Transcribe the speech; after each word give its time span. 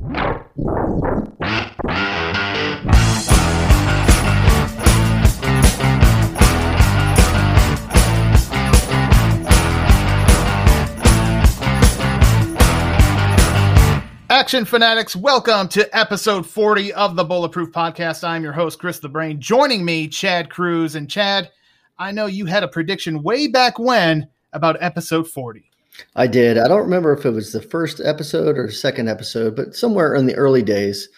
Action 0.00 0.14
fanatics, 14.64 15.16
welcome 15.16 15.66
to 15.68 15.88
episode 15.92 16.46
40 16.46 16.92
of 16.92 17.16
the 17.16 17.24
Bulletproof 17.24 17.72
Podcast. 17.72 18.22
I'm 18.22 18.44
your 18.44 18.52
host, 18.52 18.78
Chris 18.78 19.00
the 19.00 19.08
Brain. 19.08 19.40
Joining 19.40 19.84
me, 19.84 20.06
Chad 20.06 20.48
Cruz. 20.48 20.94
And 20.94 21.10
Chad, 21.10 21.50
I 21.98 22.12
know 22.12 22.26
you 22.26 22.46
had 22.46 22.62
a 22.62 22.68
prediction 22.68 23.24
way 23.24 23.48
back 23.48 23.80
when 23.80 24.28
about 24.52 24.80
episode 24.80 25.26
40. 25.28 25.67
I 26.16 26.26
did. 26.26 26.58
I 26.58 26.68
don't 26.68 26.82
remember 26.82 27.12
if 27.12 27.24
it 27.24 27.30
was 27.30 27.52
the 27.52 27.62
first 27.62 28.00
episode 28.04 28.58
or 28.58 28.70
second 28.70 29.08
episode, 29.08 29.56
but 29.56 29.74
somewhere 29.74 30.14
in 30.14 30.26
the 30.26 30.34
early 30.34 30.62
days 30.62 31.08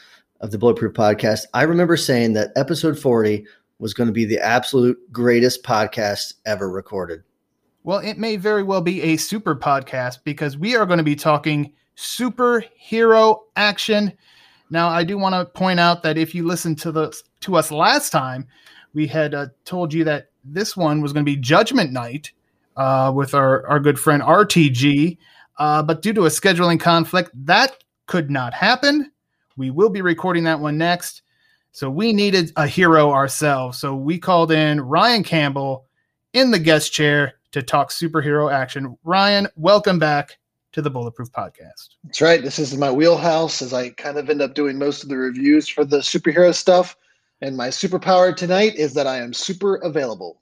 of 0.40 0.50
the 0.50 0.58
Bulletproof 0.58 0.94
Podcast, 0.94 1.44
I 1.54 1.62
remember 1.62 1.96
saying 1.96 2.32
that 2.34 2.52
episode 2.56 2.98
40 2.98 3.46
was 3.78 3.94
going 3.94 4.06
to 4.06 4.12
be 4.12 4.24
the 4.24 4.38
absolute 4.38 4.98
greatest 5.12 5.62
podcast 5.62 6.34
ever 6.46 6.70
recorded. 6.70 7.22
Well, 7.82 7.98
it 7.98 8.18
may 8.18 8.36
very 8.36 8.62
well 8.62 8.82
be 8.82 9.02
a 9.02 9.16
super 9.16 9.56
podcast 9.56 10.18
because 10.24 10.58
we 10.58 10.76
are 10.76 10.84
going 10.84 10.98
to 10.98 11.04
be 11.04 11.16
talking 11.16 11.72
superhero 11.96 13.40
action. 13.56 14.12
Now, 14.68 14.88
I 14.88 15.02
do 15.02 15.16
want 15.16 15.34
to 15.34 15.46
point 15.46 15.80
out 15.80 16.02
that 16.02 16.18
if 16.18 16.34
you 16.34 16.46
listened 16.46 16.78
to 16.80 16.92
the 16.92 17.18
to 17.40 17.56
us 17.56 17.70
last 17.70 18.10
time, 18.10 18.46
we 18.92 19.06
had 19.06 19.34
uh, 19.34 19.46
told 19.64 19.94
you 19.94 20.04
that 20.04 20.30
this 20.44 20.76
one 20.76 21.00
was 21.00 21.12
going 21.12 21.24
to 21.24 21.30
be 21.30 21.36
Judgment 21.36 21.90
Night 21.90 22.32
uh, 22.80 23.12
with 23.14 23.34
our 23.34 23.66
our 23.66 23.78
good 23.78 24.00
friend 24.00 24.22
RTG, 24.22 25.18
uh, 25.58 25.82
but 25.82 26.00
due 26.00 26.14
to 26.14 26.24
a 26.24 26.30
scheduling 26.30 26.80
conflict, 26.80 27.30
that 27.34 27.84
could 28.06 28.30
not 28.30 28.54
happen. 28.54 29.12
We 29.58 29.70
will 29.70 29.90
be 29.90 30.00
recording 30.00 30.44
that 30.44 30.60
one 30.60 30.78
next. 30.78 31.20
So 31.72 31.90
we 31.90 32.14
needed 32.14 32.52
a 32.56 32.66
hero 32.66 33.10
ourselves. 33.12 33.78
So 33.78 33.94
we 33.94 34.18
called 34.18 34.50
in 34.50 34.80
Ryan 34.80 35.22
Campbell 35.22 35.86
in 36.32 36.50
the 36.50 36.58
guest 36.58 36.90
chair 36.92 37.34
to 37.52 37.62
talk 37.62 37.90
superhero 37.90 38.50
action. 38.50 38.96
Ryan, 39.04 39.46
welcome 39.56 39.98
back 39.98 40.38
to 40.72 40.80
the 40.80 40.90
Bulletproof 40.90 41.30
Podcast. 41.32 41.96
That's 42.04 42.22
right. 42.22 42.42
This 42.42 42.58
is 42.58 42.74
my 42.78 42.90
wheelhouse 42.90 43.60
as 43.60 43.74
I 43.74 43.90
kind 43.90 44.16
of 44.16 44.30
end 44.30 44.40
up 44.40 44.54
doing 44.54 44.78
most 44.78 45.02
of 45.02 45.10
the 45.10 45.18
reviews 45.18 45.68
for 45.68 45.84
the 45.84 45.98
superhero 45.98 46.54
stuff. 46.54 46.96
And 47.42 47.58
my 47.58 47.68
superpower 47.68 48.34
tonight 48.34 48.76
is 48.76 48.94
that 48.94 49.06
I 49.06 49.18
am 49.18 49.34
super 49.34 49.76
available. 49.76 50.40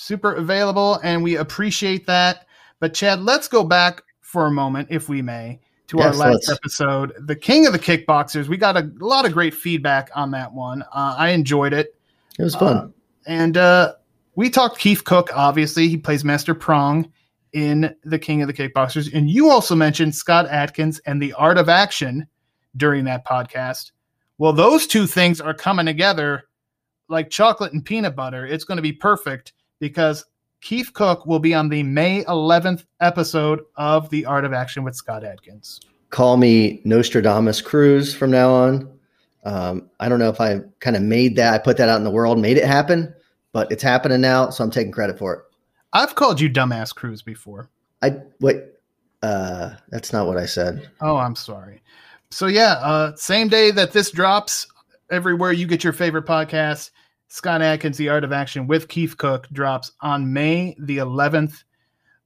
Super 0.00 0.34
available, 0.34 1.00
and 1.02 1.24
we 1.24 1.38
appreciate 1.38 2.06
that. 2.06 2.46
But 2.78 2.94
Chad, 2.94 3.20
let's 3.20 3.48
go 3.48 3.64
back 3.64 4.04
for 4.20 4.46
a 4.46 4.50
moment, 4.50 4.86
if 4.92 5.08
we 5.08 5.22
may, 5.22 5.58
to 5.88 5.96
yes, 5.96 6.06
our 6.06 6.28
last 6.28 6.48
let's. 6.48 6.50
episode, 6.50 7.14
The 7.26 7.34
King 7.34 7.66
of 7.66 7.72
the 7.72 7.80
Kickboxers. 7.80 8.46
We 8.46 8.58
got 8.58 8.76
a, 8.76 8.84
a 8.84 9.04
lot 9.04 9.26
of 9.26 9.32
great 9.32 9.52
feedback 9.52 10.08
on 10.14 10.30
that 10.30 10.52
one. 10.52 10.82
Uh, 10.82 11.16
I 11.18 11.30
enjoyed 11.30 11.72
it. 11.72 11.96
It 12.38 12.44
was 12.44 12.54
fun. 12.54 12.76
Uh, 12.76 12.88
and 13.26 13.56
uh, 13.56 13.94
we 14.36 14.50
talked 14.50 14.78
Keith 14.78 15.02
Cooke, 15.02 15.30
obviously. 15.34 15.88
He 15.88 15.96
plays 15.96 16.24
Master 16.24 16.54
Prang 16.54 17.10
in 17.52 17.92
The 18.04 18.20
King 18.20 18.40
of 18.40 18.46
the 18.46 18.54
Kickboxers. 18.54 19.12
And 19.12 19.28
you 19.28 19.50
also 19.50 19.74
mentioned 19.74 20.14
Scott 20.14 20.46
Adkins 20.46 21.00
and 21.06 21.20
the 21.20 21.32
art 21.32 21.58
of 21.58 21.68
action 21.68 22.28
during 22.76 23.04
that 23.06 23.26
podcast. 23.26 23.90
Well, 24.38 24.52
those 24.52 24.86
two 24.86 25.08
things 25.08 25.40
are 25.40 25.54
coming 25.54 25.86
together 25.86 26.44
like 27.08 27.30
chocolate 27.30 27.72
and 27.72 27.84
peanut 27.84 28.14
butter. 28.14 28.46
It's 28.46 28.62
going 28.62 28.76
to 28.76 28.82
be 28.82 28.92
perfect 28.92 29.54
because 29.80 30.24
Keith 30.60 30.92
Cooke 30.92 31.26
will 31.26 31.38
be 31.38 31.54
on 31.54 31.68
the 31.68 31.82
May 31.82 32.24
11th 32.24 32.84
episode 33.00 33.60
of 33.76 34.10
The 34.10 34.24
Art 34.26 34.44
of 34.44 34.52
Action 34.52 34.82
with 34.84 34.96
Scott 34.96 35.24
Adkins. 35.24 35.80
Call 36.10 36.36
me 36.36 36.80
Nostradamus 36.84 37.60
Cruz 37.60 38.14
from 38.14 38.30
now 38.30 38.50
on. 38.50 38.98
Um, 39.44 39.90
I 40.00 40.08
don't 40.08 40.18
know 40.18 40.30
if 40.30 40.40
I 40.40 40.60
kind 40.80 40.96
of 40.96 41.02
made 41.02 41.36
that, 41.36 41.54
I 41.54 41.58
put 41.58 41.76
that 41.76 41.88
out 41.88 41.98
in 41.98 42.04
the 42.04 42.10
world, 42.10 42.38
made 42.38 42.56
it 42.56 42.64
happen, 42.64 43.14
but 43.52 43.70
it's 43.70 43.82
happening 43.82 44.20
now. 44.20 44.50
So 44.50 44.64
I'm 44.64 44.70
taking 44.70 44.92
credit 44.92 45.18
for 45.18 45.34
it. 45.34 45.40
I've 45.92 46.14
called 46.14 46.40
you 46.40 46.50
dumbass 46.50 46.94
Cruz 46.94 47.22
before. 47.22 47.70
I 48.02 48.16
wait. 48.40 48.62
Uh, 49.22 49.70
that's 49.90 50.12
not 50.12 50.26
what 50.26 50.36
I 50.36 50.46
said. 50.46 50.90
Oh, 51.00 51.16
I'm 51.16 51.34
sorry. 51.34 51.82
So 52.30 52.46
yeah, 52.46 52.72
uh, 52.74 53.16
same 53.16 53.48
day 53.48 53.70
that 53.70 53.92
this 53.92 54.10
drops, 54.10 54.66
everywhere 55.10 55.52
you 55.52 55.66
get 55.66 55.82
your 55.82 55.92
favorite 55.92 56.26
podcast, 56.26 56.90
Scott 57.28 57.62
Adkins, 57.62 57.96
The 57.96 58.08
Art 58.08 58.24
of 58.24 58.32
Action 58.32 58.66
with 58.66 58.88
Keith 58.88 59.16
Cooke 59.16 59.48
drops 59.52 59.92
on 60.00 60.32
May 60.32 60.74
the 60.78 60.98
11th. 60.98 61.62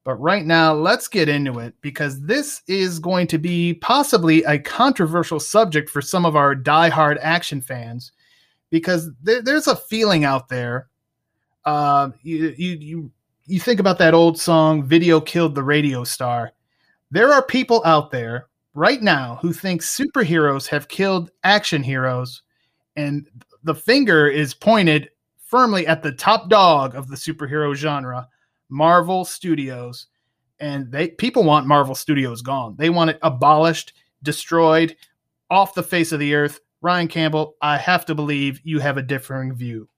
But 0.05 0.15
right 0.15 0.45
now, 0.45 0.75
let's 0.75 1.07
get 1.07 1.29
into 1.29 1.61
it 1.61 1.75
because 1.81 2.21
this 2.21 2.63
is 2.67 2.99
going 2.99 3.29
to 3.29 3.39
be 3.39 3.75
possibly 3.75 4.43
a 4.45 4.59
controversial 4.59 5.39
subject 5.39 5.89
for 5.91 6.03
some 6.03 6.27
of 6.27 6.35
our 6.35 6.55
die-hard 6.55 7.19
action 7.21 7.61
fans 7.61 8.13
because 8.71 9.11
there, 9.23 9.43
there's 9.43 9.69
a 9.69 9.77
feeling 9.77 10.25
out 10.25 10.49
there. 10.49 10.89
Uh, 11.65 12.11
you, 12.23 12.55
you, 12.57 12.71
you 12.81 13.11
you 13.47 13.61
think 13.61 13.81
about 13.81 13.99
that 13.99 14.15
old 14.15 14.39
song, 14.39 14.85
Video 14.85 15.21
Killed 15.21 15.55
the 15.55 15.63
Radio 15.63 16.05
Star. 16.05 16.53
There 17.11 17.33
are 17.33 17.43
people 17.43 17.83
out 17.85 18.11
there 18.11 18.47
right 18.75 19.03
now 19.03 19.39
who 19.43 19.53
think 19.53 19.83
superheroes 19.83 20.67
have 20.69 20.89
killed 20.89 21.31
action 21.45 21.83
heroes, 21.83 22.43
and 22.97 23.27
the 23.63 23.75
finger 23.75 24.27
is 24.29 24.55
pointed 24.55 25.11
firmly 25.45 25.87
at 25.87 26.03
the 26.03 26.13
top 26.13 26.49
dog 26.49 26.95
of 26.95 27.09
the 27.09 27.17
superhero 27.17 27.75
genre, 27.75 28.29
Marvel 28.69 29.25
Studios. 29.25 30.07
And 30.61 30.91
they 30.91 31.09
people 31.09 31.45
want 31.45 31.67
Marvel 31.67 31.95
Studios 31.95 32.41
gone. 32.41 32.77
They 32.79 32.91
want 32.91 33.11
it 33.11 33.19
abolished, 33.23 33.95
destroyed, 34.23 34.97
off 35.51 35.75
the 35.75 35.83
face 35.83 36.13
of 36.13 36.21
the 36.21 36.35
earth. 36.35 36.61
Ryan 36.81 37.09
Campbell, 37.09 37.57
I 37.61 37.77
have 37.77 38.07
to 38.07 38.15
believe 38.15 38.61
you 38.65 38.79
have 38.81 38.97
a 38.97 39.03
differing 39.03 39.55
view. 39.55 39.89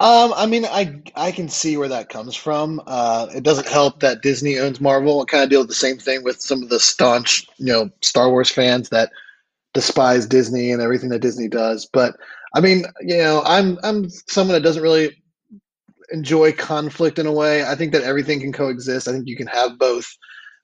Um, 0.00 0.34
I 0.36 0.46
mean, 0.46 0.64
I 0.66 1.02
I 1.14 1.30
can 1.30 1.48
see 1.48 1.76
where 1.76 1.88
that 1.88 2.08
comes 2.08 2.34
from. 2.34 2.82
Uh, 2.86 3.28
it 3.34 3.42
doesn't 3.42 3.68
help 3.68 4.00
that 4.00 4.22
Disney 4.22 4.58
owns 4.58 4.80
Marvel. 4.80 5.20
I 5.20 5.24
kind 5.24 5.44
of 5.44 5.50
deal 5.50 5.60
with 5.60 5.68
the 5.68 5.74
same 5.74 5.98
thing 5.98 6.24
with 6.24 6.40
some 6.40 6.62
of 6.62 6.68
the 6.68 6.80
staunch, 6.80 7.46
you 7.58 7.72
know, 7.72 7.90
Star 8.02 8.28
Wars 8.28 8.50
fans 8.50 8.88
that 8.88 9.12
despise 9.72 10.26
Disney 10.26 10.72
and 10.72 10.82
everything 10.82 11.10
that 11.10 11.20
Disney 11.20 11.48
does. 11.48 11.86
But 11.86 12.16
I 12.54 12.60
mean, 12.60 12.84
you 13.00 13.18
know, 13.18 13.42
I'm 13.44 13.78
I'm 13.82 14.08
someone 14.28 14.54
that 14.54 14.66
doesn't 14.66 14.82
really 14.82 15.10
enjoy 16.10 16.52
conflict 16.52 17.18
in 17.18 17.26
a 17.26 17.32
way. 17.32 17.64
I 17.64 17.74
think 17.74 17.92
that 17.92 18.02
everything 18.02 18.40
can 18.40 18.52
coexist. 18.52 19.08
I 19.08 19.12
think 19.12 19.26
you 19.26 19.36
can 19.36 19.48
have 19.48 19.78
both. 19.78 20.06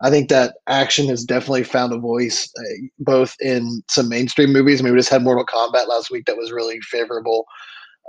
I 0.03 0.09
think 0.09 0.31
that 0.31 0.57
action 0.67 1.09
has 1.09 1.25
definitely 1.25 1.65
found 1.65 1.93
a 1.93 1.99
voice, 1.99 2.51
uh, 2.59 2.87
both 3.01 3.37
in 3.41 3.83
some 3.89 4.09
mainstream 4.09 4.51
movies. 4.53 4.81
I 4.81 4.85
mean, 4.85 4.95
we 4.95 4.99
just 4.99 5.11
had 5.11 5.23
Mortal 5.23 5.45
Kombat 5.45 5.89
last 5.89 6.11
week 6.11 6.25
that 6.27 6.39
was 6.39 6.53
really 6.53 6.81
favorable 6.81 7.47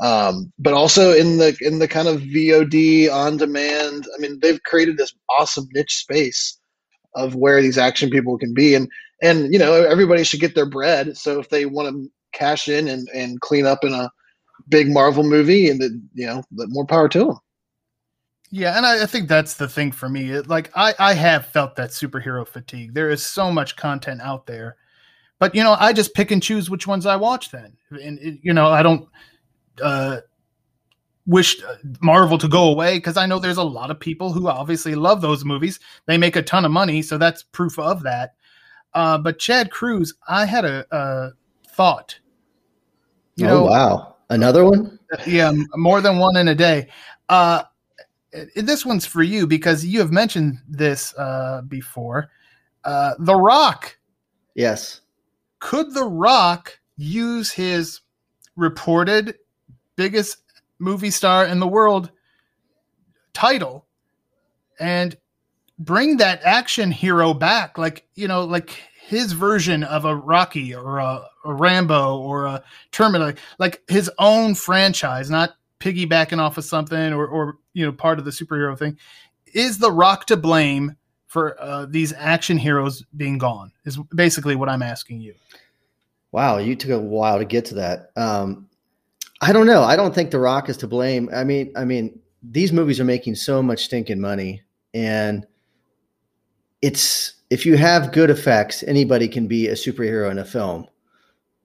um, 0.01 0.51
but 0.57 0.73
also 0.73 1.13
in 1.13 1.37
the 1.37 1.55
in 1.61 1.79
the 1.79 1.87
kind 1.87 2.07
of 2.07 2.21
VOD 2.21 3.11
on 3.11 3.37
demand. 3.37 4.05
I 4.15 4.19
mean, 4.19 4.39
they've 4.41 4.61
created 4.63 4.97
this 4.97 5.13
awesome 5.29 5.67
niche 5.73 5.95
space 5.95 6.57
of 7.15 7.35
where 7.35 7.61
these 7.61 7.77
action 7.77 8.09
people 8.09 8.37
can 8.37 8.53
be, 8.53 8.73
and 8.73 8.89
and 9.21 9.53
you 9.53 9.59
know 9.59 9.73
everybody 9.73 10.23
should 10.23 10.39
get 10.39 10.55
their 10.55 10.65
bread. 10.69 11.17
So 11.17 11.39
if 11.39 11.49
they 11.49 11.65
want 11.65 11.89
to 11.89 12.11
cash 12.33 12.67
in 12.67 12.87
and 12.87 13.07
and 13.09 13.39
clean 13.41 13.65
up 13.65 13.83
in 13.83 13.93
a 13.93 14.11
big 14.69 14.89
Marvel 14.89 15.23
movie, 15.23 15.69
and 15.69 15.81
then 15.81 16.09
you 16.13 16.25
know, 16.25 16.43
more 16.51 16.85
power 16.85 17.09
to 17.09 17.25
them. 17.25 17.39
Yeah, 18.53 18.75
and 18.75 18.85
I, 18.85 19.03
I, 19.03 19.05
think 19.05 19.29
that's 19.29 19.53
the 19.53 19.69
thing 19.69 19.93
for 19.93 20.09
me. 20.09 20.29
It, 20.31 20.47
like 20.47 20.71
I, 20.75 20.93
I 20.99 21.13
have 21.13 21.45
felt 21.45 21.77
that 21.77 21.91
superhero 21.91 22.45
fatigue. 22.45 22.93
There 22.93 23.09
is 23.09 23.25
so 23.25 23.49
much 23.49 23.77
content 23.77 24.19
out 24.21 24.45
there, 24.45 24.75
but 25.39 25.55
you 25.55 25.63
know, 25.63 25.77
I 25.79 25.93
just 25.93 26.13
pick 26.13 26.31
and 26.31 26.43
choose 26.43 26.69
which 26.69 26.85
ones 26.85 27.05
I 27.05 27.15
watch. 27.15 27.49
Then, 27.49 27.77
and 27.91 28.19
it, 28.19 28.39
you 28.43 28.53
know, 28.53 28.67
I 28.67 28.83
don't 28.83 29.07
uh, 29.81 30.19
wish 31.25 31.61
Marvel 32.01 32.37
to 32.37 32.47
go 32.49 32.69
away 32.69 32.97
because 32.97 33.15
I 33.15 33.25
know 33.25 33.39
there's 33.39 33.57
a 33.57 33.63
lot 33.63 33.89
of 33.89 33.99
people 33.99 34.33
who 34.33 34.49
obviously 34.49 34.95
love 34.95 35.21
those 35.21 35.45
movies. 35.45 35.79
They 36.05 36.17
make 36.17 36.35
a 36.35 36.41
ton 36.41 36.65
of 36.65 36.71
money, 36.71 37.01
so 37.01 37.17
that's 37.17 37.43
proof 37.43 37.79
of 37.79 38.03
that. 38.03 38.35
Uh, 38.93 39.17
but 39.17 39.39
Chad 39.39 39.71
Cruz, 39.71 40.13
I 40.27 40.45
had 40.45 40.65
a, 40.65 40.85
a 40.91 41.31
thought. 41.69 42.19
You 43.41 43.47
oh 43.47 43.49
know, 43.49 43.63
wow, 43.63 44.15
another 44.29 44.63
one? 44.63 44.99
Yeah, 45.25 45.51
more 45.75 45.99
than 45.99 46.19
one 46.19 46.37
in 46.37 46.47
a 46.47 46.53
day. 46.53 46.89
Uh, 47.27 47.63
this 48.55 48.85
one's 48.85 49.05
for 49.05 49.23
you 49.23 49.47
because 49.47 49.83
you 49.83 49.97
have 49.97 50.11
mentioned 50.11 50.59
this 50.69 51.15
uh, 51.17 51.63
before. 51.67 52.29
Uh, 52.83 53.15
the 53.17 53.35
Rock. 53.35 53.97
Yes. 54.53 55.01
could 55.57 55.91
The 55.95 56.05
Rock 56.05 56.79
use 56.97 57.49
his 57.49 58.01
reported 58.55 59.39
biggest 59.95 60.37
movie 60.77 61.09
star 61.09 61.47
in 61.47 61.59
the 61.59 61.67
world 61.67 62.11
title 63.33 63.87
and 64.79 65.17
bring 65.79 66.17
that 66.17 66.41
action 66.43 66.91
hero 66.91 67.33
back 67.33 67.77
like 67.79 68.05
you 68.13 68.27
know 68.27 68.43
like 68.43 68.69
his 69.01 69.31
version 69.31 69.83
of 69.83 70.05
a 70.05 70.15
rocky 70.15 70.75
or 70.75 70.99
a, 70.99 71.25
a 71.45 71.53
rambo 71.53 72.17
or 72.19 72.45
a 72.45 72.63
terminator 72.91 73.39
like 73.59 73.81
his 73.87 74.09
own 74.19 74.55
franchise 74.55 75.29
not 75.29 75.55
piggybacking 75.79 76.39
off 76.39 76.57
of 76.57 76.63
something 76.63 77.13
or, 77.13 77.25
or 77.27 77.57
you 77.73 77.85
know 77.85 77.91
part 77.91 78.19
of 78.19 78.25
the 78.25 78.31
superhero 78.31 78.77
thing 78.77 78.97
is 79.53 79.79
the 79.79 79.91
rock 79.91 80.25
to 80.27 80.37
blame 80.37 80.95
for 81.27 81.59
uh, 81.61 81.85
these 81.85 82.13
action 82.13 82.57
heroes 82.57 83.03
being 83.17 83.37
gone 83.37 83.71
is 83.85 83.97
basically 84.15 84.55
what 84.55 84.69
i'm 84.69 84.83
asking 84.83 85.19
you. 85.19 85.33
Wow 86.31 86.57
you 86.57 86.75
took 86.75 86.91
a 86.91 86.99
while 86.99 87.39
to 87.39 87.45
get 87.45 87.65
to 87.65 87.75
that. 87.75 88.11
Um, 88.15 88.67
i 89.41 89.51
don't 89.51 89.65
know. 89.65 89.81
I 89.81 89.95
don't 89.95 90.13
think 90.13 90.31
the 90.31 90.39
rock 90.39 90.69
is 90.69 90.77
to 90.77 90.87
blame. 90.87 91.29
I 91.33 91.43
mean 91.43 91.73
i 91.75 91.83
mean 91.83 92.19
these 92.43 92.71
movies 92.71 92.99
are 92.99 93.05
making 93.05 93.35
so 93.35 93.61
much 93.61 93.85
stinking 93.85 94.19
money 94.19 94.61
and 94.93 95.45
it's 96.81 97.33
if 97.49 97.65
you 97.65 97.77
have 97.77 98.11
good 98.11 98.29
effects 98.29 98.83
anybody 98.83 99.27
can 99.27 99.47
be 99.47 99.67
a 99.67 99.73
superhero 99.73 100.31
in 100.31 100.39
a 100.39 100.45
film 100.45 100.87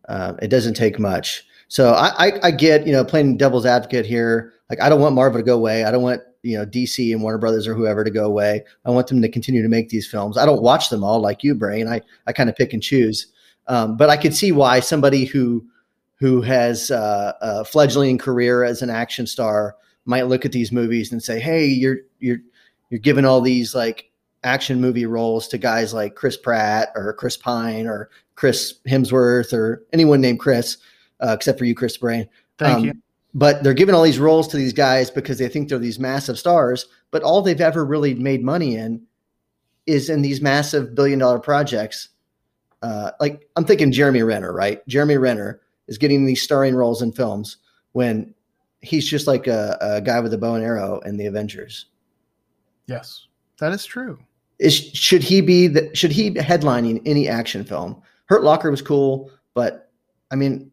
uh, 0.09 0.35
it 0.43 0.49
doesn't 0.49 0.75
take 0.75 0.99
much. 0.99 1.47
So 1.69 1.93
I, 1.93 2.27
I, 2.27 2.33
I 2.45 2.51
get 2.51 2.87
you 2.87 2.93
know 2.93 3.05
playing 3.05 3.37
devil's 3.37 3.67
advocate 3.67 4.07
here. 4.07 4.53
Like 4.69 4.81
i 4.81 4.89
don't 4.89 5.01
want 5.01 5.15
marvel 5.15 5.41
to 5.41 5.45
go 5.45 5.55
away. 5.55 5.85
I 5.85 5.91
don't 5.91 6.03
want 6.03 6.23
you 6.43 6.57
know 6.57 6.67
dc 6.67 7.13
and 7.13 7.23
warner 7.23 7.39
brothers 7.39 7.67
or 7.67 7.75
whoever 7.75 8.05
to 8.05 8.11
go 8.11 8.25
away. 8.27 8.65
I 8.85 8.91
want 8.91 9.09
them 9.09 9.23
to 9.23 9.29
continue 9.29 9.63
to 9.63 9.69
make 9.69 9.89
these 9.89 10.07
films. 10.07 10.39
I 10.39 10.47
don't 10.47 10.63
watch 10.63 10.91
them 10.91 11.05
all 11.05 11.21
like 11.21 11.43
you 11.43 11.55
brain. 11.55 11.89
I, 11.89 12.01
I 12.27 12.33
kind 12.33 12.49
of 12.49 12.57
pick 12.57 12.73
and 12.73 12.83
choose. 12.83 13.29
Um, 13.69 13.97
but 13.97 14.11
i 14.11 14.17
could 14.17 14.35
see 14.35 14.53
why 14.53 14.79
somebody 14.81 15.25
who 15.25 15.67
who 16.19 16.41
has 16.41 16.91
uh, 16.91 17.33
a 17.41 17.65
fledgling 17.65 18.17
career 18.19 18.65
as 18.65 18.81
an 18.83 18.91
action 18.91 19.27
star 19.27 19.77
might 20.07 20.29
look 20.29 20.45
at 20.45 20.53
these 20.53 20.73
movies 20.73 21.13
and 21.13 21.23
say, 21.23 21.41
"Hey, 21.41 21.67
you're 21.67 21.99
you're 22.21 22.39
you're 22.91 23.01
giving 23.01 23.25
all 23.25 23.41
these 23.41 23.75
like 23.75 24.11
action 24.47 24.81
movie 24.81 25.07
roles 25.07 25.49
to 25.49 25.59
guys 25.59 25.93
like 25.93 26.15
Chris 26.15 26.37
Pratt 26.37 26.91
or 26.95 27.13
Chris 27.13 27.37
Pine 27.37 27.87
or 27.87 28.09
Chris 28.37 28.75
Hemsworth 28.89 29.53
or 29.53 29.85
anyone 29.93 30.21
named 30.21 30.41
Chris, 30.41 30.79
uh, 31.21 31.35
except 31.35 31.59
for 31.59 31.65
you, 31.65 31.75
Chris 31.75 31.97
Brain." 31.97 32.29
Thank 32.59 32.79
um, 32.79 32.85
you. 32.85 32.93
But 33.35 33.63
they're 33.63 33.75
giving 33.75 33.95
all 33.95 34.03
these 34.03 34.19
roles 34.19 34.49
to 34.49 34.57
these 34.57 34.73
guys 34.73 35.11
because 35.11 35.39
they 35.39 35.49
think 35.49 35.69
they're 35.69 35.79
these 35.79 35.99
massive 35.99 36.39
stars. 36.39 36.87
But 37.11 37.23
all 37.23 37.43
they've 37.43 37.61
ever 37.61 37.85
really 37.85 38.15
made 38.15 38.43
money 38.43 38.77
in 38.77 39.03
is 39.87 40.09
in 40.09 40.23
these 40.23 40.41
massive 40.41 40.95
billion 40.95 41.19
dollar 41.19 41.39
projects. 41.39 42.09
Uh, 42.83 43.11
like 43.21 43.49
I'm 43.57 43.65
thinking 43.65 43.93
Jeremy 43.93 44.23
Renner, 44.23 44.53
right? 44.53 44.87
Jeremy 44.87 45.17
Renner 45.17 45.61
is 45.89 45.99
getting 45.99 46.25
these 46.25 46.43
starring 46.43 46.75
roles 46.75 47.03
in 47.03 47.13
films 47.13 47.59
when 47.93 48.35
he's 48.81 49.09
just 49.09 49.27
like 49.27 49.47
a, 49.47 49.77
a 49.81 50.01
guy 50.01 50.21
with 50.21 50.33
a 50.33 50.39
bow 50.39 50.55
and 50.55 50.65
arrow 50.65 51.01
in 51.01 51.17
the 51.17 51.27
Avengers. 51.27 51.87
Yes, 52.87 53.27
that 53.59 53.73
is 53.73 53.85
true. 53.85 54.19
Is 54.59 54.75
should 54.75 55.23
he 55.23 55.41
be 55.41 55.67
the, 55.67 55.95
should 55.95 56.13
he 56.13 56.31
be 56.31 56.41
headlining 56.41 57.03
any 57.05 57.29
action 57.29 57.65
film? 57.65 58.01
Hurt 58.27 58.43
Locker 58.43 58.71
was 58.71 58.83
cool, 58.83 59.31
but 59.55 59.91
I 60.31 60.37
mean 60.37 60.71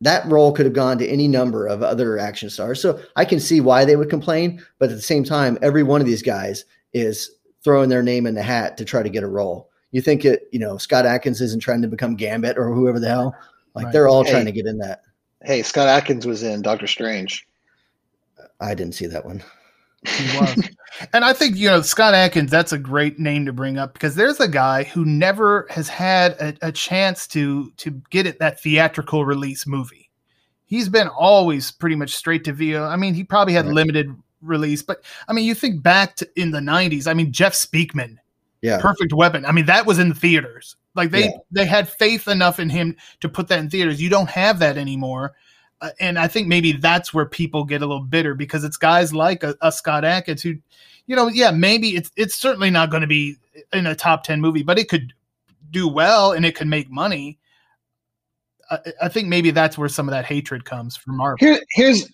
that 0.00 0.26
role 0.26 0.52
could 0.52 0.66
have 0.66 0.74
gone 0.74 0.98
to 0.98 1.08
any 1.08 1.26
number 1.28 1.66
of 1.66 1.82
other 1.82 2.18
action 2.18 2.50
stars. 2.50 2.80
So 2.80 3.00
I 3.16 3.24
can 3.24 3.40
see 3.40 3.60
why 3.60 3.84
they 3.84 3.96
would 3.96 4.10
complain, 4.10 4.62
but 4.78 4.90
at 4.90 4.96
the 4.96 5.02
same 5.02 5.24
time, 5.24 5.58
every 5.62 5.82
one 5.82 6.00
of 6.00 6.06
these 6.06 6.22
guys 6.22 6.64
is 6.92 7.30
throwing 7.64 7.88
their 7.88 8.02
name 8.02 8.26
in 8.26 8.34
the 8.34 8.42
hat 8.42 8.76
to 8.76 8.84
try 8.84 9.02
to 9.02 9.08
get 9.08 9.22
a 9.22 9.28
role. 9.28 9.70
You 9.92 10.02
think 10.02 10.24
it, 10.24 10.48
you 10.52 10.58
know, 10.58 10.76
Scott 10.76 11.06
Adkins 11.06 11.40
isn't 11.40 11.62
trying 11.62 11.82
to 11.82 11.88
become 11.88 12.16
Gambit 12.16 12.58
or 12.58 12.72
whoever 12.72 13.00
the 13.00 13.08
hell. 13.08 13.34
Like 13.74 13.86
right. 13.86 13.92
they're 13.92 14.08
all 14.08 14.24
hey, 14.24 14.32
trying 14.32 14.44
to 14.44 14.52
get 14.52 14.66
in 14.66 14.78
that. 14.78 15.02
Hey, 15.42 15.62
Scott 15.62 15.88
Adkins 15.88 16.26
was 16.26 16.42
in 16.42 16.62
Doctor 16.62 16.86
Strange. 16.86 17.46
I 18.60 18.74
didn't 18.74 18.94
see 18.94 19.06
that 19.06 19.24
one. 19.24 19.42
He 20.04 20.38
was. 20.38 20.68
and 21.12 21.24
I 21.24 21.32
think, 21.32 21.56
you 21.56 21.68
know, 21.68 21.82
Scott 21.82 22.14
Adkins, 22.14 22.50
that's 22.50 22.72
a 22.72 22.78
great 22.78 23.18
name 23.18 23.46
to 23.46 23.52
bring 23.52 23.78
up 23.78 23.92
because 23.92 24.14
there's 24.14 24.40
a 24.40 24.48
guy 24.48 24.84
who 24.84 25.04
never 25.04 25.66
has 25.70 25.88
had 25.88 26.32
a, 26.32 26.68
a 26.68 26.72
chance 26.72 27.26
to 27.28 27.70
to 27.78 27.90
get 28.10 28.26
it 28.26 28.38
that 28.38 28.60
theatrical 28.60 29.24
release 29.24 29.66
movie. 29.66 30.10
He's 30.64 30.88
been 30.88 31.08
always 31.08 31.70
pretty 31.70 31.96
much 31.96 32.14
straight 32.14 32.44
to 32.44 32.52
video. 32.52 32.84
I 32.84 32.96
mean, 32.96 33.14
he 33.14 33.24
probably 33.24 33.54
had 33.54 33.66
right. 33.66 33.74
limited 33.74 34.14
release, 34.42 34.82
but 34.82 35.02
I 35.28 35.32
mean, 35.32 35.44
you 35.44 35.54
think 35.54 35.82
back 35.82 36.16
to 36.16 36.28
in 36.36 36.50
the 36.50 36.58
90s, 36.58 37.06
I 37.06 37.14
mean, 37.14 37.32
Jeff 37.32 37.54
Speakman, 37.54 38.16
yeah. 38.62 38.80
Perfect 38.80 39.12
Weapon. 39.12 39.44
I 39.44 39.52
mean, 39.52 39.66
that 39.66 39.86
was 39.86 39.98
in 39.98 40.08
the 40.08 40.14
theaters. 40.14 40.76
Like 40.94 41.10
they 41.10 41.24
yeah. 41.24 41.36
they 41.52 41.66
had 41.66 41.88
faith 41.88 42.26
enough 42.26 42.58
in 42.58 42.70
him 42.70 42.96
to 43.20 43.28
put 43.28 43.48
that 43.48 43.58
in 43.58 43.70
theaters. 43.70 44.00
You 44.00 44.08
don't 44.08 44.30
have 44.30 44.58
that 44.60 44.78
anymore. 44.78 45.34
Uh, 45.80 45.90
and 46.00 46.18
I 46.18 46.26
think 46.26 46.48
maybe 46.48 46.72
that's 46.72 47.12
where 47.12 47.26
people 47.26 47.64
get 47.64 47.82
a 47.82 47.86
little 47.86 48.02
bitter 48.02 48.34
because 48.34 48.64
it's 48.64 48.76
guys 48.76 49.12
like 49.12 49.42
a, 49.42 49.54
a 49.60 49.70
Scott 49.70 50.04
Adkins 50.04 50.42
who, 50.42 50.54
you 51.06 51.14
know, 51.14 51.28
yeah, 51.28 51.50
maybe 51.50 51.90
it's 51.96 52.10
it's 52.16 52.34
certainly 52.34 52.70
not 52.70 52.90
going 52.90 53.02
to 53.02 53.06
be 53.06 53.36
in 53.72 53.86
a 53.86 53.94
top 53.94 54.24
ten 54.24 54.40
movie, 54.40 54.62
but 54.62 54.78
it 54.78 54.88
could 54.88 55.12
do 55.70 55.86
well 55.86 56.32
and 56.32 56.46
it 56.46 56.54
could 56.54 56.66
make 56.66 56.90
money. 56.90 57.38
I, 58.70 58.78
I 59.02 59.08
think 59.08 59.28
maybe 59.28 59.50
that's 59.50 59.76
where 59.76 59.88
some 59.88 60.08
of 60.08 60.12
that 60.12 60.24
hatred 60.24 60.64
comes 60.64 60.96
from 60.96 61.16
Marvel. 61.16 61.36
Here, 61.38 61.60
here's 61.70 62.10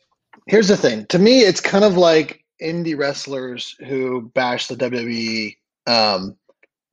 here's 0.47 0.69
the 0.69 0.77
thing. 0.77 1.07
To 1.07 1.19
me, 1.19 1.41
it's 1.41 1.61
kind 1.61 1.85
of 1.85 1.97
like 1.97 2.45
indie 2.61 2.99
wrestlers 2.99 3.77
who 3.87 4.31
bash 4.35 4.67
the 4.67 4.77
WWE, 4.77 5.57
um, 5.87 6.37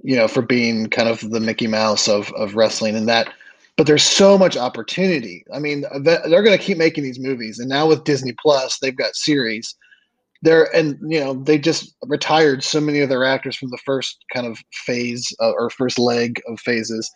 you 0.01 0.15
know, 0.15 0.27
for 0.27 0.41
being 0.41 0.87
kind 0.87 1.09
of 1.09 1.29
the 1.29 1.39
Mickey 1.39 1.67
Mouse 1.67 2.07
of 2.07 2.31
of 2.33 2.55
wrestling, 2.55 2.95
and 2.95 3.07
that 3.07 3.33
but 3.79 3.87
there's 3.87 4.03
so 4.03 4.37
much 4.37 4.57
opportunity. 4.57 5.45
I 5.53 5.59
mean, 5.59 5.85
they're 6.01 6.43
going 6.43 6.57
to 6.57 6.61
keep 6.61 6.77
making 6.77 7.05
these 7.05 7.17
movies, 7.17 7.59
and 7.59 7.69
now 7.69 7.87
with 7.87 8.03
Disney 8.03 8.33
Plus, 8.37 8.77
they've 8.77 8.93
got 8.93 9.15
series. 9.15 9.73
There 10.41 10.67
and 10.75 10.97
you 11.09 11.21
know 11.21 11.33
they 11.33 11.57
just 11.57 11.95
retired 12.05 12.61
so 12.61 12.81
many 12.81 12.99
of 12.99 13.07
their 13.07 13.23
actors 13.23 13.55
from 13.55 13.69
the 13.69 13.79
first 13.85 14.17
kind 14.33 14.45
of 14.45 14.59
phase 14.85 15.33
uh, 15.39 15.51
or 15.51 15.69
first 15.69 15.97
leg 15.97 16.41
of 16.49 16.59
phases. 16.59 17.09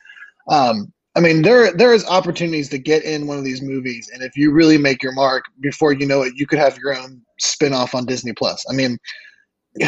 Um, 0.50 0.94
I 1.18 1.20
mean, 1.20 1.42
there 1.42 1.74
there 1.74 1.94
is 1.94 2.06
opportunities 2.08 2.70
to 2.70 2.78
get 2.78 3.04
in 3.04 3.28
one 3.28 3.38
of 3.38 3.44
these 3.44 3.62
movies, 3.62 4.10
and 4.14 4.24
if 4.24 4.38
you 4.38 4.54
really 4.54 4.78
make 4.78 5.04
your 5.04 5.12
mark, 5.12 5.44
before 5.60 5.92
you 5.92 6.06
know 6.06 6.22
it, 6.22 6.32
you 6.38 6.48
could 6.48 6.60
have 6.60 6.78
your 6.78 6.98
own 6.98 7.22
spin-off 7.40 7.94
on 7.94 8.06
Disney 8.06 8.32
Plus. 8.32 8.64
I 8.70 8.74
mean, 8.74 8.98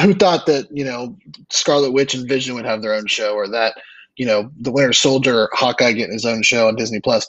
who 0.01 0.13
thought 0.13 0.45
that 0.47 0.67
you 0.71 0.83
know 0.83 1.17
Scarlet 1.51 1.93
Witch 1.93 2.15
and 2.15 2.27
Vision 2.27 2.53
would 2.53 2.65
have 2.65 2.81
their 2.81 2.95
own 2.95 3.07
show, 3.07 3.33
or 3.33 3.47
that 3.47 3.77
you 4.17 4.25
know 4.25 4.51
the 4.59 4.71
Winter 4.71 4.93
Soldier, 4.93 5.49
Hawkeye 5.53 5.93
getting 5.93 6.13
his 6.13 6.25
own 6.25 6.41
show 6.43 6.67
on 6.67 6.75
Disney 6.75 6.99
Plus. 6.99 7.27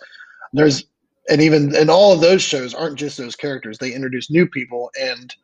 There's 0.53 0.85
and 1.29 1.43
even 1.43 1.75
and 1.75 1.91
all 1.91 2.13
of 2.13 2.21
those 2.21 2.43
shows 2.43 2.75
aren't 2.75 2.99
just 2.99 3.19
those 3.19 3.37
characters. 3.37 3.79
They 3.79 3.93
introduce 3.93 4.31
new 4.31 4.47
people, 4.47 4.91
and 5.01 5.35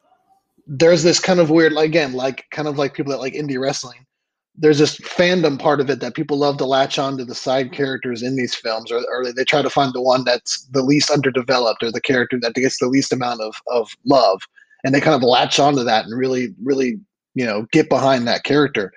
there's 0.66 1.02
this 1.02 1.20
kind 1.20 1.40
of 1.40 1.50
weird, 1.50 1.72
again, 1.76 2.12
like 2.12 2.46
kind 2.50 2.68
of 2.68 2.78
like 2.78 2.94
people 2.94 3.12
that 3.12 3.20
like 3.20 3.34
indie 3.34 3.58
wrestling. 3.58 4.06
There's 4.54 4.78
this 4.78 4.98
fandom 4.98 5.58
part 5.58 5.80
of 5.80 5.88
it 5.88 6.00
that 6.00 6.14
people 6.14 6.36
love 6.36 6.58
to 6.58 6.66
latch 6.66 6.98
on 6.98 7.16
to 7.16 7.24
the 7.24 7.34
side 7.34 7.72
characters 7.72 8.22
in 8.22 8.36
these 8.36 8.54
films, 8.54 8.92
or, 8.92 9.02
or 9.10 9.32
they 9.32 9.44
try 9.44 9.62
to 9.62 9.70
find 9.70 9.92
the 9.92 10.02
one 10.02 10.24
that's 10.24 10.66
the 10.72 10.82
least 10.82 11.10
underdeveloped 11.10 11.82
or 11.82 11.90
the 11.90 12.02
character 12.02 12.38
that 12.40 12.54
gets 12.54 12.78
the 12.78 12.86
least 12.86 13.12
amount 13.12 13.40
of, 13.40 13.54
of 13.68 13.90
love. 14.04 14.42
And 14.84 14.94
they 14.94 15.00
kind 15.00 15.16
of 15.16 15.22
latch 15.22 15.58
onto 15.58 15.84
that 15.84 16.04
and 16.04 16.18
really, 16.18 16.54
really, 16.62 17.00
you 17.34 17.46
know, 17.46 17.66
get 17.72 17.88
behind 17.88 18.28
that 18.28 18.44
character. 18.44 18.92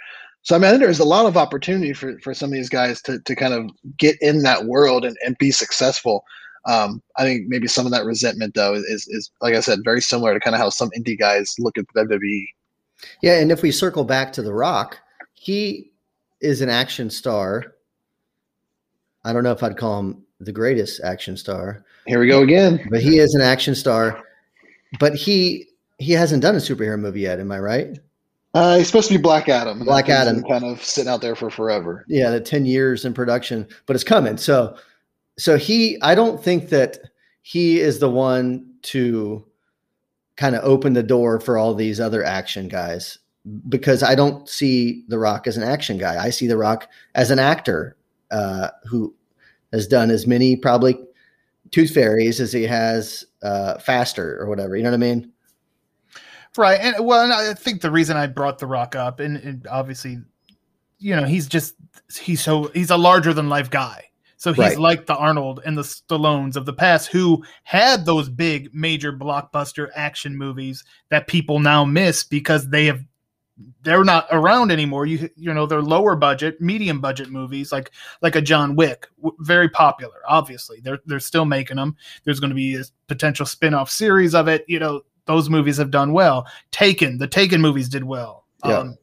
So 0.46 0.56
I 0.56 0.60
mean, 0.60 0.80
there's 0.80 1.00
a 1.00 1.06
lot 1.06 1.26
of 1.26 1.38
opportunity 1.38 1.92
for, 1.92 2.20
for 2.20 2.36
some 2.36 2.50
of 2.50 2.54
these 2.54 2.70
guys 2.70 3.02
to, 3.04 3.20
to 3.20 3.36
kind 3.36 3.54
of 3.54 3.68
get 3.98 4.16
in 4.22 4.44
that 4.44 4.66
world 4.66 5.04
and, 5.04 5.18
and 5.26 5.36
be 5.40 5.50
successful. 5.50 6.24
Um, 6.66 7.02
I 7.18 7.24
think 7.24 7.46
maybe 7.48 7.68
some 7.68 7.88
of 7.88 7.92
that 7.92 8.06
resentment 8.06 8.54
though 8.54 8.76
is, 8.76 9.08
is 9.10 9.32
like 9.42 9.56
I 9.56 9.60
said, 9.60 9.80
very 9.84 10.02
similar 10.02 10.36
to 10.36 10.40
kind 10.40 10.56
of 10.56 10.62
how 10.62 10.70
some 10.70 10.92
indie 10.98 11.18
guys 11.18 11.56
look 11.58 11.80
at 11.80 11.86
WWE. 11.98 12.46
Yeah, 13.24 13.40
and 13.40 13.52
if 13.52 13.64
we 13.64 13.72
circle 13.72 14.04
back 14.04 14.32
to 14.34 14.44
The 14.44 14.54
Rock, 14.54 15.00
he 15.34 15.92
is 16.42 16.62
an 16.62 16.70
action 16.70 17.10
star. 17.10 17.74
I 19.24 19.34
don't 19.34 19.44
know 19.44 19.52
if 19.52 19.64
I'd 19.64 19.78
call 19.78 20.00
him 20.00 20.24
the 20.40 20.52
greatest 20.52 21.02
action 21.04 21.38
star. 21.38 21.84
Here 22.06 22.20
we 22.20 22.28
go 22.28 22.44
again. 22.44 22.88
But 22.92 23.02
he 23.02 23.18
is 23.18 23.34
an 23.34 23.42
action 23.42 23.74
star. 23.74 24.24
But 25.00 25.16
he 25.16 25.70
he 25.98 26.14
hasn't 26.14 26.44
done 26.44 26.56
a 26.56 26.60
superhero 26.60 27.00
movie 27.00 27.22
yet. 27.22 27.40
Am 27.40 27.52
I 27.52 27.60
right? 27.60 27.98
Uh, 28.56 28.78
he's 28.78 28.88
supposed 28.88 29.10
to 29.10 29.14
be 29.14 29.22
Black 29.22 29.50
Adam. 29.50 29.80
Black 29.80 30.08
Adam, 30.08 30.42
kind 30.44 30.64
of 30.64 30.82
sitting 30.82 31.12
out 31.12 31.20
there 31.20 31.36
for 31.36 31.50
forever. 31.50 32.06
Yeah, 32.08 32.30
the 32.30 32.40
ten 32.40 32.66
years 32.66 33.04
in 33.04 33.14
production, 33.14 33.68
but 33.86 33.98
it's 33.98 34.06
coming. 34.06 34.38
So, 34.38 34.78
so 35.38 35.58
he, 35.58 36.02
I 36.02 36.16
don't 36.16 36.42
think 36.42 36.70
that 36.70 37.00
he 37.42 37.82
is 37.82 38.00
the 38.00 38.10
one 38.10 38.66
to 38.84 39.46
kind 40.38 40.56
of 40.56 40.64
open 40.64 40.94
the 40.94 41.04
door 41.04 41.42
for 41.42 41.58
all 41.58 41.74
these 41.74 42.00
other 42.00 42.24
action 42.24 42.70
guys 42.70 43.20
because 43.68 44.02
I 44.02 44.16
don't 44.16 44.48
see 44.48 45.04
The 45.10 45.20
Rock 45.20 45.48
as 45.48 45.58
an 45.58 45.64
action 45.64 45.98
guy. 45.98 46.24
I 46.24 46.30
see 46.30 46.48
The 46.48 46.58
Rock 46.58 46.90
as 47.14 47.32
an 47.32 47.40
actor 47.40 47.98
uh, 48.32 48.70
who 48.86 49.14
has 49.74 49.86
done 49.86 50.10
as 50.10 50.26
many 50.26 50.56
probably 50.56 50.98
Tooth 51.72 51.94
Fairies 51.94 52.40
as 52.40 52.54
he 52.54 52.64
has 52.64 53.26
uh, 53.44 53.80
Faster 53.80 54.40
or 54.40 54.48
whatever. 54.48 54.78
You 54.78 54.84
know 54.84 54.92
what 54.92 54.96
I 54.96 55.00
mean? 55.00 55.32
Right. 56.58 56.80
And 56.80 57.06
well, 57.06 57.24
and 57.24 57.34
I 57.34 57.54
think 57.54 57.82
the 57.82 57.92
reason 57.92 58.18
I 58.18 58.28
brought 58.28 58.60
The 58.60 58.68
Rock 58.68 58.96
up, 58.96 59.20
and, 59.20 59.38
and 59.38 59.68
obviously, 59.68 60.20
you 61.00 61.16
know, 61.16 61.26
he's 61.26 61.48
just 61.48 61.76
he's 62.20 62.42
so 62.42 62.66
he's 62.74 62.92
a 62.92 62.98
larger 62.98 63.34
than 63.34 63.50
life 63.50 63.70
guy. 63.70 64.06
So 64.38 64.52
he's 64.52 64.60
Right. 64.60 64.80
like 64.80 65.06
the 65.08 65.16
Arnold 65.16 65.62
and 65.66 65.78
the 65.78 65.82
Stallones 65.82 66.56
of 66.56 66.66
the 66.66 66.74
past 66.74 67.08
who 67.08 67.44
had 67.64 68.06
those 68.06 68.30
big 68.30 68.74
major 68.76 69.12
blockbuster 69.12 69.90
action 69.96 70.38
movies 70.38 70.84
that 71.10 71.28
people 71.28 71.60
now 71.60 71.84
miss 71.84 72.24
because 72.24 72.70
they 72.70 72.86
have 72.86 73.02
they're 73.82 74.04
not 74.04 74.28
around 74.32 74.72
anymore. 74.72 75.06
You 75.06 75.30
you 75.36 75.54
know 75.54 75.66
they're 75.66 75.82
lower 75.82 76.16
budget, 76.16 76.60
medium 76.62 77.00
budget 77.02 77.30
movies 77.30 77.72
like 77.72 77.92
like 78.22 78.36
a 78.36 78.42
John 78.42 78.76
Wick, 78.76 79.08
w- 79.18 79.36
very 79.40 79.70
popular. 79.70 80.22
Obviously, 80.28 80.80
they're 80.82 81.00
they're 81.06 81.20
still 81.20 81.46
making 81.46 81.78
them. 81.78 81.96
There's 82.24 82.40
going 82.42 82.50
to 82.50 82.56
be 82.56 82.76
a 82.76 82.84
potential 83.08 83.46
spin-off 83.46 83.90
series 83.90 84.36
of 84.36 84.48
it. 84.48 84.66
You 84.68 84.80
know 84.80 85.02
those 85.26 85.50
movies 85.50 85.78
have 85.78 85.92
done 85.92 86.14
well. 86.14 86.48
Taken, 86.72 87.18
the 87.18 87.28
Taken 87.28 87.62
movies 87.62 87.90
did 87.90 88.04
well. 88.04 88.46
Yeah. 88.64 88.80
Um, 88.80 88.98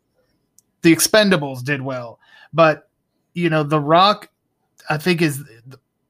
the 0.83 0.95
Expendables 0.95 1.63
did 1.63 1.83
well, 1.83 2.19
but 2.53 2.89
you 3.35 3.49
know 3.49 3.63
The 3.63 3.81
Rock, 3.81 4.29
I 4.91 4.99
think 4.99 5.23
is 5.23 5.43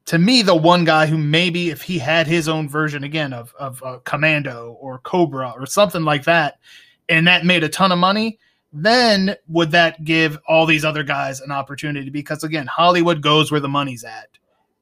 to 0.05 0.17
me 0.17 0.41
the 0.41 0.55
one 0.55 0.83
guy 0.83 1.05
who 1.05 1.17
maybe 1.17 1.69
if 1.69 1.81
he 1.81 1.97
had 1.97 2.27
his 2.27 2.49
own 2.49 2.67
version 2.67 3.03
again 3.03 3.33
of 3.33 3.53
of 3.59 3.81
uh, 3.83 3.99
Commando 4.03 4.77
or 4.79 4.99
Cobra 4.99 5.53
or 5.55 5.65
something 5.65 6.03
like 6.03 6.23
that, 6.25 6.59
and 7.07 7.27
that 7.27 7.45
made 7.45 7.63
a 7.63 7.69
ton 7.69 7.91
of 7.91 7.99
money, 7.99 8.39
then 8.71 9.35
would 9.47 9.71
that 9.71 10.03
give 10.03 10.39
all 10.47 10.65
these 10.65 10.83
other 10.83 11.03
guys 11.03 11.39
an 11.39 11.51
opportunity? 11.51 12.09
Because 12.09 12.43
again, 12.43 12.67
Hollywood 12.67 13.21
goes 13.21 13.51
where 13.51 13.61
the 13.61 13.69
money's 13.69 14.03
at, 14.03 14.29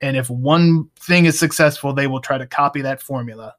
and 0.01 0.15
if 0.15 0.29
one 0.29 0.89
thing 0.95 1.25
is 1.25 1.37
successful, 1.37 1.93
they 1.93 2.07
will 2.07 2.21
try 2.21 2.37
to 2.37 2.47
copy 2.47 2.81
that 2.81 3.01
formula. 3.01 3.55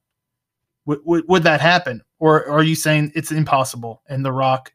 Would, 0.87 1.01
would, 1.29 1.43
that 1.45 1.61
happen, 1.61 2.03
or 2.19 2.49
are 2.49 2.63
you 2.63 2.75
saying 2.75 3.13
it's 3.15 3.31
impossible? 3.31 4.03
And 4.09 4.25
The 4.25 4.33
Rock, 4.33 4.73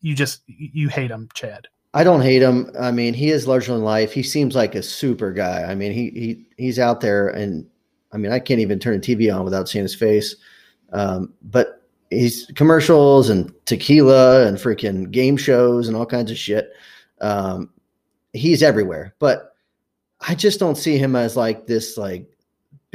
you 0.00 0.14
just 0.14 0.42
you 0.46 0.88
hate 0.88 1.10
him, 1.10 1.28
Chad. 1.34 1.68
I 1.94 2.04
don't 2.04 2.20
hate 2.20 2.42
him. 2.42 2.70
I 2.78 2.90
mean, 2.90 3.14
he 3.14 3.30
is 3.30 3.46
larger 3.46 3.72
than 3.72 3.82
life. 3.82 4.12
He 4.12 4.22
seems 4.22 4.54
like 4.54 4.74
a 4.74 4.82
super 4.82 5.32
guy. 5.32 5.62
I 5.62 5.74
mean, 5.74 5.92
he 5.92 6.10
he 6.10 6.46
he's 6.58 6.78
out 6.78 7.00
there, 7.00 7.28
and 7.28 7.66
I 8.12 8.18
mean, 8.18 8.32
I 8.32 8.38
can't 8.38 8.60
even 8.60 8.78
turn 8.78 9.00
the 9.00 9.16
TV 9.16 9.34
on 9.34 9.44
without 9.44 9.68
seeing 9.68 9.84
his 9.84 9.94
face. 9.94 10.36
Um, 10.92 11.32
but 11.42 11.82
he's 12.10 12.50
commercials 12.54 13.30
and 13.30 13.52
tequila 13.64 14.46
and 14.46 14.58
freaking 14.58 15.10
game 15.10 15.36
shows 15.36 15.88
and 15.88 15.96
all 15.96 16.06
kinds 16.06 16.30
of 16.30 16.36
shit. 16.36 16.70
Um, 17.20 17.70
he's 18.32 18.62
everywhere, 18.62 19.14
but 19.18 19.56
I 20.20 20.34
just 20.34 20.60
don't 20.60 20.76
see 20.76 20.98
him 20.98 21.16
as 21.16 21.36
like 21.36 21.66
this 21.66 21.96
like 21.96 22.26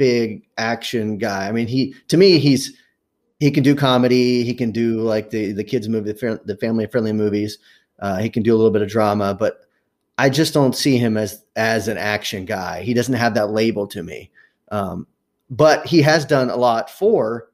big 0.02 0.42
action 0.58 1.16
guy. 1.16 1.46
I 1.46 1.52
mean, 1.52 1.68
he 1.68 1.94
to 2.08 2.16
me 2.16 2.40
he's 2.40 2.76
he 3.38 3.52
can 3.52 3.62
do 3.62 3.76
comedy. 3.76 4.42
He 4.42 4.52
can 4.52 4.72
do 4.72 5.00
like 5.00 5.30
the 5.30 5.52
the 5.52 5.62
kids 5.62 5.88
movie, 5.88 6.10
the, 6.10 6.58
family 6.60 6.88
friendly 6.88 7.12
movies. 7.12 7.58
Uh, 8.00 8.18
he 8.18 8.28
can 8.28 8.42
do 8.42 8.52
a 8.52 8.56
little 8.56 8.72
bit 8.72 8.82
of 8.82 8.88
drama, 8.88 9.32
but 9.32 9.60
I 10.18 10.28
just 10.28 10.52
don't 10.52 10.74
see 10.74 10.96
him 10.96 11.16
as 11.16 11.44
as 11.54 11.86
an 11.86 11.98
action 11.98 12.44
guy. 12.46 12.82
He 12.82 12.94
doesn't 12.94 13.14
have 13.14 13.34
that 13.34 13.50
label 13.50 13.86
to 13.86 14.02
me. 14.02 14.32
Um, 14.72 15.06
but 15.50 15.86
he 15.86 16.02
has 16.02 16.24
done 16.24 16.50
a 16.50 16.56
lot 16.56 16.90
for 16.90 17.48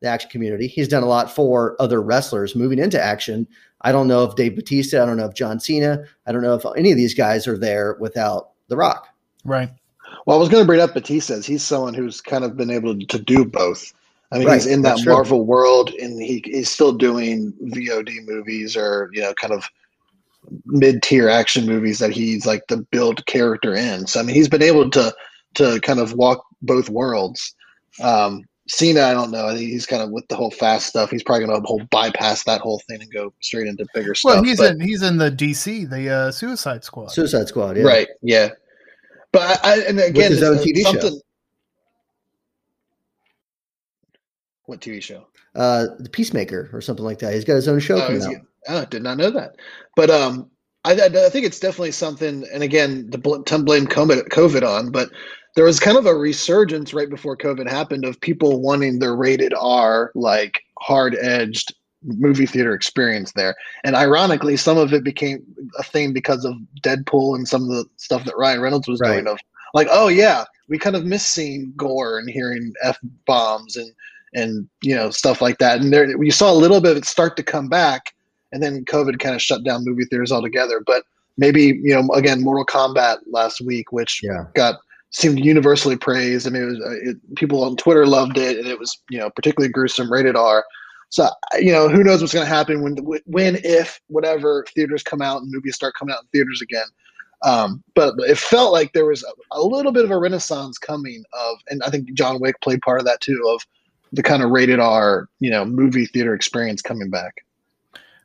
the 0.00 0.08
action 0.08 0.30
community. 0.30 0.68
He's 0.68 0.88
done 0.88 1.02
a 1.02 1.06
lot 1.06 1.30
for 1.30 1.76
other 1.80 2.00
wrestlers 2.00 2.56
moving 2.56 2.78
into 2.78 2.98
action. 2.98 3.46
I 3.82 3.92
don't 3.92 4.08
know 4.08 4.24
if 4.24 4.36
Dave 4.36 4.56
Batista, 4.56 5.02
I 5.02 5.06
don't 5.06 5.18
know 5.18 5.26
if 5.26 5.34
John 5.34 5.60
Cena, 5.60 6.02
I 6.26 6.32
don't 6.32 6.42
know 6.42 6.54
if 6.54 6.64
any 6.78 6.92
of 6.92 6.96
these 6.96 7.12
guys 7.12 7.46
are 7.46 7.58
there 7.58 7.98
without 8.00 8.52
The 8.68 8.76
Rock. 8.78 9.08
Right. 9.44 9.70
Well, 10.26 10.36
I 10.36 10.40
was 10.40 10.48
going 10.48 10.62
to 10.62 10.66
bring 10.66 10.80
up 10.80 10.94
Batista's. 10.94 11.46
He's 11.46 11.62
someone 11.62 11.94
who's 11.94 12.20
kind 12.20 12.44
of 12.44 12.56
been 12.56 12.70
able 12.70 12.98
to 12.98 13.18
do 13.18 13.44
both. 13.44 13.92
I 14.32 14.38
mean, 14.38 14.46
Right, 14.46 14.54
he's 14.54 14.66
in 14.66 14.82
that 14.82 14.90
that's 14.90 15.02
true. 15.02 15.12
Marvel 15.12 15.44
world, 15.44 15.90
and 15.94 16.20
he, 16.20 16.42
he's 16.44 16.70
still 16.70 16.92
doing 16.92 17.52
VOD 17.64 18.24
movies 18.26 18.76
or 18.76 19.10
you 19.12 19.20
know, 19.20 19.34
kind 19.34 19.52
of 19.52 19.64
mid-tier 20.66 21.28
action 21.28 21.66
movies 21.66 21.98
that 21.98 22.10
he's 22.10 22.46
like 22.46 22.66
the 22.68 22.78
build 22.78 23.26
character 23.26 23.74
in. 23.74 24.06
So 24.06 24.20
I 24.20 24.22
mean, 24.22 24.36
he's 24.36 24.48
been 24.48 24.62
able 24.62 24.88
to 24.90 25.14
to 25.54 25.80
kind 25.80 25.98
of 25.98 26.12
walk 26.14 26.44
both 26.62 26.88
worlds. 26.88 27.54
Um, 28.00 28.44
Cena, 28.68 29.02
I 29.02 29.12
don't 29.12 29.32
know. 29.32 29.48
I 29.48 29.56
think 29.56 29.68
he's 29.68 29.86
kind 29.86 30.00
of 30.00 30.10
with 30.10 30.28
the 30.28 30.36
whole 30.36 30.52
fast 30.52 30.86
stuff. 30.86 31.10
He's 31.10 31.24
probably 31.24 31.46
going 31.46 31.60
to 31.60 31.66
whole 31.66 31.82
bypass 31.90 32.44
that 32.44 32.60
whole 32.60 32.80
thing 32.88 33.02
and 33.02 33.12
go 33.12 33.32
straight 33.40 33.66
into 33.66 33.84
bigger 33.94 34.14
stuff. 34.14 34.34
Well, 34.34 34.44
he's 34.44 34.58
but- 34.58 34.72
in 34.72 34.80
he's 34.80 35.02
in 35.02 35.18
the 35.18 35.30
DC, 35.30 35.90
the 35.90 36.08
uh, 36.08 36.30
Suicide 36.30 36.84
Squad. 36.84 37.10
Suicide 37.10 37.48
Squad, 37.48 37.76
yeah. 37.76 37.82
Right. 37.82 38.08
Yeah. 38.22 38.50
But 39.32 39.64
I, 39.64 39.72
I 39.74 39.78
and 39.88 40.00
again, 40.00 40.30
his 40.32 40.42
own 40.42 40.56
TV 40.56 40.82
show. 40.84 41.20
What 44.66 44.80
TV 44.80 45.02
show? 45.02 45.26
Uh, 45.54 45.86
the 45.98 46.08
Peacemaker 46.08 46.70
or 46.72 46.80
something 46.80 47.04
like 47.04 47.18
that. 47.20 47.34
He's 47.34 47.44
got 47.44 47.54
his 47.54 47.68
own 47.68 47.80
show 47.80 47.96
Oh, 47.96 48.06
coming 48.06 48.22
out. 48.22 48.42
oh, 48.68 48.84
did 48.84 49.02
not 49.02 49.16
know 49.18 49.30
that. 49.30 49.56
But 49.96 50.10
um, 50.10 50.48
I, 50.84 50.92
I, 50.92 51.26
I 51.26 51.28
think 51.28 51.44
it's 51.44 51.58
definitely 51.58 51.90
something. 51.92 52.44
And 52.52 52.62
again, 52.62 53.10
the 53.10 53.18
bl- 53.18 53.42
to 53.42 53.58
blame 53.58 53.86
COVID, 53.86 54.28
COVID 54.28 54.62
on, 54.66 54.92
but 54.92 55.10
there 55.56 55.64
was 55.64 55.80
kind 55.80 55.96
of 55.98 56.06
a 56.06 56.14
resurgence 56.14 56.94
right 56.94 57.10
before 57.10 57.36
COVID 57.36 57.68
happened 57.68 58.04
of 58.04 58.20
people 58.20 58.60
wanting 58.60 58.98
their 59.00 59.16
rated 59.16 59.52
R, 59.58 60.12
like 60.14 60.62
hard 60.78 61.16
edged 61.20 61.74
movie 62.04 62.46
theater 62.46 62.74
experience 62.74 63.32
there. 63.32 63.54
And 63.84 63.94
ironically, 63.94 64.56
some 64.56 64.78
of 64.78 64.92
it 64.92 65.04
became 65.04 65.42
a 65.78 65.82
thing 65.82 66.12
because 66.12 66.44
of 66.44 66.54
Deadpool 66.82 67.34
and 67.36 67.46
some 67.46 67.62
of 67.62 67.68
the 67.68 67.84
stuff 67.96 68.24
that 68.24 68.36
Ryan 68.36 68.60
Reynolds 68.60 68.88
was 68.88 69.00
Right. 69.00 69.12
doing. 69.14 69.28
Of 69.28 69.38
like, 69.74 69.88
oh 69.90 70.08
yeah, 70.08 70.44
we 70.68 70.78
kind 70.78 70.96
of 70.96 71.04
miss 71.04 71.26
seeing 71.26 71.72
gore 71.76 72.18
and 72.18 72.28
hearing 72.28 72.72
f 72.82 72.98
bombs 73.26 73.76
and 73.76 73.92
and 74.34 74.68
you 74.82 74.94
know 74.94 75.10
stuff 75.10 75.40
like 75.42 75.58
that. 75.58 75.80
And 75.80 75.92
there, 75.92 76.06
you 76.22 76.30
saw 76.30 76.50
a 76.52 76.54
little 76.54 76.80
bit 76.80 76.92
of 76.92 76.98
it 76.98 77.04
start 77.04 77.36
to 77.36 77.42
come 77.42 77.68
back, 77.68 78.02
and 78.52 78.62
then 78.62 78.84
COVID 78.84 79.18
kind 79.20 79.34
of 79.34 79.42
shut 79.42 79.64
down 79.64 79.84
movie 79.84 80.04
theaters 80.04 80.32
altogether. 80.32 80.82
But 80.84 81.04
maybe 81.36 81.80
you 81.82 81.94
know, 81.94 82.08
again, 82.14 82.42
Mortal 82.42 82.64
Kombat 82.66 83.18
last 83.30 83.60
week, 83.60 83.92
which 83.92 84.20
Yeah. 84.22 84.44
got 84.54 84.76
seemed 85.12 85.40
universally 85.44 85.96
praised. 85.96 86.46
I 86.46 86.50
mean, 86.50 86.62
it 86.62 86.66
was, 86.66 86.80
uh, 86.80 87.10
it, 87.10 87.34
people 87.34 87.64
on 87.64 87.76
Twitter 87.76 88.06
loved 88.06 88.38
it, 88.38 88.56
and 88.58 88.66
it 88.68 88.78
was 88.78 88.96
you 89.10 89.18
know 89.18 89.28
particularly 89.30 89.70
gruesome, 89.72 90.10
rated 90.12 90.36
R. 90.36 90.64
So 91.10 91.28
you 91.58 91.72
know, 91.72 91.88
who 91.88 92.02
knows 92.02 92.20
what's 92.20 92.32
going 92.32 92.46
to 92.46 92.54
happen 92.54 92.82
when, 92.82 92.96
when, 93.26 93.58
if, 93.64 94.00
whatever 94.06 94.64
theaters 94.74 95.02
come 95.02 95.20
out 95.20 95.42
and 95.42 95.50
movies 95.50 95.74
start 95.74 95.94
coming 95.98 96.14
out 96.14 96.22
in 96.22 96.28
theaters 96.28 96.62
again. 96.62 96.86
Um, 97.42 97.82
but 97.94 98.14
it 98.18 98.38
felt 98.38 98.72
like 98.72 98.92
there 98.92 99.06
was 99.06 99.24
a, 99.24 99.58
a 99.58 99.62
little 99.62 99.92
bit 99.92 100.04
of 100.04 100.10
a 100.10 100.18
renaissance 100.18 100.78
coming 100.78 101.24
of, 101.32 101.56
and 101.68 101.82
I 101.82 101.90
think 101.90 102.12
John 102.12 102.38
Wick 102.40 102.60
played 102.60 102.80
part 102.82 103.00
of 103.00 103.06
that 103.06 103.20
too, 103.20 103.42
of 103.48 103.66
the 104.12 104.22
kind 104.22 104.42
of 104.42 104.50
rated 104.50 104.78
R, 104.78 105.28
you 105.40 105.50
know, 105.50 105.64
movie 105.64 106.06
theater 106.06 106.34
experience 106.34 106.82
coming 106.82 107.10
back. 107.10 107.34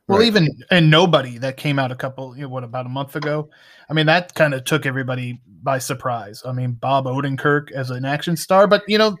Well, 0.06 0.18
Right. 0.18 0.28
even 0.28 0.48
and 0.70 0.88
nobody 0.88 1.38
that 1.38 1.56
came 1.56 1.80
out 1.80 1.90
a 1.90 1.96
couple, 1.96 2.36
you 2.36 2.42
know, 2.42 2.48
what 2.48 2.62
about 2.62 2.86
a 2.86 2.90
month 2.90 3.16
ago? 3.16 3.50
I 3.90 3.92
mean, 3.92 4.06
that 4.06 4.34
kind 4.34 4.54
of 4.54 4.64
took 4.64 4.86
everybody 4.86 5.40
by 5.62 5.78
surprise. 5.78 6.42
I 6.46 6.52
mean, 6.52 6.72
Bob 6.72 7.06
Odenkirk 7.06 7.72
as 7.72 7.90
an 7.90 8.04
action 8.04 8.36
star, 8.36 8.68
but 8.68 8.84
you 8.86 8.98
know, 8.98 9.16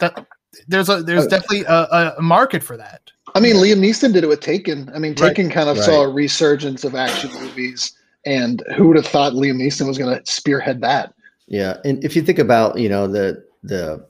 that 0.00 0.26
there's 0.68 0.88
a 0.88 1.02
there's 1.02 1.24
Oh. 1.24 1.28
definitely 1.28 1.64
a, 1.64 2.14
a 2.18 2.22
market 2.22 2.62
for 2.62 2.76
that. 2.76 3.10
I 3.34 3.40
mean, 3.40 3.56
Liam 3.56 3.78
Neeson 3.78 4.12
did 4.12 4.24
it 4.24 4.28
with 4.28 4.40
Taken. 4.40 4.90
I 4.94 4.98
mean, 4.98 5.12
Right. 5.12 5.28
Taken 5.28 5.50
kind 5.50 5.68
of 5.68 5.76
Right. 5.78 5.86
saw 5.86 6.02
a 6.02 6.08
resurgence 6.08 6.84
of 6.84 6.94
action 6.94 7.30
movies, 7.40 7.92
and 8.26 8.62
who 8.76 8.88
would 8.88 8.96
have 8.96 9.06
thought 9.06 9.32
Liam 9.32 9.56
Neeson 9.56 9.86
was 9.86 9.96
going 9.98 10.14
to 10.18 10.30
spearhead 10.30 10.80
that? 10.82 11.14
Yeah, 11.48 11.78
and 11.84 12.02
if 12.04 12.14
you 12.16 12.22
think 12.22 12.38
about 12.38 12.78
you 12.78 12.88
know 12.88 13.06
the 13.06 13.42
the 13.62 14.04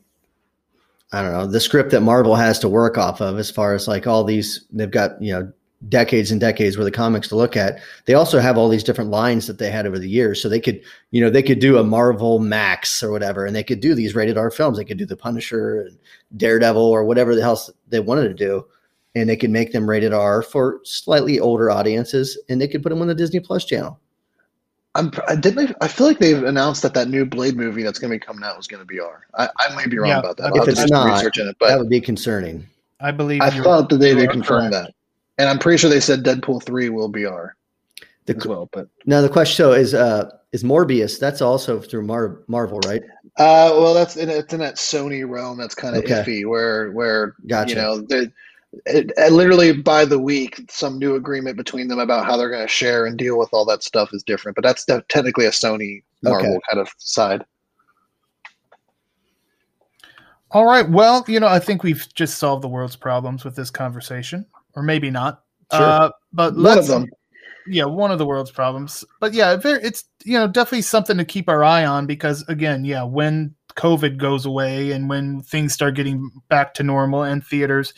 I 1.12 1.22
don't 1.22 1.32
know 1.32 1.46
the 1.46 1.60
script 1.60 1.90
that 1.90 2.00
Marvel 2.00 2.34
has 2.36 2.58
to 2.60 2.68
work 2.68 2.96
off 2.98 3.20
of, 3.20 3.38
as 3.38 3.50
far 3.50 3.74
as 3.74 3.86
like 3.86 4.06
all 4.06 4.24
these, 4.24 4.64
they've 4.72 4.90
got 4.90 5.20
you 5.22 5.32
know 5.32 5.52
decades 5.88 6.30
and 6.30 6.40
decades 6.40 6.78
worth 6.78 6.86
of 6.86 6.92
comics 6.92 7.28
to 7.28 7.36
look 7.36 7.56
at. 7.56 7.80
They 8.06 8.14
also 8.14 8.38
have 8.38 8.56
all 8.56 8.68
these 8.68 8.84
different 8.84 9.10
lines 9.10 9.46
that 9.46 9.58
they 9.58 9.70
had 9.70 9.86
over 9.86 9.98
the 9.98 10.08
years, 10.08 10.40
so 10.40 10.48
they 10.48 10.60
could 10.60 10.80
you 11.10 11.20
know 11.20 11.30
they 11.30 11.42
could 11.42 11.58
do 11.58 11.78
a 11.78 11.84
Marvel 11.84 12.38
Max 12.38 13.02
or 13.02 13.10
whatever, 13.10 13.46
and 13.46 13.54
they 13.54 13.64
could 13.64 13.80
do 13.80 13.94
these 13.94 14.14
rated 14.14 14.38
R 14.38 14.50
films. 14.50 14.78
They 14.78 14.84
could 14.84 14.98
do 14.98 15.06
the 15.06 15.16
Punisher 15.16 15.82
and 15.82 15.98
Daredevil 16.36 16.82
or 16.82 17.04
whatever 17.04 17.34
the 17.34 17.42
hell 17.42 17.60
they 17.88 18.00
wanted 18.00 18.28
to 18.28 18.34
do, 18.34 18.66
and 19.14 19.28
they 19.28 19.36
could 19.36 19.50
make 19.50 19.72
them 19.72 19.88
rated 19.88 20.12
R 20.12 20.42
for 20.42 20.80
slightly 20.84 21.40
older 21.40 21.70
audiences, 21.70 22.38
and 22.48 22.60
they 22.60 22.68
could 22.68 22.82
put 22.82 22.90
them 22.90 23.02
on 23.02 23.08
the 23.08 23.14
Disney 23.14 23.40
Plus 23.40 23.64
channel. 23.64 23.98
I'm, 24.94 25.10
I 25.26 25.36
didn't. 25.36 25.74
I 25.80 25.88
feel 25.88 26.06
like 26.06 26.18
they've 26.18 26.42
announced 26.42 26.82
that 26.82 26.92
that 26.94 27.08
new 27.08 27.24
Blade 27.24 27.56
movie 27.56 27.82
that's 27.82 27.98
going 27.98 28.10
to 28.10 28.14
be 28.14 28.24
coming 28.24 28.44
out 28.44 28.58
was 28.58 28.66
going 28.66 28.82
to 28.82 28.86
be 28.86 29.00
R. 29.00 29.26
I, 29.34 29.48
I 29.58 29.74
may 29.74 29.86
be 29.86 29.98
wrong 29.98 30.10
Yeah, 30.10 30.18
about 30.18 30.36
that. 30.36 30.52
Uh, 30.52 30.56
if 30.56 30.62
I'll 30.62 30.68
it's 30.68 30.90
not, 30.90 31.06
research 31.06 31.38
in 31.38 31.48
it, 31.48 31.56
that 31.60 31.78
would 31.78 31.88
be 31.88 32.00
concerning. 32.00 32.66
I 33.00 33.10
believe. 33.10 33.40
I 33.40 33.50
thought 33.50 33.88
that 33.88 33.96
they, 33.96 34.12
they 34.12 34.26
confirmed 34.26 34.72
correct. 34.72 34.88
that, 34.88 34.94
and 35.38 35.48
I'm 35.48 35.58
pretty 35.58 35.78
sure 35.78 35.90
they 35.90 36.00
said 36.00 36.22
Deadpool 36.24 36.62
three 36.64 36.88
will 36.88 37.08
be 37.08 37.24
R 37.26 37.56
The, 38.26 38.36
as 38.36 38.46
well. 38.46 38.68
But 38.72 38.88
Now 39.06 39.20
the 39.20 39.28
question 39.28 39.56
so 39.56 39.72
is 39.72 39.94
uh 39.94 40.30
is 40.52 40.62
Morbius 40.62 41.18
that's 41.18 41.40
also 41.40 41.80
through 41.80 42.02
Mar- 42.02 42.42
Marvel, 42.46 42.78
right? 42.86 43.02
uh, 43.38 43.72
well, 43.72 43.94
that's 43.94 44.16
in, 44.16 44.28
it's 44.28 44.52
in 44.52 44.60
that 44.60 44.74
Sony 44.76 45.26
realm 45.26 45.56
that's 45.56 45.74
kind 45.74 45.96
of 45.96 46.04
Okay. 46.04 46.22
iffy, 46.22 46.46
where 46.46 46.90
where 46.92 47.34
Gotcha. 47.46 47.70
you 47.70 47.76
know 47.76 48.00
they, 48.02 48.28
it, 48.86 49.12
it 49.16 49.32
literally 49.32 49.72
by 49.72 50.04
the 50.04 50.18
week 50.18 50.60
some 50.70 50.98
new 50.98 51.14
agreement 51.14 51.56
between 51.56 51.88
them 51.88 51.98
about 51.98 52.26
how 52.26 52.36
they're 52.36 52.50
going 52.50 52.62
to 52.62 52.68
share 52.68 53.06
and 53.06 53.18
deal 53.18 53.38
with 53.38 53.48
all 53.52 53.64
that 53.66 53.82
stuff 53.82 54.10
is 54.12 54.22
different. 54.22 54.54
But 54.56 54.64
that's 54.64 54.84
de- 54.84 55.04
technically 55.08 55.46
a 55.46 55.50
Sony 55.50 56.02
Marvel 56.22 56.50
Okay. 56.50 56.60
kind 56.70 56.80
of 56.80 56.90
side. 56.98 57.44
All 60.50 60.66
right. 60.66 60.88
Well, 60.88 61.24
you 61.28 61.40
know, 61.40 61.46
I 61.48 61.58
think 61.58 61.82
we've 61.82 62.06
just 62.14 62.36
solved 62.38 62.62
the 62.62 62.68
world's 62.68 62.96
problems 62.96 63.42
with 63.44 63.56
this 63.56 63.70
conversation, 63.70 64.44
or 64.74 64.82
maybe 64.82 65.10
not. 65.10 65.42
Sure. 65.72 65.82
Uh, 65.82 66.10
but 66.32 66.54
One 66.54 66.62
let's, 66.62 66.88
of 66.88 67.00
them. 67.00 67.10
yeah, 67.66 67.84
one 67.84 68.10
of 68.10 68.18
the 68.18 68.26
world's 68.26 68.50
problems. 68.50 69.04
But 69.20 69.32
yeah, 69.34 69.58
it's 69.64 70.04
you 70.24 70.38
know 70.38 70.46
definitely 70.46 70.82
something 70.82 71.16
to 71.16 71.24
keep 71.24 71.48
our 71.48 71.64
eye 71.64 71.84
on 71.84 72.06
because 72.06 72.42
again, 72.48 72.84
yeah, 72.84 73.02
when 73.02 73.54
COVID 73.76 74.18
goes 74.18 74.44
away 74.44 74.92
and 74.92 75.08
when 75.08 75.40
things 75.42 75.72
start 75.72 75.94
getting 75.94 76.30
back 76.48 76.74
to 76.74 76.82
normal 76.82 77.22
and 77.22 77.44
theaters 77.44 77.94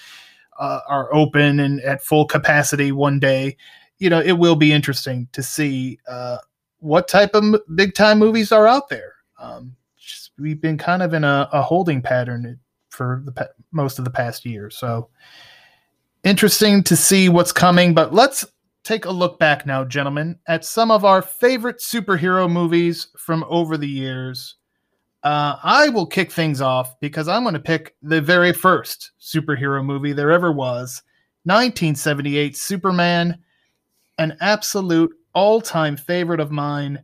uh, 0.58 0.80
are 0.88 1.12
open 1.12 1.58
and 1.60 1.80
at 1.80 2.04
full 2.04 2.26
capacity 2.26 2.92
one 2.92 3.18
day, 3.18 3.56
you 3.98 4.08
know, 4.08 4.20
it 4.20 4.32
will 4.32 4.54
be 4.56 4.72
interesting 4.72 5.26
to 5.32 5.42
see 5.42 5.98
uh, 6.08 6.38
what 6.78 7.08
type 7.08 7.34
of 7.34 7.56
big 7.74 7.94
time 7.94 8.18
movies 8.18 8.52
are 8.52 8.68
out 8.68 8.88
there. 8.88 9.14
Um, 9.40 9.74
just, 9.98 10.30
we've 10.38 10.60
been 10.60 10.78
kind 10.78 11.02
of 11.02 11.12
in 11.12 11.24
a, 11.24 11.48
a 11.52 11.60
holding 11.60 12.00
pattern 12.02 12.60
for 12.90 13.22
the 13.24 13.50
most 13.72 13.98
of 13.98 14.04
the 14.04 14.10
past 14.12 14.44
year, 14.44 14.70
so 14.70 15.08
interesting 16.24 16.82
to 16.84 16.96
see 16.96 17.28
what's 17.28 17.52
coming. 17.52 17.94
But 17.94 18.12
let's 18.12 18.44
take 18.82 19.04
a 19.04 19.10
look 19.10 19.38
back 19.38 19.66
now, 19.66 19.84
gentlemen, 19.84 20.38
at 20.48 20.64
some 20.64 20.90
of 20.90 21.04
our 21.04 21.22
favorite 21.22 21.78
superhero 21.78 22.50
movies 22.50 23.08
from 23.16 23.44
over 23.48 23.76
the 23.76 23.88
years. 23.88 24.56
Uh, 25.22 25.56
I 25.62 25.88
will 25.88 26.06
kick 26.06 26.30
things 26.30 26.60
off 26.60 26.98
because 27.00 27.28
I'm 27.28 27.44
going 27.44 27.54
to 27.54 27.60
pick 27.60 27.94
the 28.02 28.20
very 28.20 28.52
first 28.52 29.12
superhero 29.18 29.82
movie 29.82 30.12
there 30.12 30.30
ever 30.30 30.52
was 30.52 31.02
1978 31.44 32.54
Superman, 32.56 33.38
an 34.18 34.36
absolute 34.40 35.14
all 35.34 35.62
time 35.62 35.96
favorite 35.96 36.40
of 36.40 36.50
mine. 36.50 37.02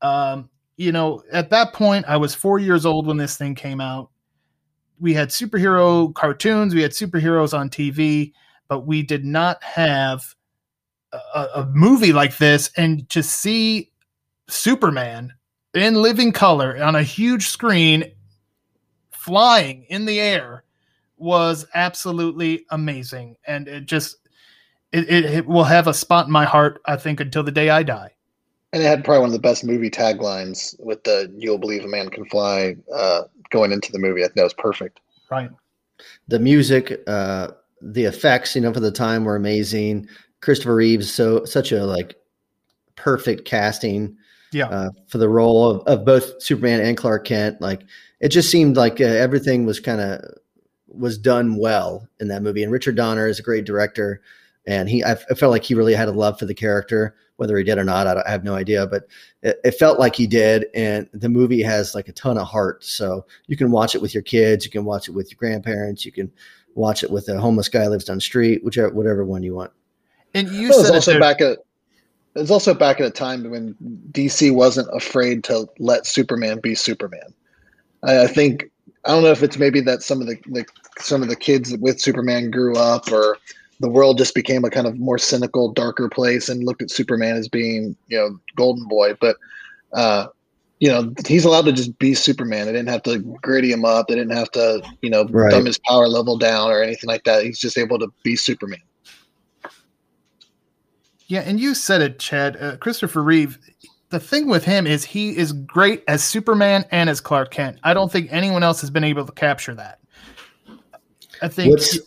Um, 0.00 0.48
you 0.78 0.92
know, 0.92 1.22
at 1.30 1.50
that 1.50 1.74
point, 1.74 2.06
I 2.08 2.16
was 2.16 2.34
four 2.34 2.58
years 2.58 2.86
old 2.86 3.06
when 3.06 3.18
this 3.18 3.36
thing 3.36 3.54
came 3.54 3.80
out. 3.80 4.10
We 4.98 5.12
had 5.12 5.28
superhero 5.28 6.14
cartoons, 6.14 6.74
we 6.74 6.82
had 6.82 6.92
superheroes 6.92 7.56
on 7.56 7.68
TV, 7.68 8.32
but 8.70 8.86
we 8.86 9.02
did 9.02 9.24
not 9.24 9.62
have 9.64 10.36
a, 11.12 11.46
a 11.56 11.66
movie 11.74 12.12
like 12.12 12.38
this. 12.38 12.70
And 12.76 13.06
to 13.10 13.20
see 13.20 13.90
Superman 14.48 15.34
in 15.74 15.96
living 15.96 16.30
color 16.30 16.80
on 16.82 16.94
a 16.94 17.02
huge 17.02 17.48
screen 17.48 18.12
flying 19.10 19.84
in 19.88 20.04
the 20.04 20.20
air 20.20 20.62
was 21.16 21.66
absolutely 21.74 22.64
amazing. 22.70 23.36
And 23.44 23.66
it 23.66 23.86
just 23.86 24.16
it, 24.92 25.10
it, 25.10 25.24
it, 25.24 25.46
will 25.46 25.64
have 25.64 25.88
a 25.88 25.94
spot 25.94 26.26
in 26.26 26.32
my 26.32 26.44
heart 26.44 26.82
i 26.84 26.96
think 26.96 27.20
until 27.20 27.44
the 27.44 27.52
day 27.52 27.70
i 27.70 27.82
die. 27.82 28.10
And 28.72 28.82
it 28.82 28.86
had 28.86 29.04
probably 29.04 29.20
one 29.20 29.28
of 29.28 29.32
the 29.32 29.40
best 29.40 29.64
movie 29.64 29.90
taglines 29.90 30.74
with 30.78 31.02
the 31.02 31.32
you'll 31.36 31.58
believe 31.58 31.84
a 31.84 31.88
man 31.88 32.08
can 32.08 32.24
fly 32.26 32.76
uh, 32.94 33.22
going 33.50 33.72
into 33.72 33.90
the 33.90 33.98
movie. 33.98 34.22
I 34.22 34.26
think 34.26 34.36
that 34.36 34.44
was 34.44 34.54
perfect. 34.54 35.00
Right. 35.28 35.50
The 36.28 36.38
music 36.38 37.02
uh, 37.08 37.48
the 37.82 38.04
effects 38.04 38.54
you 38.54 38.60
know 38.60 38.72
for 38.72 38.80
the 38.80 38.90
time 38.90 39.24
were 39.24 39.36
amazing 39.36 40.06
christopher 40.40 40.74
reeves 40.74 41.12
so 41.12 41.44
such 41.44 41.72
a 41.72 41.84
like 41.84 42.14
perfect 42.96 43.44
casting 43.44 44.16
yeah. 44.52 44.66
Uh, 44.66 44.90
for 45.08 45.18
the 45.18 45.28
role 45.28 45.68
of, 45.68 45.86
of 45.86 46.04
both 46.04 46.42
Superman 46.42 46.80
and 46.80 46.96
Clark 46.96 47.24
Kent. 47.24 47.60
Like 47.60 47.82
it 48.20 48.28
just 48.28 48.50
seemed 48.50 48.76
like 48.76 49.00
uh, 49.00 49.04
everything 49.04 49.64
was 49.64 49.80
kind 49.80 50.00
of 50.00 50.22
was 50.88 51.18
done 51.18 51.56
well 51.56 52.08
in 52.18 52.28
that 52.28 52.42
movie. 52.42 52.62
And 52.62 52.72
Richard 52.72 52.96
Donner 52.96 53.28
is 53.28 53.38
a 53.38 53.44
great 53.44 53.64
director, 53.64 54.22
and 54.66 54.88
he 54.88 55.04
I, 55.04 55.12
I 55.12 55.34
felt 55.34 55.52
like 55.52 55.64
he 55.64 55.74
really 55.74 55.94
had 55.94 56.08
a 56.08 56.12
love 56.12 56.38
for 56.38 56.46
the 56.46 56.54
character. 56.54 57.14
Whether 57.36 57.56
he 57.56 57.64
did 57.64 57.78
or 57.78 57.84
not, 57.84 58.06
I, 58.06 58.22
I 58.26 58.30
have 58.30 58.44
no 58.44 58.54
idea, 58.54 58.86
but 58.86 59.04
it, 59.42 59.58
it, 59.64 59.70
felt 59.70 59.98
like 59.98 60.14
he 60.14 60.26
did. 60.26 60.66
And 60.74 61.08
the 61.14 61.30
movie 61.30 61.62
has 61.62 61.94
like 61.94 62.06
a 62.08 62.12
ton 62.12 62.36
of 62.36 62.46
heart, 62.46 62.84
so 62.84 63.24
you 63.46 63.56
can 63.56 63.70
watch 63.70 63.94
it 63.94 64.02
with 64.02 64.12
your 64.12 64.22
kids, 64.22 64.66
you 64.66 64.70
can 64.70 64.84
watch 64.84 65.08
it 65.08 65.12
with 65.12 65.30
your 65.30 65.38
grandparents, 65.38 66.04
you 66.04 66.12
can 66.12 66.30
watch 66.80 67.04
it 67.04 67.10
with 67.10 67.28
a 67.28 67.40
homeless 67.40 67.68
guy 67.68 67.86
lives 67.86 68.04
down 68.04 68.16
the 68.16 68.22
street, 68.22 68.64
whichever 68.64 68.90
whatever 68.90 69.24
one 69.24 69.42
you 69.42 69.54
want. 69.54 69.72
And 70.34 70.48
you 70.50 70.72
said 70.72 70.94
also 70.94 71.18
back 71.18 71.40
at 71.40 71.58
it 72.34 72.40
was 72.40 72.50
also 72.50 72.74
back 72.74 73.00
at 73.00 73.06
a 73.06 73.10
time 73.10 73.48
when 73.50 73.74
DC 74.12 74.54
wasn't 74.54 74.88
afraid 74.92 75.42
to 75.44 75.68
let 75.78 76.06
Superman 76.06 76.60
be 76.60 76.74
Superman. 76.74 77.34
I, 78.04 78.24
I 78.24 78.26
think 78.26 78.70
I 79.04 79.10
don't 79.10 79.22
know 79.22 79.30
if 79.30 79.42
it's 79.42 79.58
maybe 79.58 79.80
that 79.82 80.02
some 80.02 80.20
of 80.20 80.28
the, 80.28 80.36
the 80.46 80.64
some 80.98 81.22
of 81.22 81.28
the 81.28 81.36
kids 81.36 81.76
with 81.78 82.00
Superman 82.00 82.50
grew 82.50 82.76
up, 82.76 83.10
or 83.10 83.38
the 83.80 83.88
world 83.88 84.18
just 84.18 84.34
became 84.34 84.64
a 84.64 84.70
kind 84.70 84.86
of 84.86 84.98
more 84.98 85.18
cynical, 85.18 85.72
darker 85.72 86.08
place, 86.08 86.48
and 86.48 86.64
looked 86.64 86.82
at 86.82 86.90
Superman 86.90 87.36
as 87.36 87.48
being 87.48 87.96
you 88.08 88.18
know 88.18 88.38
golden 88.54 88.86
boy. 88.86 89.14
But 89.20 89.36
uh, 89.92 90.28
you 90.80 90.88
know 90.88 91.12
he's 91.26 91.44
allowed 91.44 91.66
to 91.66 91.72
just 91.72 91.96
be 91.98 92.14
Superman. 92.14 92.66
They 92.66 92.72
didn't 92.72 92.88
have 92.88 93.02
to 93.04 93.18
gritty 93.42 93.70
him 93.70 93.84
up. 93.84 94.08
They 94.08 94.14
didn't 94.16 94.36
have 94.36 94.50
to 94.52 94.82
you 95.02 95.10
know 95.10 95.24
right. 95.26 95.50
dumb 95.50 95.66
his 95.66 95.78
power 95.78 96.08
level 96.08 96.36
down 96.36 96.70
or 96.70 96.82
anything 96.82 97.06
like 97.06 97.24
that. 97.24 97.44
He's 97.44 97.60
just 97.60 97.78
able 97.78 97.98
to 97.98 98.08
be 98.24 98.34
Superman. 98.34 98.80
Yeah, 101.26 101.42
and 101.42 101.60
you 101.60 101.74
said 101.74 102.00
it, 102.00 102.18
Chad. 102.18 102.60
Uh, 102.60 102.76
Christopher 102.78 103.22
Reeve. 103.22 103.58
The 104.08 104.18
thing 104.18 104.48
with 104.48 104.64
him 104.64 104.88
is 104.88 105.04
he 105.04 105.36
is 105.36 105.52
great 105.52 106.02
as 106.08 106.24
Superman 106.24 106.84
and 106.90 107.08
as 107.08 107.20
Clark 107.20 107.52
Kent. 107.52 107.78
I 107.84 107.94
don't 107.94 108.10
think 108.10 108.26
anyone 108.32 108.64
else 108.64 108.80
has 108.80 108.90
been 108.90 109.04
able 109.04 109.24
to 109.24 109.30
capture 109.30 109.72
that. 109.76 110.00
I 111.40 111.46
think. 111.46 111.70
What's, 111.70 111.98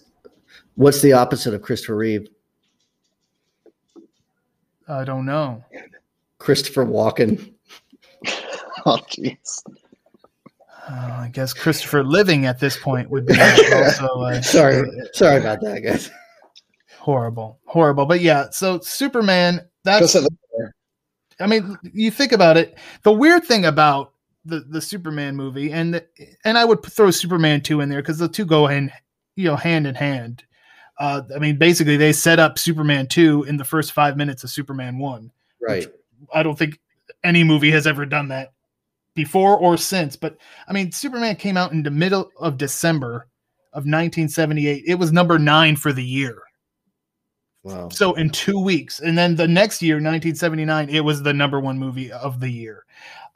what's 0.75 1.01
the 1.01 1.13
opposite 1.13 1.53
of 1.53 1.61
Christopher 1.61 1.95
Reeve? 1.95 2.27
I 4.89 5.05
don't 5.05 5.25
know. 5.25 5.63
Christopher 6.39 6.85
Walken. 6.85 7.52
Oh, 8.85 8.97
jeez. 9.09 9.63
Uh, 10.89 11.21
I 11.21 11.29
guess 11.31 11.53
Christopher 11.53 12.03
Living 12.03 12.45
at 12.45 12.59
this 12.59 12.77
point 12.77 13.09
would 13.09 13.25
be 13.25 13.39
also. 13.73 14.05
Uh, 14.21 14.41
sorry, 14.41 14.89
sorry 15.13 15.39
about 15.39 15.61
that, 15.61 15.81
guys 15.81 16.11
horrible, 17.03 17.59
horrible. 17.65 18.05
But 18.05 18.21
yeah, 18.21 18.49
so 18.49 18.79
Superman. 18.79 19.61
That's. 19.83 20.15
I 21.39 21.47
mean, 21.47 21.77
you 21.93 22.09
think 22.09 22.31
about 22.31 22.57
it. 22.57 22.77
The 23.03 23.11
weird 23.11 23.43
thing 23.43 23.65
about 23.65 24.13
the 24.45 24.61
the 24.61 24.81
Superman 24.81 25.35
movie, 25.35 25.71
and 25.71 25.95
the, 25.95 26.07
and 26.45 26.57
I 26.57 26.65
would 26.65 26.83
throw 26.83 27.11
Superman 27.11 27.61
two 27.61 27.81
in 27.81 27.89
there 27.89 28.01
because 28.01 28.17
the 28.17 28.29
two 28.29 28.45
go 28.45 28.67
in, 28.67 28.91
you 29.35 29.45
know, 29.45 29.55
hand 29.55 29.85
in 29.85 29.95
hand. 29.95 30.45
Uh, 30.97 31.23
I 31.35 31.39
mean, 31.39 31.57
basically, 31.57 31.97
they 31.97 32.13
set 32.13 32.39
up 32.39 32.57
Superman 32.57 33.07
two 33.07 33.43
in 33.43 33.57
the 33.57 33.65
first 33.65 33.91
five 33.91 34.15
minutes 34.15 34.43
of 34.43 34.49
Superman 34.49 34.97
one. 34.97 35.31
Right. 35.61 35.87
I 36.33 36.43
don't 36.43 36.57
think 36.57 36.79
any 37.23 37.43
movie 37.43 37.71
has 37.71 37.85
ever 37.85 38.05
done 38.05 38.29
that 38.29 38.53
before 39.15 39.57
or 39.57 39.77
since. 39.77 40.15
But 40.15 40.37
I 40.67 40.73
mean, 40.73 40.91
Superman 40.91 41.35
came 41.35 41.57
out 41.57 41.71
in 41.71 41.83
the 41.83 41.91
middle 41.91 42.31
of 42.39 42.57
December 42.57 43.27
of 43.73 43.85
1978. 43.85 44.83
It 44.85 44.95
was 44.95 45.11
number 45.11 45.39
nine 45.39 45.75
for 45.75 45.93
the 45.93 46.03
year. 46.03 46.41
Wow. 47.63 47.87
So 47.89 48.13
in 48.15 48.29
two 48.29 48.59
weeks, 48.59 48.99
and 48.99 49.17
then 49.17 49.35
the 49.35 49.47
next 49.47 49.81
year, 49.81 49.95
1979, 49.95 50.89
it 50.89 50.99
was 50.99 51.23
the 51.23 51.33
number 51.33 51.61
one 51.61 51.79
movie 51.79 52.11
of 52.11 52.41
the 52.41 52.49
year. 52.49 52.85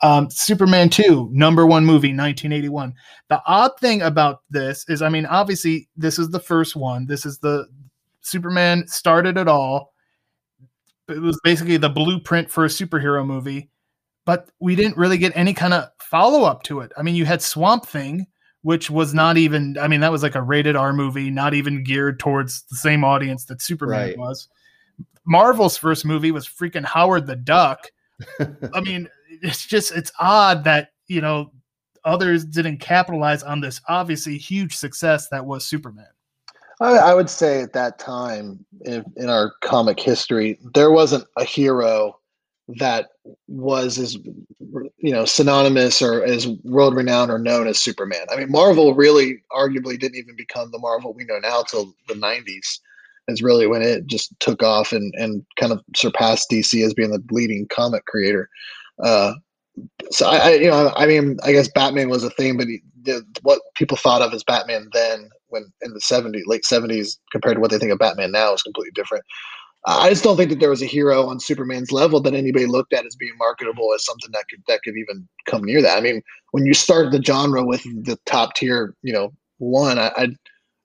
Um, 0.02 0.30
Superman 0.30 0.90
2, 0.90 1.30
number 1.32 1.66
one 1.66 1.86
movie, 1.86 2.10
1981. 2.10 2.94
The 3.30 3.42
odd 3.48 3.72
thing 3.80 4.02
about 4.02 4.42
this 4.50 4.86
is, 4.90 5.02
I 5.02 5.10
mean, 5.10 5.26
obviously, 5.26 5.88
this 5.96 6.20
is 6.20 6.30
the 6.30 6.40
first 6.40 6.76
one. 6.76 7.08
This 7.08 7.26
is 7.26 7.40
the 7.40 7.68
Superman 8.22 8.86
started 8.88 9.38
it 9.38 9.48
all. 9.48 9.94
It 11.08 11.22
was 11.22 11.40
basically 11.44 11.78
the 11.78 11.90
blueprint 11.90 12.52
for 12.52 12.66
a 12.66 12.70
superhero 12.70 13.26
movie, 13.26 13.70
but 14.28 14.50
we 14.60 14.76
didn't 14.76 14.98
really 14.98 15.18
get 15.18 15.32
any 15.36 15.54
kind 15.54 15.74
of 15.74 15.90
follow 16.02 16.44
up 16.44 16.62
to 16.64 16.82
it. 16.82 16.92
I 16.98 17.02
mean, 17.02 17.16
you 17.16 17.24
had 17.24 17.42
Swamp 17.42 17.86
Thing, 17.86 18.28
which 18.62 18.90
was 18.90 19.14
not 19.14 19.38
even 19.38 19.78
I 19.80 19.88
mean 19.88 20.02
that 20.02 20.12
was 20.12 20.22
like 20.22 20.36
a 20.36 20.42
rated 20.42 20.76
R 20.76 20.92
movie, 20.92 21.32
not 21.32 21.54
even 21.54 21.82
geared 21.84 22.20
towards 22.20 22.64
the 22.64 22.76
same 22.76 23.06
audience 23.06 23.46
that 23.46 23.62
Superman 23.62 24.10
right. 24.10 24.18
was. 24.18 24.50
Marvel's 25.26 25.78
first 25.78 26.06
movie 26.06 26.32
was 26.32 26.46
freaking 26.46 26.84
Howard 26.84 27.26
the 27.26 27.38
Duck. 27.38 27.88
I 28.74 28.82
mean, 28.82 29.08
it's 29.42 29.66
just 29.66 29.94
it's 29.94 30.12
odd 30.20 30.66
that, 30.66 30.90
you 31.08 31.22
know, 31.22 31.54
others 32.04 32.44
didn't 32.44 32.80
capitalize 32.80 33.44
on 33.44 33.62
this 33.62 33.80
obviously 33.88 34.38
huge 34.38 34.76
success 34.76 35.30
that 35.30 35.46
was 35.46 35.66
Superman. 35.66 36.08
I, 36.82 36.98
I 36.98 37.14
would 37.14 37.30
say 37.30 37.62
at 37.62 37.72
that 37.74 37.98
time 37.98 38.66
in, 38.82 39.06
in 39.16 39.30
our 39.30 39.54
comic 39.62 40.02
history, 40.02 40.60
there 40.74 40.92
wasn't 40.92 41.26
a 41.38 41.46
hero 41.46 42.20
that 42.76 43.10
was 43.48 43.98
as 43.98 44.16
you 44.16 45.12
know 45.12 45.26
synonymous 45.26 46.02
or 46.02 46.24
as 46.24 46.48
world 46.64 46.96
renowned 46.96 47.32
or 47.32 47.40
known 47.40 47.68
as 47.68 47.78
Superman. 47.80 48.26
I 48.30 48.38
mean, 48.38 48.52
Marvel 48.52 48.94
really 48.94 49.42
arguably 49.52 50.00
didn't 50.00 50.18
even 50.18 50.36
become 50.36 50.72
the 50.72 50.80
Marvel 50.80 51.14
we 51.14 51.26
know 51.26 51.40
now 51.40 51.64
till 51.64 51.94
the 52.08 52.14
'90s. 52.14 52.80
Is 53.30 53.42
really 53.42 53.68
when 53.68 53.82
it 53.82 54.08
just 54.08 54.38
took 54.40 54.64
off 54.64 54.94
and 54.94 55.14
and 55.18 55.46
kind 55.60 55.74
of 55.74 55.82
surpassed 55.96 56.50
DC 56.50 56.86
as 56.86 56.94
being 56.94 57.12
the 57.12 57.22
leading 57.32 57.68
comic 57.68 58.06
creator. 58.06 58.50
Uh, 59.04 59.34
so 60.12 60.28
I, 60.28 60.38
I, 60.38 60.54
you 60.54 60.70
know 60.70 60.94
I 60.96 61.06
mean 61.06 61.38
I 61.44 61.52
guess 61.52 61.68
Batman 61.68 62.10
was 62.10 62.24
a 62.24 62.30
thing, 62.32 62.58
but 62.58 62.68
he, 62.68 62.82
the, 63.04 63.26
what 63.42 63.62
people 63.76 63.98
thought 63.98 64.22
of 64.22 64.34
as 64.34 64.44
Batman 64.44 64.88
then 64.94 65.30
when 65.50 65.66
in 65.82 65.94
the 65.94 66.00
70s 66.00 66.44
late 66.46 66.64
70s 66.64 67.18
compared 67.32 67.56
to 67.56 67.62
what 67.62 67.72
they 67.72 67.78
think 67.78 67.92
of 67.92 68.00
Batman 68.00 68.32
now 68.32 68.54
is 68.54 68.62
completely 68.62 68.92
different. 68.96 69.26
I 69.90 70.10
just 70.10 70.24
don't 70.24 70.36
think 70.36 70.50
that 70.50 70.60
there 70.60 70.70
was 70.70 70.82
a 70.82 70.86
hero 70.86 71.28
on 71.28 71.40
Superman's 71.40 71.94
level 71.94 72.20
that 72.22 72.34
anybody 72.34 72.66
looked 72.66 72.92
at 72.92 73.06
as 73.06 73.16
being 73.16 73.32
marketable 73.38 73.94
as 73.96 74.04
something 74.04 74.32
that 74.34 74.44
could 74.50 74.62
that 74.68 74.82
could 74.84 74.96
even 74.98 75.28
come 75.46 75.64
near 75.64 75.82
that. 75.82 75.98
I 75.98 76.02
mean, 76.02 76.22
when 76.52 76.66
you 76.66 76.74
start 76.74 77.12
the 77.12 77.24
genre 77.24 77.64
with 77.64 77.84
the 77.84 78.18
top 78.26 78.54
tier, 78.56 78.94
you 79.02 79.14
know, 79.14 79.32
one, 79.60 79.98
I, 79.98 80.12
I'd 80.18 80.36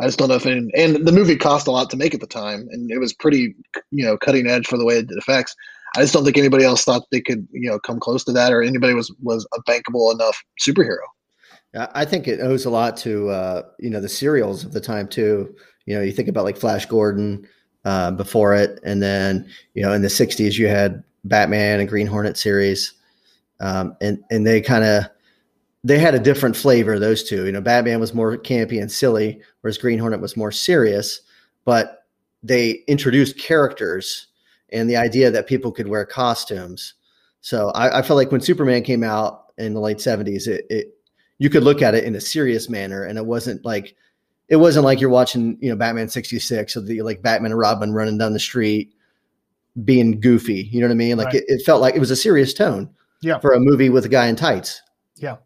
I 0.00 0.06
just 0.06 0.18
don't 0.18 0.28
know 0.28 0.36
if 0.36 0.46
any, 0.46 0.70
and 0.76 1.04
the 1.06 1.12
movie 1.12 1.36
cost 1.36 1.66
a 1.66 1.72
lot 1.72 1.90
to 1.90 1.96
make 1.96 2.14
at 2.14 2.20
the 2.20 2.26
time, 2.26 2.68
and 2.70 2.90
it 2.90 2.98
was 2.98 3.12
pretty, 3.12 3.54
you 3.90 4.04
know, 4.04 4.16
cutting 4.16 4.46
edge 4.48 4.66
for 4.66 4.78
the 4.78 4.84
way 4.84 4.98
it 4.98 5.08
did 5.08 5.18
effects. 5.18 5.54
I 5.96 6.00
just 6.00 6.12
don't 6.14 6.24
think 6.24 6.38
anybody 6.38 6.64
else 6.64 6.84
thought 6.84 7.02
they 7.10 7.20
could, 7.20 7.46
you 7.52 7.68
know, 7.68 7.78
come 7.78 8.00
close 8.00 8.24
to 8.24 8.32
that, 8.32 8.52
or 8.52 8.62
anybody 8.62 8.94
was 8.94 9.12
was 9.20 9.46
a 9.52 9.62
bankable 9.62 10.12
enough 10.14 10.40
superhero. 10.60 11.04
I 11.74 12.04
think 12.04 12.28
it 12.28 12.40
owes 12.40 12.66
a 12.66 12.70
lot 12.70 12.96
to 12.98 13.30
uh, 13.30 13.62
you 13.80 13.90
know 13.90 14.00
the 14.00 14.08
serials 14.08 14.64
of 14.64 14.72
the 14.72 14.80
time 14.80 15.08
too. 15.08 15.54
You 15.86 15.96
know, 15.96 16.02
you 16.02 16.12
think 16.12 16.28
about 16.28 16.44
like 16.44 16.56
Flash 16.56 16.86
Gordon 16.86 17.48
uh, 17.84 18.10
before 18.12 18.54
it, 18.54 18.80
and 18.84 19.02
then 19.02 19.48
you 19.74 19.82
know 19.82 19.92
in 19.92 20.02
the 20.02 20.08
'60s 20.08 20.58
you 20.58 20.68
had 20.68 21.02
Batman 21.24 21.80
and 21.80 21.88
Green 21.88 22.06
Hornet 22.06 22.36
series, 22.36 22.92
um, 23.60 23.96
and 24.00 24.22
and 24.30 24.46
they 24.46 24.60
kind 24.60 24.84
of 24.84 25.04
they 25.84 25.98
had 25.98 26.14
a 26.14 26.20
different 26.20 26.56
flavor. 26.56 26.98
Those 26.98 27.24
two, 27.24 27.46
you 27.46 27.52
know, 27.52 27.60
Batman 27.60 28.00
was 28.00 28.14
more 28.14 28.36
campy 28.36 28.80
and 28.80 28.90
silly, 28.90 29.40
whereas 29.60 29.78
Green 29.78 29.98
Hornet 29.98 30.20
was 30.20 30.36
more 30.36 30.52
serious. 30.52 31.20
But 31.64 32.06
they 32.42 32.82
introduced 32.88 33.38
characters 33.38 34.26
and 34.72 34.88
the 34.88 34.96
idea 34.96 35.30
that 35.30 35.46
people 35.46 35.70
could 35.70 35.86
wear 35.86 36.04
costumes. 36.04 36.94
So 37.40 37.70
I, 37.70 37.98
I 37.98 38.02
felt 38.02 38.16
like 38.16 38.32
when 38.32 38.40
Superman 38.40 38.82
came 38.82 39.04
out 39.04 39.52
in 39.58 39.74
the 39.74 39.80
late 39.80 39.98
'70s, 39.98 40.46
it, 40.46 40.66
it 40.70 40.96
you 41.38 41.50
could 41.50 41.64
look 41.64 41.82
at 41.82 41.94
it 41.94 42.04
in 42.04 42.14
a 42.14 42.20
serious 42.20 42.68
manner, 42.68 43.04
and 43.04 43.18
it 43.18 43.26
wasn't 43.26 43.64
like 43.64 43.96
it 44.52 44.56
wasn't 44.56 44.84
like 44.84 45.00
you're 45.00 45.08
watching 45.10 45.56
you 45.62 45.70
know 45.70 45.76
Batman 45.76 46.08
'66 46.10 46.76
or 46.76 46.82
the 46.82 47.00
like 47.02 47.22
Batman 47.22 47.52
and 47.52 47.58
Robin 47.58 47.92
running 47.92 48.18
down 48.18 48.34
the 48.34 48.38
street 48.38 48.92
being 49.82 50.20
goofy. 50.20 50.68
You 50.70 50.80
know 50.82 50.86
what 50.88 50.92
I 50.92 50.96
mean? 50.96 51.16
Like 51.16 51.28
Right. 51.28 51.36
it, 51.36 51.44
it 51.48 51.62
felt 51.64 51.80
like 51.80 51.96
it 51.96 52.00
was 52.00 52.10
a 52.10 52.16
serious 52.16 52.52
tone 52.52 52.90
Yeah. 53.22 53.38
for 53.38 53.52
a 53.52 53.58
movie 53.58 53.88
with 53.88 54.04
a 54.04 54.10
guy 54.10 54.26
in 54.26 54.36
tights. 54.36 54.82
Yeah. 55.16 55.36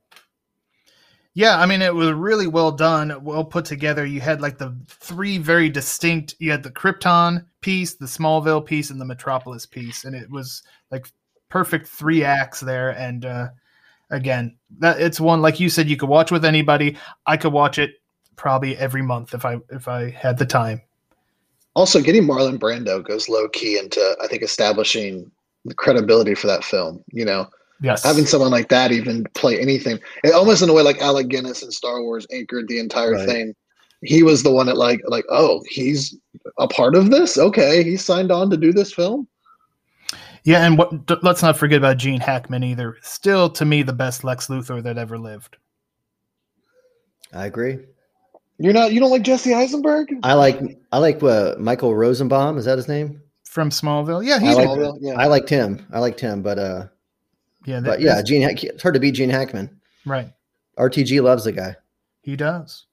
Yeah, 1.35 1.61
I 1.61 1.67
mean 1.67 1.83
it 1.83 1.95
was 1.95 2.13
really 2.13 2.47
well 2.47 2.73
done, 2.73 3.23
well 3.23 3.45
put 3.45 3.65
together. 3.67 4.05
You 4.07 4.21
had 4.21 4.41
like 4.41 4.59
the 4.59 4.77
three 4.89 5.39
very 5.39 5.69
distinct 5.69 6.35
you 6.39 6.51
had 6.51 6.63
the 6.65 6.71
Krypton 6.71 7.45
piece, 7.61 7.95
the 7.95 8.07
Smallville 8.07 8.65
piece, 8.67 8.91
and 8.91 9.01
the 9.01 9.05
Metropolis 9.05 9.67
piece. 9.67 10.05
And 10.05 10.17
it 10.17 10.31
was 10.31 10.63
like 10.91 11.09
perfect 11.49 11.87
three 11.87 12.25
acts 12.25 12.59
there. 12.61 12.91
And 12.91 13.25
uh 13.25 13.49
again, 14.11 14.57
that 14.79 15.01
it's 15.01 15.21
one 15.21 15.43
like 15.43 15.61
you 15.61 15.69
said, 15.69 15.89
you 15.89 15.97
could 15.97 16.09
watch 16.09 16.33
with 16.33 16.45
anybody. 16.45 16.97
I 17.27 17.37
could 17.37 17.53
watch 17.53 17.79
it 17.79 17.91
probably 18.37 18.77
every 18.77 19.03
month 19.03 19.35
if 19.35 19.45
I 19.45 19.59
if 19.71 19.89
I 19.89 20.11
had 20.11 20.39
the 20.39 20.47
time. 20.47 20.83
Also, 21.75 22.01
getting 22.01 22.23
Marlon 22.25 22.59
Brando 22.59 23.05
goes 23.07 23.29
low 23.29 23.49
key 23.49 23.79
into 23.79 24.17
I 24.23 24.27
think 24.29 24.43
establishing 24.43 25.31
the 25.65 25.75
credibility 25.75 26.35
for 26.35 26.47
that 26.47 26.65
film. 26.65 27.03
You 27.13 27.25
know, 27.25 27.49
Yes. 27.83 28.03
having 28.05 28.25
someone 28.25 28.51
like 28.51 28.69
that 28.71 28.93
even 28.93 29.25
play 29.35 29.61
anything, 29.61 29.99
it 30.25 30.33
almost 30.33 30.63
in 30.63 30.71
a 30.71 30.73
way 30.73 30.83
like 30.83 31.01
Alec 31.03 31.29
Guinness 31.29 31.63
in 31.63 31.71
Star 31.71 32.03
Wars 32.03 32.27
anchored 32.33 32.69
the 32.69 32.79
entire 32.79 33.13
Right. 33.13 33.29
thing. 33.29 33.55
He 34.03 34.23
was 34.23 34.43
the 34.43 34.51
one 34.53 34.67
that 34.67 34.77
like 34.79 35.01
like 35.07 35.25
oh 35.31 35.63
he's 35.69 36.17
a 36.59 36.69
part 36.69 36.95
of 36.95 37.11
this. 37.11 37.37
Okay, 37.37 37.83
he 37.83 37.97
signed 37.97 38.31
on 38.31 38.49
to 38.51 38.57
do 38.57 38.73
this 38.73 38.93
film. 38.93 39.27
yeah, 40.45 40.65
and 40.65 40.79
what 40.79 41.07
d- 41.07 41.17
let's 41.23 41.43
not 41.43 41.57
forget 41.59 41.79
about 41.79 41.97
Gene 41.99 42.21
Hackman 42.21 42.63
either. 42.63 42.97
Still 43.03 43.51
to 43.51 43.65
me 43.65 43.83
the 43.83 43.93
best 43.93 44.23
Lex 44.25 44.47
Luthor 44.47 44.83
that 44.83 44.97
ever 44.97 45.19
lived. 45.19 45.57
I 47.33 47.47
agree. 47.47 47.79
You're 48.59 48.73
not 48.73 48.93
you 48.93 49.01
don't 49.01 49.11
like 49.11 49.23
Jesse 49.23 49.53
Eisenberg? 49.55 50.09
I 50.23 50.33
like 50.35 50.61
I 50.93 50.99
like 50.99 51.23
uh, 51.23 51.55
Michael 51.59 51.95
Rosenbaum. 51.95 52.57
Is 52.59 52.65
that 52.65 52.77
his 52.79 52.89
name? 52.89 53.21
From 53.45 53.71
Smallville. 53.71 54.25
Yeah, 54.25 54.37
I 54.37 54.41
he's 54.41 54.57
like- 54.57 54.69
Smallville, 54.69 54.99
yeah. 55.01 55.15
I 55.19 55.27
liked 55.27 55.49
him. 55.49 55.87
I 55.93 55.99
liked 55.99 56.21
him, 56.21 56.43
but 56.43 56.59
uh, 56.59 56.87
yeah, 57.65 57.81
but 57.81 58.01
yeah, 58.01 58.23
Gene. 58.23 58.43
Hack- 58.43 58.65
It's 58.65 58.83
hard 58.83 58.95
to 58.95 59.01
beat 59.01 59.13
Gene 59.15 59.31
Hackman. 59.31 59.71
right. 60.05 60.29
RTG 60.79 61.23
loves 61.23 61.45
the 61.45 61.53
guy. 61.53 61.75
He 62.23 62.37
does. 62.37 62.85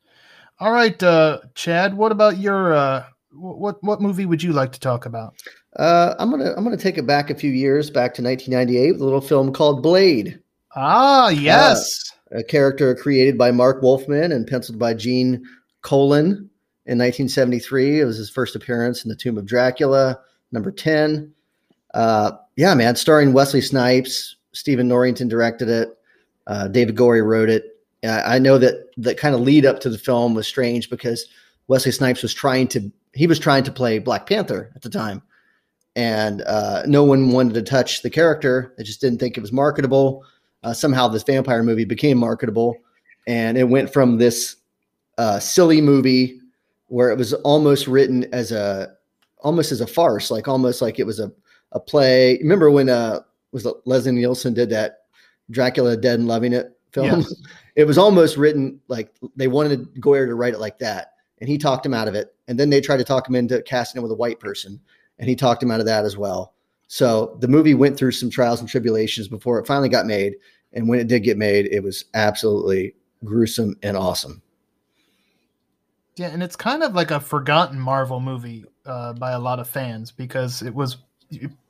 All 0.60 0.71
right, 0.71 1.02
uh, 1.04 1.39
Chad. 1.54 1.93
What 1.95 2.12
about 2.13 2.38
your 2.38 2.73
uh, 2.73 3.04
what 3.34 3.84
what 3.84 3.99
movie 4.02 4.26
would 4.26 4.41
you 4.41 4.54
like 4.54 4.71
to 4.73 4.80
talk 4.80 5.06
about? 5.06 5.34
Uh, 5.76 6.15
I'm 6.19 6.30
gonna 6.32 6.54
I'm 6.56 6.63
gonna 6.63 6.78
take 6.78 6.97
it 6.97 7.06
back 7.06 7.30
a 7.30 7.36
few 7.36 7.52
years, 7.52 7.89
back 7.89 8.13
to 8.15 8.21
1998, 8.23 8.91
with 8.93 9.02
a 9.02 9.04
little 9.04 9.19
film 9.21 9.52
called 9.52 9.84
Blade. 9.84 10.39
Ah, 10.76 11.28
yes. 11.30 12.12
A 12.34 12.43
character 12.43 12.96
created 12.96 13.38
by 13.38 13.52
Marv 13.52 13.82
Wolfman 13.82 14.32
and 14.32 14.48
penciled 14.48 14.80
by 14.80 14.93
Gene 14.93 15.46
Colan 15.82 16.50
in 16.86 16.98
1973. 16.98 18.02
It 18.02 18.06
was 18.06 18.17
his 18.17 18.30
first 18.30 18.56
appearance 18.56 19.04
in 19.04 19.10
The 19.10 19.15
Tomb 19.15 19.38
of 19.38 19.46
Dracula, 19.46 20.19
number 20.52 20.72
10. 20.72 21.32
Uh, 21.93 22.32
yeah, 22.56 22.74
man, 22.74 22.96
starring 22.96 23.34
Wesley 23.34 23.62
Snipes. 23.62 24.36
Stephen 24.52 24.88
Norrington 24.88 25.28
directed 25.28 25.69
it. 25.69 25.98
Uh, 26.48 26.67
David 26.67 26.96
Goyer 26.96 27.26
wrote 27.26 27.50
it. 27.50 27.78
I 28.04 28.38
know 28.38 28.58
that 28.58 28.89
the 28.98 29.15
kind 29.15 29.34
of 29.34 29.41
lead 29.41 29.65
up 29.65 29.80
to 29.80 29.89
the 29.89 29.98
film 29.98 30.34
was 30.34 30.46
strange 30.46 30.89
because 30.89 31.28
Wesley 31.67 31.91
Snipes 31.91 32.22
was 32.22 32.34
trying 32.34 32.67
to 32.69 32.91
he 33.13 33.28
was 33.28 33.39
trying 33.39 33.63
to 33.63 33.72
play 33.72 34.00
Black 34.00 34.26
Panther 34.28 34.72
at 34.76 34.82
the 34.82 34.89
time, 34.89 35.22
and 35.96 36.41
uh, 36.41 36.84
no 36.86 37.04
one 37.04 37.32
wanted 37.32 37.54
to 37.54 37.62
touch 37.62 38.02
the 38.02 38.10
character. 38.10 38.74
They 38.78 38.84
just 38.84 39.00
didn't 39.00 39.19
think 39.19 39.38
it 39.38 39.41
was 39.41 39.54
marketable 39.54 40.26
uh, 40.63 40.73
somehow 40.73 41.08
this 41.08 41.23
vampire 41.23 41.63
movie 41.63 41.86
became 41.86 42.17
marketable. 42.17 42.78
And 43.28 43.58
it 43.58 43.65
went 43.65 43.91
from 43.91 44.17
this 44.17 44.58
uh, 45.17 45.39
silly 45.39 45.82
movie 45.82 46.39
where 46.88 47.10
it 47.10 47.17
was 47.17 47.34
almost 47.34 47.88
written 47.88 48.26
as 48.34 48.52
a 48.52 48.93
almost 49.39 49.71
as 49.71 49.82
a 49.82 49.88
farce 49.88 50.32
like 50.32 50.47
almost 50.47 50.82
like 50.82 50.99
it 50.99 51.06
was 51.06 51.19
a, 51.19 51.32
a 51.73 51.80
play. 51.80 52.38
Remember 52.39 52.71
when 52.71 52.89
uh 52.89 53.19
was 53.52 53.67
leslie 53.86 54.12
nielsen 54.12 54.54
did 54.54 54.69
that 54.69 54.99
dracula 55.52 55.97
dead 55.97 56.19
and 56.19 56.28
loving 56.28 56.54
it 56.54 56.78
film? 56.91 57.21
Yes. 57.21 57.34
it 57.76 57.86
was 57.86 57.97
almost 57.97 58.38
written 58.38 58.80
like 58.88 59.13
they 59.36 59.47
wanted 59.47 59.93
goyer 59.95 60.26
to 60.28 60.36
write 60.36 60.54
it 60.54 60.60
like 60.60 60.80
that. 60.80 61.13
And 61.39 61.49
he 61.49 61.58
talked 61.58 61.86
him 61.86 61.93
out 61.93 62.08
of 62.08 62.15
it. 62.15 62.34
And 62.47 62.60
then 62.60 62.69
they 62.69 62.80
tried 62.80 62.97
to 62.97 63.04
talk 63.04 63.28
him 63.28 63.36
into 63.36 63.62
casting 63.63 63.99
it 63.99 64.04
with 64.04 64.12
a 64.12 64.15
white 64.15 64.39
person. 64.39 64.80
And 65.19 65.28
he 65.28 65.36
talked 65.36 65.62
him 65.62 65.71
out 65.71 65.80
of 65.80 65.86
that 65.88 66.06
as 66.06 66.17
well 66.17 66.54
so 66.93 67.36
the 67.39 67.47
movie 67.47 67.73
went 67.73 67.97
through 67.97 68.12
some 68.12 68.29
trials 68.29 68.60
and 68.60 68.69
tribulations 68.69 69.27
before 69.27 69.58
it 69.58 69.65
finally 69.65 69.89
got 69.89 70.06
made. 70.06 70.36
And 70.73 70.88
when 70.88 70.99
it 70.99 71.08
did 71.08 71.21
get 71.21 71.39
made, 71.39 71.65
it 71.71 71.82
was 71.82 72.06
absolutely 72.13 72.93
gruesome 73.25 73.75
and 73.82 73.97
awesome. 73.97 74.43
Yeah, 76.17 76.27
and 76.27 76.43
it's 76.43 76.56
kind 76.56 76.84
of 76.84 76.93
like 76.93 77.10
a 77.10 77.19
forgotten 77.19 77.79
Marvel 77.79 78.19
movie 78.19 78.65
uh, 78.86 79.13
by 79.13 79.32
a 79.32 79.39
lot 79.39 79.60
of 79.60 79.67
fans 79.67 80.12
because 80.12 80.62
it 80.62 80.71
was 80.71 80.97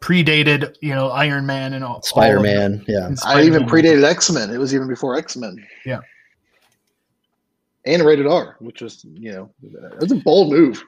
predated, 0.01 0.75
you 0.81 0.93
know, 0.93 1.07
Iron 1.11 1.45
Man 1.45 1.71
and 1.71 1.85
all. 1.85 1.95
all 1.95 2.01
Spider 2.01 2.41
Man. 2.41 2.83
yeah. 2.85 3.05
And 3.05 3.17
I 3.25 3.43
even 3.43 3.63
predated 3.63 4.03
X 4.03 4.29
Men. 4.29 4.49
It 4.49 4.57
was 4.57 4.75
even 4.75 4.89
before 4.89 5.17
X 5.17 5.37
Men. 5.37 5.55
Yeah. 5.85 6.01
And 7.85 8.03
rated 8.03 8.27
R, 8.27 8.57
which 8.59 8.81
was 8.81 9.05
you 9.05 9.31
know 9.31 9.49
that's 10.01 10.11
a 10.11 10.15
bold 10.15 10.51
move. 10.51 10.83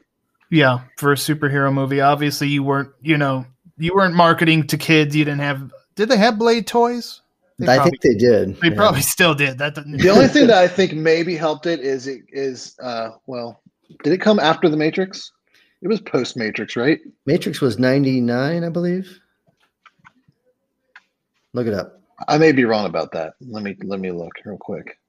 Yeah, 0.51 0.81
for 0.97 1.13
a 1.13 1.15
superhero 1.15 1.73
movie. 1.73 2.01
Obviously, 2.01 2.49
you 2.49 2.63
weren't, 2.63 2.91
you 3.01 3.17
know, 3.17 3.45
you 3.77 3.93
weren't 3.93 4.15
marketing 4.15 4.67
to 4.67 4.77
kids. 4.77 5.15
You 5.15 5.25
didn't 5.25 5.41
have. 5.41 5.71
Did 5.95 6.09
they 6.09 6.17
have 6.17 6.37
Blade 6.39 6.67
toys? 6.67 7.21
They 7.57 7.67
I 7.67 7.75
probably, 7.77 7.91
think 7.91 8.01
they 8.01 8.15
did. 8.15 8.59
they 8.61 8.67
yeah. 8.69 8.75
probably 8.75 9.01
still 9.01 9.33
did. 9.33 9.57
That 9.59 9.75
doesn't- 9.75 9.97
The 9.97 10.09
only 10.09 10.27
thing 10.29 10.47
that 10.47 10.57
I 10.57 10.67
think 10.67 10.93
maybe 10.93 11.35
helped 11.37 11.65
it 11.65 11.79
is 11.79 12.05
it 12.07 12.21
is 12.29 12.75
uh 12.81 13.11
well, 13.27 13.61
did 14.03 14.11
it 14.11 14.19
come 14.19 14.39
after 14.39 14.67
the 14.67 14.75
Matrix? 14.77 15.31
It 15.81 15.87
was 15.87 16.01
post 16.01 16.35
Matrix, 16.35 16.75
right? 16.75 16.99
Matrix 17.25 17.61
was 17.61 17.79
99, 17.79 18.63
I 18.63 18.69
believe. 18.69 19.19
Look 21.53 21.67
it 21.67 21.73
up. 21.73 22.01
I 22.27 22.37
may 22.37 22.51
be 22.51 22.65
wrong 22.65 22.85
about 22.85 23.11
that. 23.13 23.33
Let 23.41 23.63
me 23.63 23.75
let 23.83 23.99
me 23.99 24.11
look 24.11 24.33
real 24.45 24.57
quick. 24.57 24.99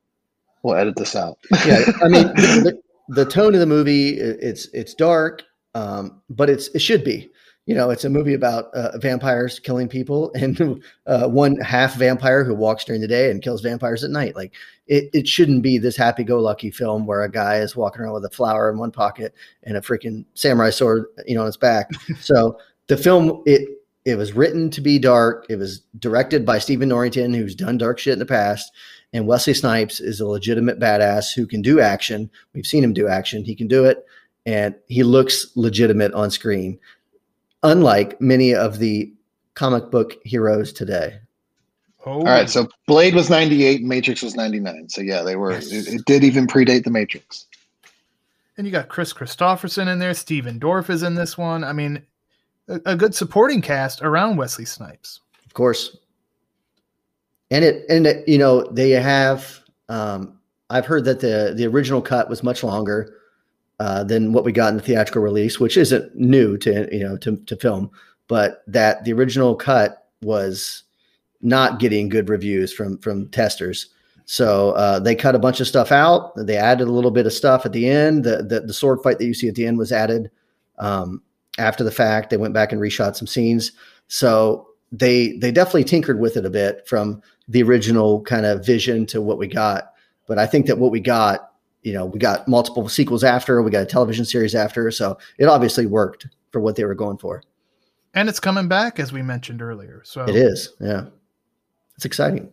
We'll 0.62 0.76
edit 0.76 0.96
this 0.96 1.16
out. 1.16 1.38
Yeah, 1.64 1.84
I 2.02 2.08
mean, 2.08 2.26
the, 2.34 2.80
the 3.08 3.24
tone 3.24 3.54
of 3.54 3.60
the 3.60 3.66
movie 3.66 4.10
it's 4.10 4.66
it's 4.72 4.94
dark, 4.94 5.42
um, 5.74 6.20
but 6.30 6.48
it's 6.50 6.68
it 6.68 6.80
should 6.80 7.04
be. 7.04 7.30
You 7.66 7.74
know, 7.74 7.90
it's 7.90 8.04
a 8.04 8.10
movie 8.10 8.34
about 8.34 8.72
uh, 8.74 8.96
vampires 8.98 9.58
killing 9.58 9.88
people, 9.88 10.32
and 10.34 10.82
uh, 11.06 11.28
one 11.28 11.56
half 11.56 11.96
vampire 11.96 12.44
who 12.44 12.54
walks 12.54 12.84
during 12.84 13.00
the 13.00 13.08
day 13.08 13.30
and 13.30 13.42
kills 13.42 13.60
vampires 13.60 14.04
at 14.04 14.10
night. 14.10 14.36
Like 14.36 14.52
it, 14.86 15.10
it 15.12 15.28
shouldn't 15.28 15.62
be 15.62 15.78
this 15.78 15.96
happy-go-lucky 15.96 16.70
film 16.70 17.06
where 17.06 17.22
a 17.22 17.30
guy 17.30 17.56
is 17.56 17.76
walking 17.76 18.02
around 18.02 18.14
with 18.14 18.24
a 18.24 18.30
flower 18.30 18.70
in 18.70 18.78
one 18.78 18.92
pocket 18.92 19.34
and 19.64 19.76
a 19.76 19.80
freaking 19.80 20.24
samurai 20.34 20.70
sword, 20.70 21.06
you 21.26 21.34
know, 21.34 21.40
on 21.42 21.46
his 21.46 21.56
back. 21.56 21.90
so 22.20 22.58
the 22.86 22.96
film 22.96 23.42
it 23.46 23.68
it 24.06 24.16
was 24.16 24.32
written 24.32 24.70
to 24.70 24.80
be 24.80 25.00
dark. 25.00 25.46
It 25.48 25.56
was 25.56 25.80
directed 25.98 26.46
by 26.46 26.60
Stephen 26.60 26.88
Norrington, 26.88 27.34
who's 27.34 27.56
done 27.56 27.76
dark 27.76 27.98
shit 27.98 28.12
in 28.12 28.20
the 28.20 28.24
past. 28.24 28.72
And 29.12 29.26
Wesley 29.26 29.52
Snipes 29.52 29.98
is 29.98 30.20
a 30.20 30.26
legitimate 30.26 30.78
badass 30.78 31.34
who 31.34 31.44
can 31.44 31.60
do 31.60 31.80
action. 31.80 32.30
We've 32.54 32.66
seen 32.66 32.84
him 32.84 32.92
do 32.92 33.08
action. 33.08 33.44
He 33.44 33.56
can 33.56 33.66
do 33.66 33.84
it. 33.84 34.06
And 34.46 34.76
he 34.86 35.02
looks 35.02 35.50
legitimate 35.56 36.12
on 36.14 36.30
screen, 36.30 36.78
unlike 37.62 38.20
many 38.20 38.54
of 38.54 38.78
the 38.78 39.12
comic 39.54 39.90
book 39.90 40.14
heroes 40.24 40.72
today. 40.72 41.18
Oh, 42.04 42.18
All 42.20 42.24
right, 42.24 42.48
so 42.48 42.68
Blade 42.86 43.14
was 43.14 43.28
98, 43.28 43.82
Matrix 43.82 44.22
was 44.22 44.36
99. 44.36 44.88
So 44.88 45.00
yeah, 45.00 45.22
they 45.22 45.34
were 45.34 45.52
Yes. 45.52 45.72
it, 45.72 45.88
it 45.94 46.04
did 46.04 46.22
even 46.22 46.46
predate 46.46 46.84
the 46.84 46.90
Matrix. 46.90 47.46
and 48.56 48.66
you 48.66 48.72
got 48.72 48.88
Kris 48.88 49.12
Kristofferson 49.12 49.88
in 49.92 49.98
there. 49.98 50.14
Stephen 50.14 50.60
Dorff 50.60 50.88
is 50.88 51.02
in 51.02 51.14
this 51.16 51.36
one. 51.36 51.64
I 51.64 51.72
mean, 51.72 52.02
a, 52.68 52.80
a 52.86 52.96
good 52.96 53.14
supporting 53.14 53.60
cast 53.60 54.02
around 54.02 54.36
Wesley 54.36 54.64
Snipes. 54.64 55.20
Of 55.44 55.54
course. 55.54 55.96
And 57.50 57.64
it 57.64 57.84
and 57.88 58.06
it, 58.06 58.28
you 58.28 58.38
know, 58.38 58.62
they 58.70 58.90
have 58.90 59.60
um 59.88 60.38
I've 60.70 60.86
heard 60.86 61.04
that 61.06 61.20
the 61.20 61.54
the 61.56 61.66
original 61.66 62.02
cut 62.02 62.28
was 62.28 62.42
much 62.42 62.62
longer 62.64 63.15
uh, 63.78 64.04
than 64.04 64.32
what 64.32 64.44
we 64.44 64.52
got 64.52 64.70
in 64.70 64.76
the 64.76 64.82
theatrical 64.82 65.22
release, 65.22 65.60
which 65.60 65.76
isn't 65.76 66.14
new 66.14 66.56
to 66.58 66.88
you 66.90 67.04
know 67.04 67.16
to, 67.18 67.36
to 67.46 67.56
film, 67.56 67.90
but 68.28 68.62
that 68.66 69.04
the 69.04 69.12
original 69.12 69.54
cut 69.54 70.08
was 70.22 70.82
not 71.42 71.78
getting 71.78 72.08
good 72.08 72.28
reviews 72.28 72.72
from 72.72 72.98
from 72.98 73.28
testers. 73.28 73.88
So 74.24 74.72
uh, 74.72 74.98
they 74.98 75.14
cut 75.14 75.36
a 75.36 75.38
bunch 75.38 75.60
of 75.60 75.68
stuff 75.68 75.92
out. 75.92 76.32
They 76.34 76.56
added 76.56 76.88
a 76.88 76.92
little 76.92 77.12
bit 77.12 77.26
of 77.26 77.32
stuff 77.32 77.64
at 77.64 77.72
the 77.72 77.88
end. 77.88 78.24
The 78.24 78.42
the, 78.42 78.60
the 78.60 78.74
sword 78.74 79.00
fight 79.02 79.18
that 79.18 79.26
you 79.26 79.34
see 79.34 79.48
at 79.48 79.54
the 79.54 79.66
end 79.66 79.78
was 79.78 79.92
added 79.92 80.30
um, 80.78 81.22
after 81.58 81.84
the 81.84 81.92
fact. 81.92 82.30
They 82.30 82.36
went 82.36 82.54
back 82.54 82.72
and 82.72 82.80
reshot 82.80 83.16
some 83.16 83.28
scenes. 83.28 83.72
So 84.08 84.68
they 84.92 85.36
they 85.38 85.52
definitely 85.52 85.84
tinkered 85.84 86.18
with 86.18 86.36
it 86.36 86.44
a 86.44 86.50
bit 86.50 86.86
from 86.88 87.22
the 87.48 87.62
original 87.62 88.22
kind 88.22 88.46
of 88.46 88.64
vision 88.64 89.06
to 89.06 89.20
what 89.20 89.38
we 89.38 89.46
got. 89.46 89.92
But 90.26 90.38
I 90.38 90.46
think 90.46 90.66
that 90.66 90.78
what 90.78 90.90
we 90.90 91.00
got, 91.00 91.52
you 91.86 91.92
know, 91.92 92.04
we 92.04 92.18
got 92.18 92.48
multiple 92.48 92.88
sequels 92.88 93.22
after, 93.22 93.62
we 93.62 93.70
got 93.70 93.84
a 93.84 93.86
television 93.86 94.24
series 94.24 94.56
after, 94.56 94.90
so 94.90 95.16
it 95.38 95.46
obviously 95.46 95.86
worked 95.86 96.26
for 96.50 96.60
what 96.60 96.74
they 96.74 96.84
were 96.84 96.96
going 96.96 97.16
for. 97.16 97.44
And 98.12 98.28
it's 98.28 98.40
coming 98.40 98.66
back 98.66 98.98
as 98.98 99.12
we 99.12 99.22
mentioned 99.22 99.62
earlier. 99.62 100.02
So 100.04 100.24
it 100.24 100.34
is, 100.34 100.74
yeah. 100.80 101.04
It's 101.94 102.04
exciting. 102.04 102.50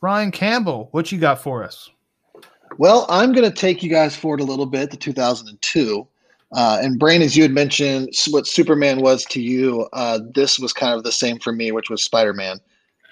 Ryan 0.00 0.30
Campbell, 0.30 0.88
what 0.92 1.12
you 1.12 1.18
got 1.18 1.42
for 1.42 1.62
us? 1.62 1.90
Well, 2.78 3.04
I'm 3.10 3.34
going 3.34 3.48
to 3.48 3.54
take 3.54 3.82
you 3.82 3.90
guys 3.90 4.16
forward 4.16 4.40
a 4.40 4.44
little 4.44 4.64
bit 4.64 4.90
to 4.90 4.96
2002. 4.96 6.08
Uh, 6.52 6.78
and 6.80 6.98
Brain, 6.98 7.20
as 7.20 7.36
you 7.36 7.42
had 7.42 7.52
mentioned, 7.52 8.08
what 8.30 8.46
Superman 8.46 9.02
was 9.02 9.26
to 9.26 9.42
you, 9.42 9.86
uh, 9.92 10.20
this 10.34 10.58
was 10.58 10.72
kind 10.72 10.94
of 10.94 11.04
the 11.04 11.12
same 11.12 11.38
for 11.40 11.52
me, 11.52 11.72
which 11.72 11.90
was 11.90 12.02
Spider 12.02 12.32
Man. 12.32 12.58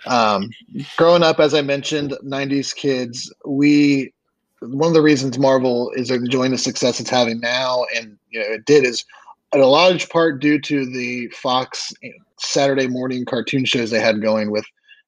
Um, 0.07 0.49
growing 0.97 1.23
up, 1.23 1.39
as 1.39 1.53
I 1.53 1.61
mentioned, 1.61 2.17
90s 2.25 2.75
kids, 2.75 3.31
we 3.45 4.15
one 4.61 4.89
of 4.89 4.95
the 4.95 5.03
reasons 5.03 5.39
Marvel 5.39 5.91
is 5.93 6.11
enjoying 6.11 6.51
the 6.51 6.59
success 6.59 7.01
it's 7.01 7.11
having 7.11 7.41
now, 7.41 7.85
and 7.95 8.19
you 8.31 8.41
know, 8.41 8.47
it 8.47 8.65
did 8.65 8.85
is 8.85 9.05
in 9.53 9.61
a 9.61 9.67
large 9.67 10.09
part 10.09 10.41
due 10.41 10.61
to 10.61 10.87
the 10.87 11.29
Fox 11.29 11.93
Saturday 12.39 12.87
morning 12.87 13.25
cartoon 13.25 13.65
shows 13.65 13.91
they 13.91 14.01
had 14.01 14.23
going 14.23 14.51
with 14.51 14.65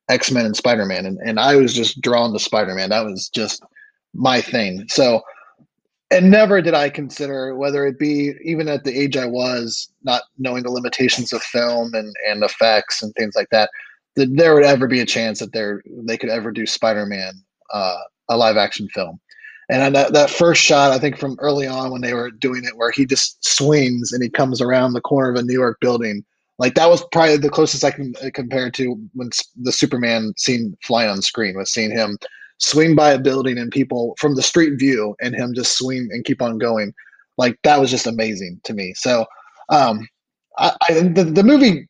X 0.08 0.30
Men 0.30 0.46
and 0.46 0.56
Spider 0.56 0.84
Man, 0.84 1.06
and 1.06 1.18
and 1.18 1.40
I 1.40 1.56
was 1.56 1.74
just 1.74 2.00
drawn 2.00 2.32
to 2.32 2.38
Spider 2.38 2.74
Man. 2.74 2.90
That 2.90 3.04
was 3.04 3.28
just 3.28 3.62
my 4.14 4.40
thing. 4.40 4.87
So, 4.88 5.22
and 6.11 6.30
never 6.30 6.61
did 6.61 6.74
I 6.74 6.90
consider 6.90 7.56
whether 7.56 7.87
it 7.87 7.98
be 7.98 8.34
even 8.44 8.68
at 8.68 8.84
the 8.84 8.98
age 8.98 9.16
I 9.16 9.26
was, 9.26 9.90
not 10.02 10.22
knowing 10.38 10.62
the 10.62 10.70
limitations 10.70 11.32
of 11.32 11.42
film 11.42 11.94
and 11.94 12.14
and 12.28 12.42
effects 12.42 13.02
and 13.02 13.14
things 13.14 13.34
like 13.34 13.48
that, 13.50 13.70
that 14.16 14.37
there 14.37 14.54
would 14.54 14.64
ever 14.64 14.87
be 14.87 15.00
a 15.00 15.06
chance 15.06 15.38
that 15.40 15.52
there 15.52 15.82
they 15.87 16.18
could 16.18 16.30
ever 16.30 16.50
do 16.52 16.66
Spider 16.66 17.06
Man 17.06 17.32
uh, 17.72 17.96
a 18.28 18.37
live 18.37 18.56
action 18.56 18.88
film. 18.88 19.20
And 19.70 19.94
that, 19.94 20.14
that 20.14 20.31
first 20.31 20.62
shot, 20.62 20.92
I 20.92 20.98
think 20.98 21.18
from 21.18 21.37
early 21.40 21.66
on 21.66 21.90
when 21.90 22.00
they 22.00 22.14
were 22.14 22.31
doing 22.31 22.64
it, 22.64 22.76
where 22.76 22.90
he 22.90 23.04
just 23.04 23.44
swings 23.44 24.12
and 24.12 24.22
he 24.22 24.31
comes 24.31 24.62
around 24.62 24.94
the 24.94 25.00
corner 25.02 25.31
of 25.31 25.37
a 25.37 25.42
New 25.42 25.52
York 25.52 25.78
building 25.81 26.24
like 26.59 26.74
that 26.74 26.88
was 26.88 27.04
probably 27.12 27.37
the 27.37 27.50
closest 27.50 27.85
I 27.85 27.92
can 27.92 28.12
compare 28.35 28.70
to 28.70 29.00
when 29.14 29.31
the 29.57 29.72
Superman 29.72 30.33
scene 30.37 30.76
fly 30.83 31.07
on 31.07 31.22
screen 31.22 31.57
was 31.57 31.72
seeing 31.72 31.90
him 31.90 32.18
swing 32.59 32.96
by 32.96 33.12
a 33.12 33.18
building 33.18 33.57
and 33.57 33.70
people 33.70 34.16
from 34.18 34.35
the 34.35 34.42
street 34.42 34.78
view 34.78 35.14
and 35.20 35.35
him 35.35 35.54
just 35.54 35.78
swing 35.78 36.09
and 36.11 36.24
keep 36.24 36.42
on 36.42 36.59
going. 36.59 36.92
Like 37.37 37.57
that 37.62 37.81
was 37.81 37.90
just 37.90 38.09
amazing 38.09 38.61
to 38.64 38.74
me. 38.74 38.92
So 38.94 39.24
um, 39.68 40.09
I, 40.59 40.72
I 40.88 40.94
the, 40.94 41.24
the 41.24 41.44
movie 41.44 41.88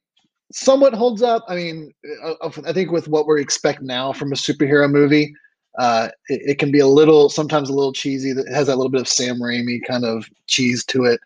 somewhat 0.53 0.93
holds 0.93 1.23
up. 1.23 1.45
I 1.49 1.57
mean, 1.57 1.91
uh, 2.23 2.35
uh, 2.43 2.51
I 2.67 2.75
think 2.75 2.91
with 2.91 3.09
what 3.09 3.27
we 3.27 3.41
expect 3.41 3.81
now 3.81 4.13
from 4.13 4.33
a 4.33 4.37
superhero 4.37 4.91
movie, 4.91 5.35
uh, 5.79 6.09
it, 6.29 6.43
it, 6.51 6.59
can 6.59 6.73
be 6.73 6.81
a 6.81 6.87
little 6.87 7.29
sometimes 7.29 7.69
a 7.69 7.73
little 7.73 7.93
cheesy. 7.93 8.33
That 8.33 8.49
has 8.53 8.67
that 8.67 8.77
little 8.77 8.91
bit 8.91 9.01
of 9.01 9.09
Sam 9.09 9.41
Raimi 9.41 9.79
kind 9.87 10.05
of 10.05 10.27
cheese 10.47 10.85
to 10.87 11.05
it. 11.05 11.21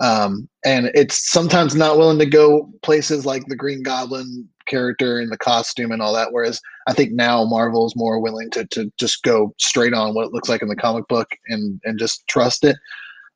Um, 0.00 0.48
and 0.64 0.90
it's 0.94 1.30
sometimes 1.30 1.74
not 1.74 1.98
willing 1.98 2.18
to 2.18 2.26
go 2.26 2.70
places 2.82 3.26
like 3.26 3.44
the 3.46 3.56
Green 3.56 3.82
Goblin 3.82 4.48
character 4.66 5.18
and 5.18 5.30
the 5.30 5.36
costume 5.36 5.92
and 5.92 6.00
all 6.00 6.14
that. 6.14 6.32
Whereas 6.32 6.60
I 6.86 6.94
think 6.94 7.12
now 7.12 7.44
Marvel 7.44 7.86
is 7.86 7.94
more 7.94 8.18
willing 8.20 8.50
to 8.52 8.64
to 8.68 8.90
just 8.98 9.22
go 9.22 9.54
straight 9.58 9.92
on 9.92 10.14
what 10.14 10.26
it 10.26 10.32
looks 10.32 10.48
like 10.48 10.62
in 10.62 10.68
the 10.68 10.76
comic 10.76 11.06
book 11.08 11.28
and 11.48 11.80
and 11.84 11.98
just 11.98 12.26
trust 12.26 12.64
it. 12.64 12.76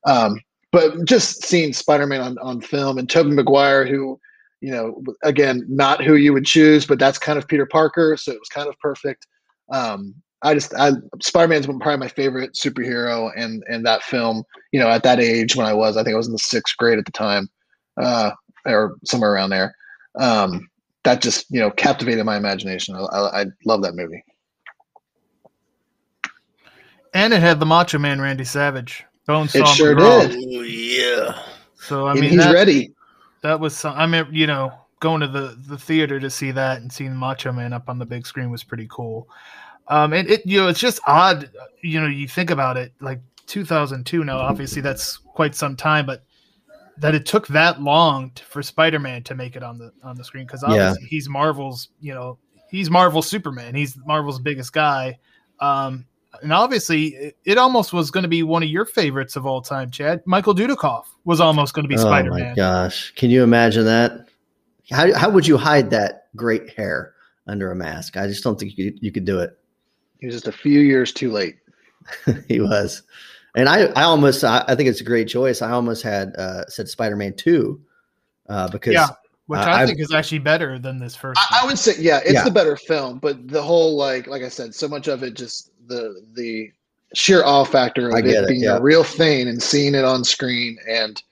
Um, 0.07 0.40
but 0.72 1.05
just 1.05 1.44
seeing 1.44 1.72
Spider-Man 1.72 2.20
on, 2.20 2.38
on 2.38 2.61
film 2.61 2.98
and 2.98 3.09
Tobey 3.09 3.31
Maguire, 3.31 3.87
who, 3.87 4.18
you 4.61 4.72
know, 4.72 5.00
again, 5.22 5.64
not 5.68 6.03
who 6.03 6.16
you 6.16 6.33
would 6.33 6.46
choose, 6.46 6.85
but 6.85 6.98
that's 6.98 7.16
kind 7.16 7.38
of 7.38 7.46
Peter 7.46 7.64
Parker, 7.64 8.16
so 8.16 8.33
it 8.33 8.40
was 8.40 8.48
kind 8.48 8.68
of 8.68 8.77
perfect. 8.81 9.24
Um, 9.72 10.16
I 10.44 10.54
just 10.54 10.74
I 10.74 10.92
Spider 11.22 11.48
Man's 11.48 11.66
probably 11.66 11.96
my 11.96 12.09
favorite 12.09 12.52
superhero, 12.52 13.33
and 13.37 13.64
and 13.68 13.85
that 13.87 14.02
film, 14.02 14.44
you 14.72 14.78
know, 14.78 14.88
at 14.88 15.02
that 15.02 15.18
age 15.18 15.57
when 15.57 15.66
I 15.66 15.72
was, 15.72 15.96
I 15.96 16.04
think 16.04 16.14
I 16.14 16.18
was 16.18 16.26
in 16.26 16.33
the 16.33 16.38
sixth 16.38 16.76
grade 16.76 16.98
at 16.98 17.07
the 17.07 17.12
time, 17.12 17.48
uh, 18.00 18.30
or 18.66 18.96
somewhere 19.04 19.33
around 19.33 19.50
there. 19.50 19.74
Um, 20.16 20.68
that 21.02 21.22
just 21.22 21.46
you 21.50 21.61
know 21.61 21.70
captivated 21.70 22.24
my 22.24 22.37
imagination. 22.37 22.94
I, 22.94 23.00
I, 23.00 23.40
I 23.42 23.46
love 23.64 23.83
that 23.83 23.94
movie. 23.94 24.22
And 27.14 27.33
it 27.33 27.40
had 27.40 27.61
the 27.61 27.66
Macho 27.66 27.98
Man 27.98 28.20
Randy 28.20 28.44
Savage. 28.44 29.04
Bones. 29.26 29.54
It 29.54 29.66
sure 29.68 29.94
did. 29.94 30.37
Oh, 30.37 30.62
yeah. 30.62 31.38
So 31.76 32.07
I 32.07 32.14
mean, 32.14 32.24
he's 32.24 32.38
that, 32.40 32.52
ready. 32.52 32.92
That 33.42 33.61
was 33.61 33.76
some, 33.76 33.96
I 33.96 34.07
mean, 34.07 34.26
you 34.30 34.46
know, 34.46 34.72
going 35.00 35.20
to 35.20 35.28
the 35.28 35.57
the 35.68 35.78
theater 35.78 36.18
to 36.20 36.28
see 36.28 36.50
that 36.50 36.80
and 36.80 36.92
seeing 36.92 37.14
Macho 37.14 37.52
Man 37.52 37.72
up 37.72 37.88
on 37.88 37.98
the 37.98 38.07
big 38.07 38.26
screen 38.26 38.50
was 38.50 38.64
pretty 38.64 38.87
cool. 38.90 39.28
Um, 39.88 40.12
and 40.12 40.29
it 40.31 40.47
you 40.47 40.61
know 40.61 40.68
it's 40.68 40.81
just 40.81 41.01
odd. 41.07 41.51
You 41.83 42.01
know, 42.01 42.07
you 42.07 42.27
think 42.29 42.51
about 42.51 42.77
it, 42.77 42.92
like 43.01 43.20
2002. 43.47 44.25
Now, 44.25 44.38
obviously, 44.38 44.81
that's 44.81 45.18
quite 45.18 45.55
some 45.55 45.77
time, 45.77 46.07
but 46.07 46.25
that 46.99 47.14
it 47.14 47.27
took 47.27 47.49
that 47.49 47.83
long 47.83 48.31
to, 48.31 48.44
for 48.44 48.62
Spider-Man 48.62 49.23
to 49.25 49.35
make 49.35 49.57
it 49.57 49.62
on 49.62 49.79
the 49.79 49.92
on 50.03 50.16
the 50.16 50.25
screen 50.25 50.47
because 50.47 50.62
obviously 50.62 51.03
yeah. 51.03 51.09
he's 51.09 51.29
Marvel's. 51.29 51.88
You 52.01 52.14
know, 52.14 52.38
he's 52.70 52.90
Marvel's 52.90 53.27
Superman. 53.27 53.75
He's 53.75 53.97
Marvel's 54.07 54.40
biggest 54.40 54.73
guy. 54.73 55.18
Um, 55.61 56.07
and 56.42 56.53
obviously, 56.53 57.09
it, 57.09 57.37
it 57.44 57.59
almost 57.59 57.92
was 57.92 58.11
going 58.11 58.23
to 58.23 58.29
be 58.29 58.42
one 58.42 58.62
of 58.62 58.68
your 58.68 58.85
favorites 58.85 59.37
of 59.37 59.47
all 59.47 59.62
time, 59.62 59.90
Chad. 59.90 60.23
Michael 60.27 60.55
Dudikoff 60.55 61.05
was 61.25 61.40
almost 61.40 61.75
going 61.75 61.85
to 61.85 61.88
be 61.88 61.97
Spider-Man. 61.97 62.42
Oh 62.42 62.49
my 62.49 62.55
gosh, 62.55 63.12
can 63.14 63.31
you 63.31 63.42
imagine 63.42 63.85
that? 63.85 64.27
How 64.90 65.12
how 65.14 65.31
would 65.31 65.47
you 65.47 65.57
hide 65.57 65.90
that 65.90 66.29
great 66.37 66.70
hair 66.70 67.14
under 67.47 67.70
a 67.70 67.77
mask? 67.77 68.16
I 68.16 68.27
just 68.27 68.42
don't 68.42 68.59
think 68.59 68.77
you 68.77 68.97
you 69.01 69.12
could 69.12 69.25
do 69.25 69.40
it. 69.40 69.59
He 70.24 70.26
was 70.26 70.37
just 70.37 70.48
a 70.48 70.52
few 70.52 70.80
years 70.80 71.12
too 71.12 71.30
late. 71.30 71.56
he 72.48 72.58
was, 72.58 73.02
and 73.54 73.68
I, 73.68 73.88
I 73.88 74.04
almost, 74.04 74.42
I, 74.42 74.64
I, 74.66 74.74
think 74.74 74.88
it's 74.88 75.02
a 75.02 75.04
great 75.04 75.28
choice. 75.28 75.60
I 75.60 75.70
almost 75.70 76.02
had 76.02 76.34
uh, 76.37 76.64
said 76.66 76.88
Spider 76.88 77.14
Man 77.14 77.34
two, 77.34 77.82
uh, 78.48 78.68
because 78.68 78.94
yeah, 78.94 79.08
which 79.48 79.60
I, 79.60 79.82
I 79.82 79.87
think 79.87 80.00
is 80.00 80.14
actually 80.14 80.38
better 80.38 80.78
than 80.78 80.98
this 80.98 81.14
first. 81.14 81.38
I, 81.38 81.60
I 81.62 81.66
would 81.66 81.78
say, 81.78 81.92
yeah, 81.98 82.20
it's 82.24 82.32
yeah. 82.32 82.44
the 82.44 82.50
better 82.50 82.74
film, 82.74 83.18
but 83.18 83.48
the 83.48 83.62
whole 83.62 83.96
like, 83.96 84.26
like 84.26 84.42
I 84.42 84.48
said, 84.48 84.74
so 84.74 84.88
much 84.88 85.08
of 85.08 85.22
it 85.22 85.34
just 85.34 85.72
the 85.88 86.24
the 86.32 86.70
sheer 87.12 87.44
awe 87.44 87.64
factor 87.64 88.08
of 88.08 88.16
it, 88.16 88.26
it 88.26 88.48
being 88.48 88.62
yeah. 88.62 88.78
a 88.78 88.82
real 88.82 89.04
thing 89.04 89.46
and 89.46 89.62
seeing 89.62 89.94
it 89.94 90.06
on 90.06 90.24
screen 90.24 90.78
and 90.88 91.22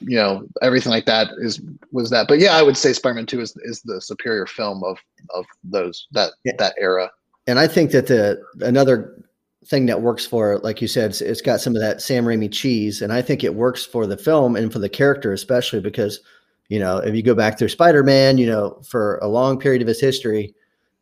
you 0.00 0.16
know 0.16 0.46
everything 0.60 0.90
like 0.90 1.06
that 1.06 1.28
is 1.38 1.58
was 1.90 2.10
that 2.10 2.28
but 2.28 2.38
yeah 2.38 2.54
i 2.54 2.62
would 2.62 2.76
say 2.76 2.92
spider-man 2.92 3.24
2 3.24 3.40
is 3.40 3.56
is 3.64 3.80
the 3.80 4.00
superior 4.00 4.46
film 4.46 4.84
of 4.84 4.98
of 5.34 5.46
those 5.64 6.06
that 6.12 6.32
yeah. 6.44 6.52
that 6.58 6.74
era 6.78 7.10
and 7.46 7.58
I 7.58 7.66
think 7.66 7.90
that 7.92 8.06
the 8.06 8.42
another 8.60 9.22
thing 9.66 9.86
that 9.86 10.02
works 10.02 10.24
for, 10.24 10.58
like 10.58 10.80
you 10.80 10.88
said, 10.88 11.10
it's, 11.10 11.20
it's 11.20 11.40
got 11.40 11.60
some 11.60 11.74
of 11.74 11.82
that 11.82 12.00
Sam 12.00 12.24
Raimi 12.24 12.52
cheese, 12.52 13.02
and 13.02 13.12
I 13.12 13.22
think 13.22 13.44
it 13.44 13.54
works 13.54 13.84
for 13.84 14.06
the 14.06 14.16
film 14.16 14.56
and 14.56 14.72
for 14.72 14.78
the 14.78 14.88
character 14.88 15.32
especially 15.32 15.80
because, 15.80 16.20
you 16.68 16.78
know, 16.78 16.98
if 16.98 17.14
you 17.14 17.22
go 17.22 17.34
back 17.34 17.58
through 17.58 17.68
Spider 17.68 18.02
Man, 18.02 18.38
you 18.38 18.46
know, 18.46 18.80
for 18.88 19.18
a 19.18 19.28
long 19.28 19.58
period 19.58 19.82
of 19.82 19.88
his 19.88 20.00
history, 20.00 20.54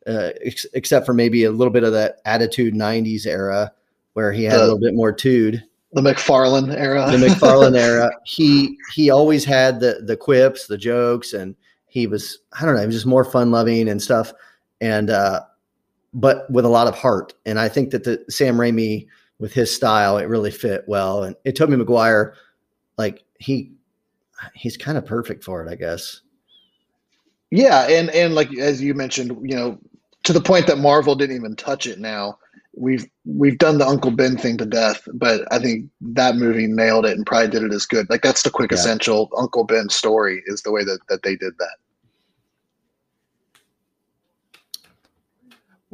uh, 0.07 0.31
ex- 0.43 0.67
except 0.75 1.07
for 1.07 1.15
maybe 1.15 1.45
a 1.45 1.51
little 1.51 1.73
bit 1.73 1.85
of 1.85 1.93
that 1.93 2.17
attitude 2.25 2.75
'90s 2.75 3.27
era 3.27 3.73
where 4.15 4.33
he 4.33 4.45
had 4.45 4.57
a 4.57 4.63
little 4.63 4.81
bit 4.81 4.95
more 4.95 5.13
tude. 5.13 5.63
The 5.93 6.01
McFarlane 6.01 6.75
era. 6.75 7.07
the 7.11 7.29
McFarlane 7.29 7.79
era. 7.79 8.11
He 8.25 8.77
he 8.93 9.11
always 9.11 9.45
had 9.45 9.81
the 9.81 10.01
the 10.05 10.17
quips, 10.17 10.67
the 10.67 10.77
jokes, 10.77 11.33
and 11.33 11.55
he 11.87 12.07
was 12.07 12.41
I 12.59 12.65
don't 12.65 12.75
know, 12.75 12.81
he 12.81 12.87
was 12.87 12.97
just 12.97 13.07
more 13.07 13.25
fun 13.25 13.51
loving 13.51 13.89
and 13.89 14.03
stuff. 14.03 14.33
And 14.81 15.09
uh, 15.09 15.43
but 16.14 16.48
with 16.50 16.64
a 16.64 16.68
lot 16.68 16.87
of 16.87 16.94
heart. 16.94 17.35
And 17.44 17.59
I 17.59 17.68
think 17.68 17.90
that 17.90 18.05
the 18.05 18.24
Sam 18.31 18.57
Raimi 18.57 19.07
with 19.38 19.53
his 19.53 19.74
style, 19.74 20.16
it 20.16 20.29
really 20.29 20.53
fit 20.53 20.85
well. 20.87 21.24
And 21.24 21.37
it 21.44 21.57
Tobey 21.57 21.77
Maguire, 21.77 22.35
like 22.96 23.24
he 23.38 23.72
he's 24.55 24.77
kind 24.77 24.96
of 24.96 25.05
perfect 25.05 25.44
for 25.44 25.64
it, 25.64 25.70
I 25.70 25.74
guess. 25.74 26.20
Yeah, 27.50 27.87
and 27.88 28.11
and 28.11 28.35
like 28.35 28.57
as 28.59 28.81
you 28.81 28.94
mentioned, 28.94 29.37
you 29.42 29.57
know, 29.57 29.79
to 30.22 30.33
the 30.33 30.40
point 30.40 30.66
that 30.68 30.79
Marvel 30.79 31.14
didn't 31.14 31.37
even 31.37 31.57
touch 31.57 31.87
it 31.87 31.98
now. 31.98 32.38
We've 32.77 33.07
we've 33.24 33.59
done 33.59 33.79
the 33.79 33.87
Uncle 33.87 34.11
Ben 34.11 34.37
thing 34.37 34.57
to 34.59 34.66
death, 34.66 35.07
but 35.14 35.42
I 35.53 35.61
think 35.61 35.88
that 36.00 36.35
movie 36.35 36.66
nailed 36.66 37.07
it 37.07 37.16
and 37.16 37.24
probably 37.24 37.48
did 37.48 37.62
it 37.62 37.72
as 37.72 37.87
good. 37.87 38.11
Like 38.11 38.22
that's 38.22 38.42
the 38.42 38.50
quick 38.50 38.72
yeah. 38.72 38.79
essential 38.79 39.31
Uncle 39.38 39.62
Ben 39.62 39.88
story 39.88 40.42
is 40.46 40.62
the 40.62 40.72
way 40.72 40.83
that, 40.83 40.98
that 41.09 41.22
they 41.22 41.37
did 41.37 41.53
that. 41.59 41.77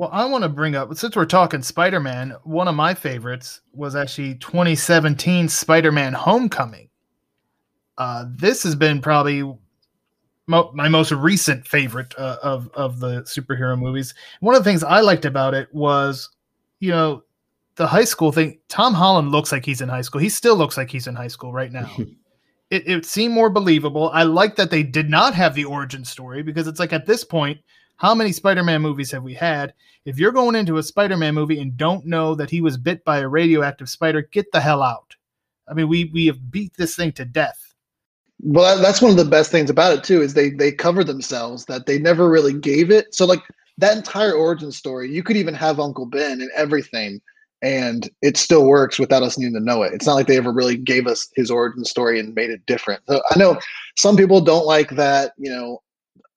Well, 0.01 0.09
I 0.15 0.25
want 0.25 0.45
to 0.45 0.49
bring 0.49 0.77
up 0.77 0.95
since 0.97 1.15
we're 1.15 1.27
talking 1.27 1.61
Spider-Man, 1.61 2.35
one 2.45 2.69
of 2.69 2.75
my 2.75 2.95
favorites 2.95 3.61
was 3.75 3.95
actually 3.95 4.37
2017 4.37 5.47
Spider-Man 5.47 6.15
Homecoming. 6.15 6.89
Uh, 7.99 8.25
this 8.31 8.63
has 8.63 8.75
been 8.75 9.03
probably 9.03 9.43
mo- 10.47 10.71
my 10.73 10.89
most 10.89 11.13
recent 11.13 11.67
favorite 11.67 12.15
uh, 12.17 12.39
of 12.43 12.71
of 12.73 12.99
the 12.99 13.21
superhero 13.25 13.79
movies. 13.79 14.15
One 14.41 14.55
of 14.55 14.65
the 14.65 14.71
things 14.71 14.83
I 14.83 15.01
liked 15.01 15.27
about 15.27 15.53
it 15.53 15.69
was, 15.75 16.31
you 16.79 16.93
know, 16.93 17.25
the 17.75 17.87
high 17.87 18.05
school 18.05 18.33
thing. 18.33 18.59
Tom 18.69 18.95
Holland 18.95 19.31
looks 19.33 19.53
like 19.53 19.67
he's 19.67 19.83
in 19.83 19.91
high 19.91 20.01
school. 20.01 20.23
He 20.23 20.31
still 20.31 20.57
looks 20.57 20.79
like 20.79 20.91
he's 20.91 21.09
in 21.09 21.15
high 21.15 21.29
school 21.29 21.53
right 21.53 21.73
now. 21.73 21.91
it, 22.71 22.89
it 22.89 23.05
seemed 23.05 23.35
more 23.35 23.51
believable. 23.51 24.09
I 24.15 24.23
like 24.23 24.57
that 24.57 24.71
they 24.71 24.83
did 24.83 25.11
not 25.11 25.35
have 25.35 25.55
the 25.55 25.67
origin 25.67 26.07
story 26.07 26.43
because 26.43 26.67
it's 26.67 26.81
like 26.81 26.95
at 26.95 27.05
this 27.05 27.23
point, 27.23 27.61
how 28.01 28.15
many 28.15 28.33
Spider-Man 28.33 28.81
movies 28.81 29.11
have 29.11 29.23
we 29.23 29.35
had? 29.35 29.75
If 30.07 30.19
you're 30.19 30.33
going 30.33 30.57
into 30.57 30.79
a 30.79 30.83
Spider-Man 30.83 31.35
movie 31.35 31.61
and 31.61 31.77
don't 31.77 32.07
know 32.07 32.35
that 32.35 32.49
he 32.49 32.63
was 32.63 32.79
bit 32.79 33.05
by 33.05 33.19
a 33.19 33.29
radioactive 33.29 33.91
spider, 33.91 34.23
get 34.23 34.51
the 34.53 34.61
hell 34.61 34.83
out. 34.83 35.15
I 35.69 35.75
mean, 35.75 35.87
we 35.87 36.07
we 36.07 36.27
have 36.27 36.51
beat 36.51 36.73
this 36.79 36.97
thing 36.97 37.13
to 37.13 37.27
death. 37.27 37.75
Well, 38.43 38.81
that's 38.81 39.03
one 39.03 39.11
of 39.11 39.19
the 39.19 39.27
best 39.27 39.51
things 39.51 39.69
about 39.69 39.93
it 39.93 40.03
too 40.03 40.23
is 40.23 40.33
they 40.33 40.49
they 40.49 40.73
cover 40.73 41.05
themselves 41.05 41.67
that 41.67 41.85
they 41.85 41.99
never 41.99 42.31
really 42.31 42.55
gave 42.55 42.91
it. 42.91 43.15
So 43.15 43.27
like 43.27 43.43
that 43.77 43.99
entire 43.99 44.33
origin 44.33 44.73
story, 44.73 45.13
you 45.13 45.23
could 45.23 45.37
even 45.37 45.55
have 45.55 45.79
Uncle 45.79 46.07
Ben 46.07 46.41
and 46.41 46.51
everything, 46.57 47.21
and 47.61 48.09
it 48.23 48.39
still 48.39 48.65
works 48.65 48.99
without 48.99 49.23
us 49.23 49.37
needing 49.37 49.55
to 49.55 49.61
know 49.61 49.83
it. 49.83 49.93
It's 49.93 50.07
not 50.07 50.15
like 50.15 50.27
they 50.27 50.39
ever 50.39 50.55
really 50.55 50.79
gave 50.79 51.07
us 51.07 51.29
his 51.37 51.51
origin 51.51 51.85
story 51.85 52.19
and 52.19 52.35
made 52.35 52.49
it 52.49 52.65
different. 52.65 53.03
So 53.07 53.21
I 53.31 53.39
know 53.39 53.59
some 53.99 54.17
people 54.17 54.41
don't 54.41 54.65
like 54.65 54.89
that. 54.93 55.33
You 55.37 55.51
know, 55.51 55.83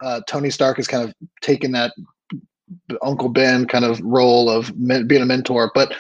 uh, 0.04 0.22
Tony 0.28 0.50
Stark 0.50 0.78
has 0.78 0.88
kind 0.88 1.08
of 1.08 1.16
taken 1.42 1.72
that 1.72 1.94
Uncle 3.02 3.30
Ben 3.30 3.68
kind 3.68 3.86
of 3.86 4.00
role 4.02 4.50
of 4.50 4.72
being 4.88 5.22
a 5.22 5.26
mentor, 5.26 5.72
but 5.74 5.94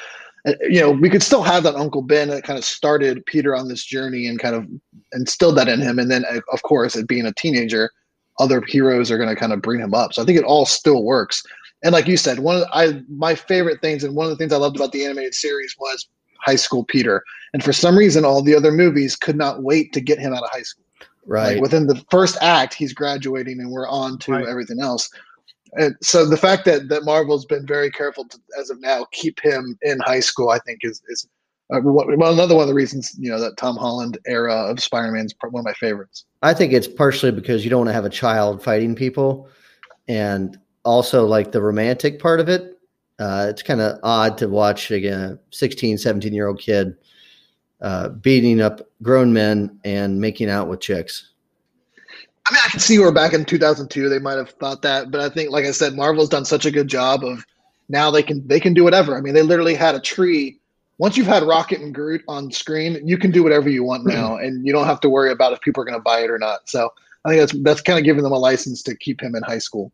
uh, 0.45 0.53
you 0.69 0.79
know 0.79 0.91
we 0.91 1.09
could 1.09 1.23
still 1.23 1.43
have 1.43 1.63
that 1.63 1.75
Uncle 1.75 2.01
Ben 2.01 2.29
that 2.29 2.43
kind 2.43 2.59
of 2.59 2.65
started 2.65 3.25
Peter 3.25 3.55
on 3.55 3.67
this 3.67 3.83
journey 3.83 4.27
and 4.27 4.39
kind 4.39 4.55
of 4.55 4.67
instilled 5.13 5.57
that 5.57 5.67
in 5.67 5.81
him, 5.81 5.99
and 5.99 6.11
then 6.11 6.25
of 6.51 6.61
course, 6.63 6.95
it 6.95 7.07
being 7.07 7.25
a 7.25 7.33
teenager, 7.33 7.91
other 8.39 8.61
heroes 8.67 9.09
are 9.11 9.17
going 9.17 9.29
to 9.29 9.35
kind 9.35 9.53
of 9.53 9.61
bring 9.61 9.79
him 9.79 9.93
up. 9.93 10.13
So 10.13 10.21
I 10.21 10.25
think 10.25 10.37
it 10.37 10.45
all 10.45 10.65
still 10.65 11.03
works. 11.03 11.43
And 11.83 11.93
like 11.93 12.07
you 12.07 12.17
said, 12.17 12.39
one 12.39 12.55
of 12.55 12.61
the, 12.61 12.75
I 12.75 13.01
my 13.09 13.35
favorite 13.35 13.81
things 13.81 14.03
and 14.03 14.15
one 14.15 14.25
of 14.25 14.31
the 14.31 14.37
things 14.37 14.53
I 14.53 14.57
loved 14.57 14.75
about 14.75 14.91
the 14.91 15.05
animated 15.05 15.33
series 15.33 15.75
was 15.79 16.07
high 16.41 16.55
school 16.55 16.85
Peter. 16.85 17.23
And 17.53 17.63
for 17.63 17.73
some 17.73 17.97
reason, 17.97 18.25
all 18.25 18.41
the 18.41 18.55
other 18.55 18.71
movies 18.71 19.15
could 19.15 19.35
not 19.35 19.63
wait 19.63 19.93
to 19.93 20.01
get 20.01 20.19
him 20.19 20.33
out 20.33 20.43
of 20.43 20.49
high 20.51 20.63
school. 20.63 20.82
Right. 21.25 21.53
Like 21.53 21.61
within 21.61 21.87
the 21.87 22.03
first 22.11 22.37
act, 22.41 22.73
he's 22.73 22.93
graduating, 22.93 23.59
and 23.59 23.71
we're 23.71 23.87
on 23.87 24.17
to 24.19 24.33
Right. 24.33 24.47
everything 24.47 24.79
else. 24.81 25.09
And 25.73 25.95
so 26.01 26.27
the 26.27 26.37
fact 26.37 26.65
that 26.65 26.89
that 26.89 27.03
Marvel's 27.03 27.45
been 27.45 27.65
very 27.65 27.89
careful 27.89 28.25
to, 28.25 28.37
as 28.59 28.69
of 28.69 28.79
now, 28.79 29.05
keep 29.11 29.39
him 29.39 29.77
in 29.81 29.99
high 30.01 30.19
school, 30.19 30.49
I 30.49 30.59
think 30.59 30.79
is 30.83 31.01
is 31.07 31.27
uh, 31.73 31.79
well, 31.81 32.09
another 32.31 32.55
one 32.55 32.63
of 32.63 32.67
the 32.67 32.73
reasons 32.73 33.15
you 33.17 33.29
know 33.29 33.39
that 33.39 33.57
Tom 33.57 33.77
Holland 33.77 34.17
era 34.27 34.53
of 34.53 34.81
Spider-Man 34.81 35.25
is 35.25 35.33
one 35.49 35.61
of 35.61 35.65
my 35.65 35.73
favorites. 35.73 36.25
I 36.41 36.53
think 36.53 36.73
it's 36.73 36.87
partially 36.87 37.31
because 37.31 37.63
you 37.63 37.69
don't 37.69 37.79
want 37.79 37.89
to 37.89 37.93
have 37.93 38.05
a 38.05 38.09
child 38.09 38.61
fighting 38.61 38.95
people, 38.95 39.49
and 40.07 40.57
also 40.83 41.25
like 41.25 41.51
the 41.51 41.61
romantic 41.61 42.19
part 42.19 42.39
of 42.39 42.49
it. 42.49 42.77
Uh, 43.19 43.47
it's 43.49 43.63
kind 43.63 43.79
of 43.79 43.97
odd 44.03 44.37
to 44.39 44.47
watch 44.49 44.91
again 44.91 45.21
a 45.21 45.39
16, 45.51 45.97
17 45.97 46.33
year 46.33 46.47
old 46.47 46.59
kid 46.59 46.95
uh, 47.83 48.09
beating 48.09 48.61
up 48.61 48.81
grown 49.01 49.33
men 49.33 49.79
and 49.83 50.19
making 50.19 50.49
out 50.49 50.67
with 50.67 50.79
chicks. 50.79 51.31
I 52.45 52.53
mean, 52.53 52.61
I 52.65 52.69
can 52.69 52.79
see 52.79 52.97
where 52.97 53.11
back 53.11 53.33
in 53.33 53.45
2002 53.45 54.09
they 54.09 54.19
might 54.19 54.37
have 54.37 54.51
thought 54.51 54.81
that, 54.81 55.11
but 55.11 55.21
I 55.21 55.29
think, 55.29 55.51
like 55.51 55.65
I 55.65 55.71
said, 55.71 55.93
Marvel's 55.93 56.29
done 56.29 56.45
such 56.45 56.65
a 56.65 56.71
good 56.71 56.87
job 56.87 57.23
of 57.23 57.45
now 57.89 58.09
they 58.09 58.23
can 58.23 58.45
they 58.47 58.59
can 58.59 58.73
do 58.73 58.83
whatever. 58.83 59.17
I 59.17 59.21
mean, 59.21 59.33
they 59.33 59.43
literally 59.43 59.75
had 59.75 59.95
a 59.95 59.99
tree. 59.99 60.59
Once 60.97 61.17
you've 61.17 61.27
had 61.27 61.43
Rocket 61.43 61.81
and 61.81 61.93
Groot 61.93 62.23
on 62.27 62.51
screen, 62.51 63.05
you 63.05 63.17
can 63.17 63.31
do 63.31 63.43
whatever 63.43 63.69
you 63.69 63.83
want 63.83 64.05
now, 64.05 64.37
and 64.37 64.65
you 64.65 64.71
don't 64.71 64.85
have 64.85 65.01
to 65.01 65.09
worry 65.09 65.31
about 65.31 65.53
if 65.53 65.61
people 65.61 65.81
are 65.81 65.85
going 65.85 65.97
to 65.97 66.03
buy 66.03 66.19
it 66.21 66.29
or 66.29 66.39
not. 66.39 66.69
So 66.69 66.89
I 67.25 67.29
think 67.29 67.41
that's 67.41 67.63
that's 67.63 67.81
kind 67.81 67.99
of 67.99 68.05
giving 68.05 68.23
them 68.23 68.31
a 68.31 68.39
license 68.39 68.81
to 68.83 68.95
keep 68.95 69.21
him 69.21 69.35
in 69.35 69.43
high 69.43 69.59
school. 69.59 69.91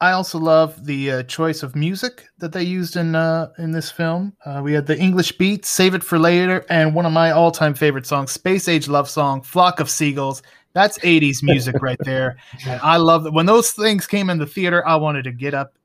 I 0.00 0.12
also 0.12 0.38
love 0.38 0.84
the 0.84 1.10
uh, 1.10 1.22
choice 1.22 1.62
of 1.62 1.74
music 1.74 2.28
that 2.38 2.52
they 2.52 2.62
used 2.62 2.96
in 2.96 3.14
uh, 3.14 3.50
in 3.58 3.72
this 3.72 3.90
film. 3.90 4.34
Uh, 4.44 4.60
we 4.62 4.72
had 4.74 4.86
the 4.86 4.98
English 4.98 5.32
beat, 5.32 5.64
"Save 5.64 5.94
It 5.94 6.04
for 6.04 6.18
Later," 6.18 6.66
and 6.68 6.94
one 6.94 7.06
of 7.06 7.12
my 7.12 7.30
all 7.30 7.50
time 7.50 7.74
favorite 7.74 8.04
songs, 8.06 8.30
"Space 8.32 8.68
Age 8.68 8.88
Love 8.88 9.08
Song," 9.08 9.40
"Flock 9.40 9.80
of 9.80 9.88
Seagulls." 9.88 10.42
That's 10.74 10.98
'80s 10.98 11.42
music 11.42 11.80
right 11.80 11.98
there, 12.04 12.36
and 12.66 12.78
I 12.82 12.98
love 12.98 13.24
that. 13.24 13.32
When 13.32 13.46
those 13.46 13.70
things 13.72 14.06
came 14.06 14.28
in 14.28 14.36
the 14.36 14.46
theater, 14.46 14.86
I 14.86 14.96
wanted 14.96 15.24
to 15.24 15.32
get 15.32 15.54
up 15.54 15.78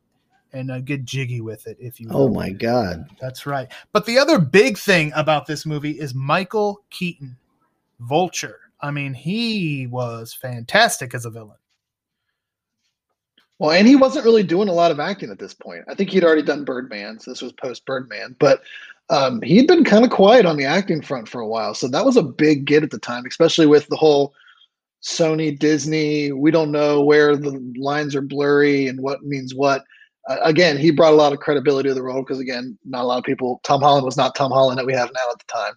and 0.51 0.69
uh, 0.69 0.79
get 0.81 1.05
jiggy 1.05 1.39
with 1.39 1.65
it. 1.65 1.77
If 1.79 2.01
you, 2.01 2.09
Oh 2.11 2.25
will. 2.25 2.33
my 2.33 2.49
god! 2.49 3.05
That's 3.21 3.45
right. 3.45 3.71
But 3.93 4.05
the 4.05 4.19
other 4.19 4.39
big 4.39 4.77
thing 4.77 5.13
about 5.15 5.45
this 5.45 5.65
movie 5.65 5.97
is 5.97 6.13
Michael 6.13 6.83
Keaton, 6.89 7.37
Vulture. 8.01 8.59
I 8.81 8.91
mean, 8.91 9.13
he 9.13 9.87
was 9.87 10.33
fantastic 10.33 11.13
as 11.13 11.23
a 11.23 11.29
villain. 11.29 11.55
Well, 13.61 13.69
and 13.69 13.87
he 13.87 13.95
wasn't 13.95 14.25
really 14.25 14.41
doing 14.41 14.69
a 14.69 14.73
lot 14.73 14.89
of 14.89 14.99
acting 14.99 15.29
at 15.29 15.37
this 15.37 15.53
point. 15.53 15.83
I 15.87 15.93
think 15.93 16.09
he'd 16.09 16.23
already 16.23 16.41
done 16.41 16.65
Birdman, 16.65 17.19
so 17.19 17.29
this 17.29 17.43
was 17.43 17.51
post 17.51 17.85
Birdman, 17.85 18.35
but 18.39 18.61
um, 19.11 19.39
he'd 19.43 19.67
been 19.67 19.83
kind 19.83 20.03
of 20.03 20.09
quiet 20.09 20.47
on 20.47 20.57
the 20.57 20.65
acting 20.65 20.99
front 20.99 21.29
for 21.29 21.41
a 21.41 21.47
while. 21.47 21.75
So 21.75 21.87
that 21.89 22.03
was 22.03 22.17
a 22.17 22.23
big 22.23 22.65
get 22.65 22.81
at 22.81 22.89
the 22.89 22.97
time, 22.97 23.23
especially 23.27 23.67
with 23.67 23.85
the 23.89 23.95
whole 23.95 24.33
Sony, 25.03 25.55
Disney. 25.59 26.31
We 26.31 26.49
don't 26.49 26.71
know 26.71 27.03
where 27.03 27.35
the 27.35 27.51
lines 27.77 28.15
are 28.15 28.21
blurry 28.23 28.87
and 28.87 28.99
what 28.99 29.21
means 29.21 29.53
what. 29.53 29.83
Uh, 30.27 30.37
again, 30.41 30.75
he 30.75 30.89
brought 30.89 31.13
a 31.13 31.15
lot 31.15 31.31
of 31.31 31.37
credibility 31.37 31.89
to 31.89 31.93
the 31.93 32.01
role 32.01 32.23
because, 32.23 32.39
again, 32.39 32.79
not 32.83 33.03
a 33.03 33.05
lot 33.05 33.19
of 33.19 33.25
people. 33.25 33.61
Tom 33.63 33.81
Holland 33.81 34.05
was 34.05 34.17
not 34.17 34.33
Tom 34.33 34.49
Holland 34.49 34.79
that 34.79 34.87
we 34.87 34.93
have 34.93 35.11
now 35.13 35.31
at 35.31 35.37
the 35.37 35.53
time. 35.53 35.73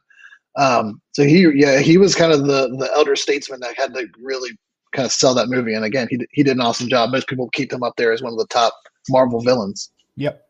Um, 0.56 1.02
so 1.12 1.22
he, 1.22 1.46
yeah, 1.54 1.80
he 1.80 1.98
was 1.98 2.14
kind 2.14 2.32
of 2.32 2.46
the 2.46 2.74
the 2.78 2.90
elder 2.94 3.14
statesman 3.14 3.60
that 3.60 3.76
had 3.76 3.92
to 3.92 4.06
really 4.18 4.52
kind 4.94 5.06
of 5.06 5.12
sell 5.12 5.34
that 5.34 5.48
movie. 5.48 5.74
And 5.74 5.84
again, 5.84 6.08
he 6.10 6.18
he 6.32 6.42
did 6.42 6.56
an 6.56 6.62
awesome 6.62 6.88
job. 6.88 7.10
Most 7.10 7.28
people 7.28 7.50
keep 7.50 7.72
him 7.72 7.82
up 7.82 7.96
there 7.96 8.12
as 8.12 8.22
one 8.22 8.32
of 8.32 8.38
the 8.38 8.46
top 8.46 8.74
Marvel 9.10 9.40
villains. 9.40 9.90
Yep. 10.16 10.40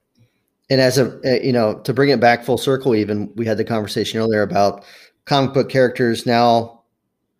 And 0.70 0.80
as 0.80 0.98
a 0.98 1.18
uh, 1.24 1.42
you 1.42 1.52
know, 1.52 1.80
to 1.80 1.92
bring 1.92 2.10
it 2.10 2.20
back 2.20 2.44
full 2.44 2.58
circle, 2.58 2.94
even 2.94 3.32
we 3.34 3.46
had 3.46 3.58
the 3.58 3.64
conversation 3.64 4.20
earlier 4.20 4.42
about 4.42 4.84
comic 5.24 5.52
book 5.52 5.68
characters 5.68 6.26
now 6.26 6.82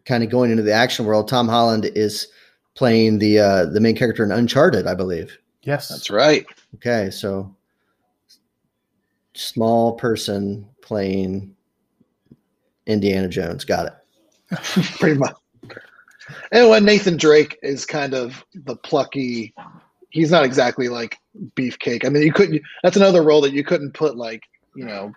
kind 0.04 0.22
of 0.22 0.30
going 0.30 0.50
into 0.50 0.62
the 0.62 0.72
action 0.72 1.04
world. 1.04 1.28
Tom 1.28 1.48
Holland 1.48 1.90
is 1.94 2.26
playing 2.74 3.18
the 3.18 3.38
uh, 3.38 3.66
the 3.66 3.80
main 3.80 3.96
character 3.96 4.24
in 4.24 4.32
Uncharted, 4.32 4.86
I 4.86 4.94
believe. 4.94 5.38
Yes. 5.62 5.88
That's 5.88 6.10
right. 6.10 6.44
Okay, 6.76 7.10
so 7.10 7.54
small 9.34 9.94
person 9.94 10.68
playing 10.82 11.54
Indiana 12.86 13.28
Jones. 13.28 13.64
Got 13.64 13.86
it. 13.86 13.92
Pretty 14.98 15.18
much. 15.18 15.34
And 16.52 16.68
when 16.68 16.84
Nathan 16.84 17.16
Drake 17.16 17.58
is 17.62 17.84
kind 17.84 18.14
of 18.14 18.44
the 18.54 18.76
plucky, 18.76 19.54
he's 20.10 20.30
not 20.30 20.44
exactly 20.44 20.88
like 20.88 21.18
beefcake. 21.56 22.04
I 22.04 22.08
mean, 22.08 22.22
you 22.22 22.32
couldn't. 22.32 22.62
That's 22.82 22.96
another 22.96 23.22
role 23.22 23.40
that 23.42 23.52
you 23.52 23.64
couldn't 23.64 23.92
put 23.94 24.16
like 24.16 24.42
you 24.74 24.84
know 24.84 25.12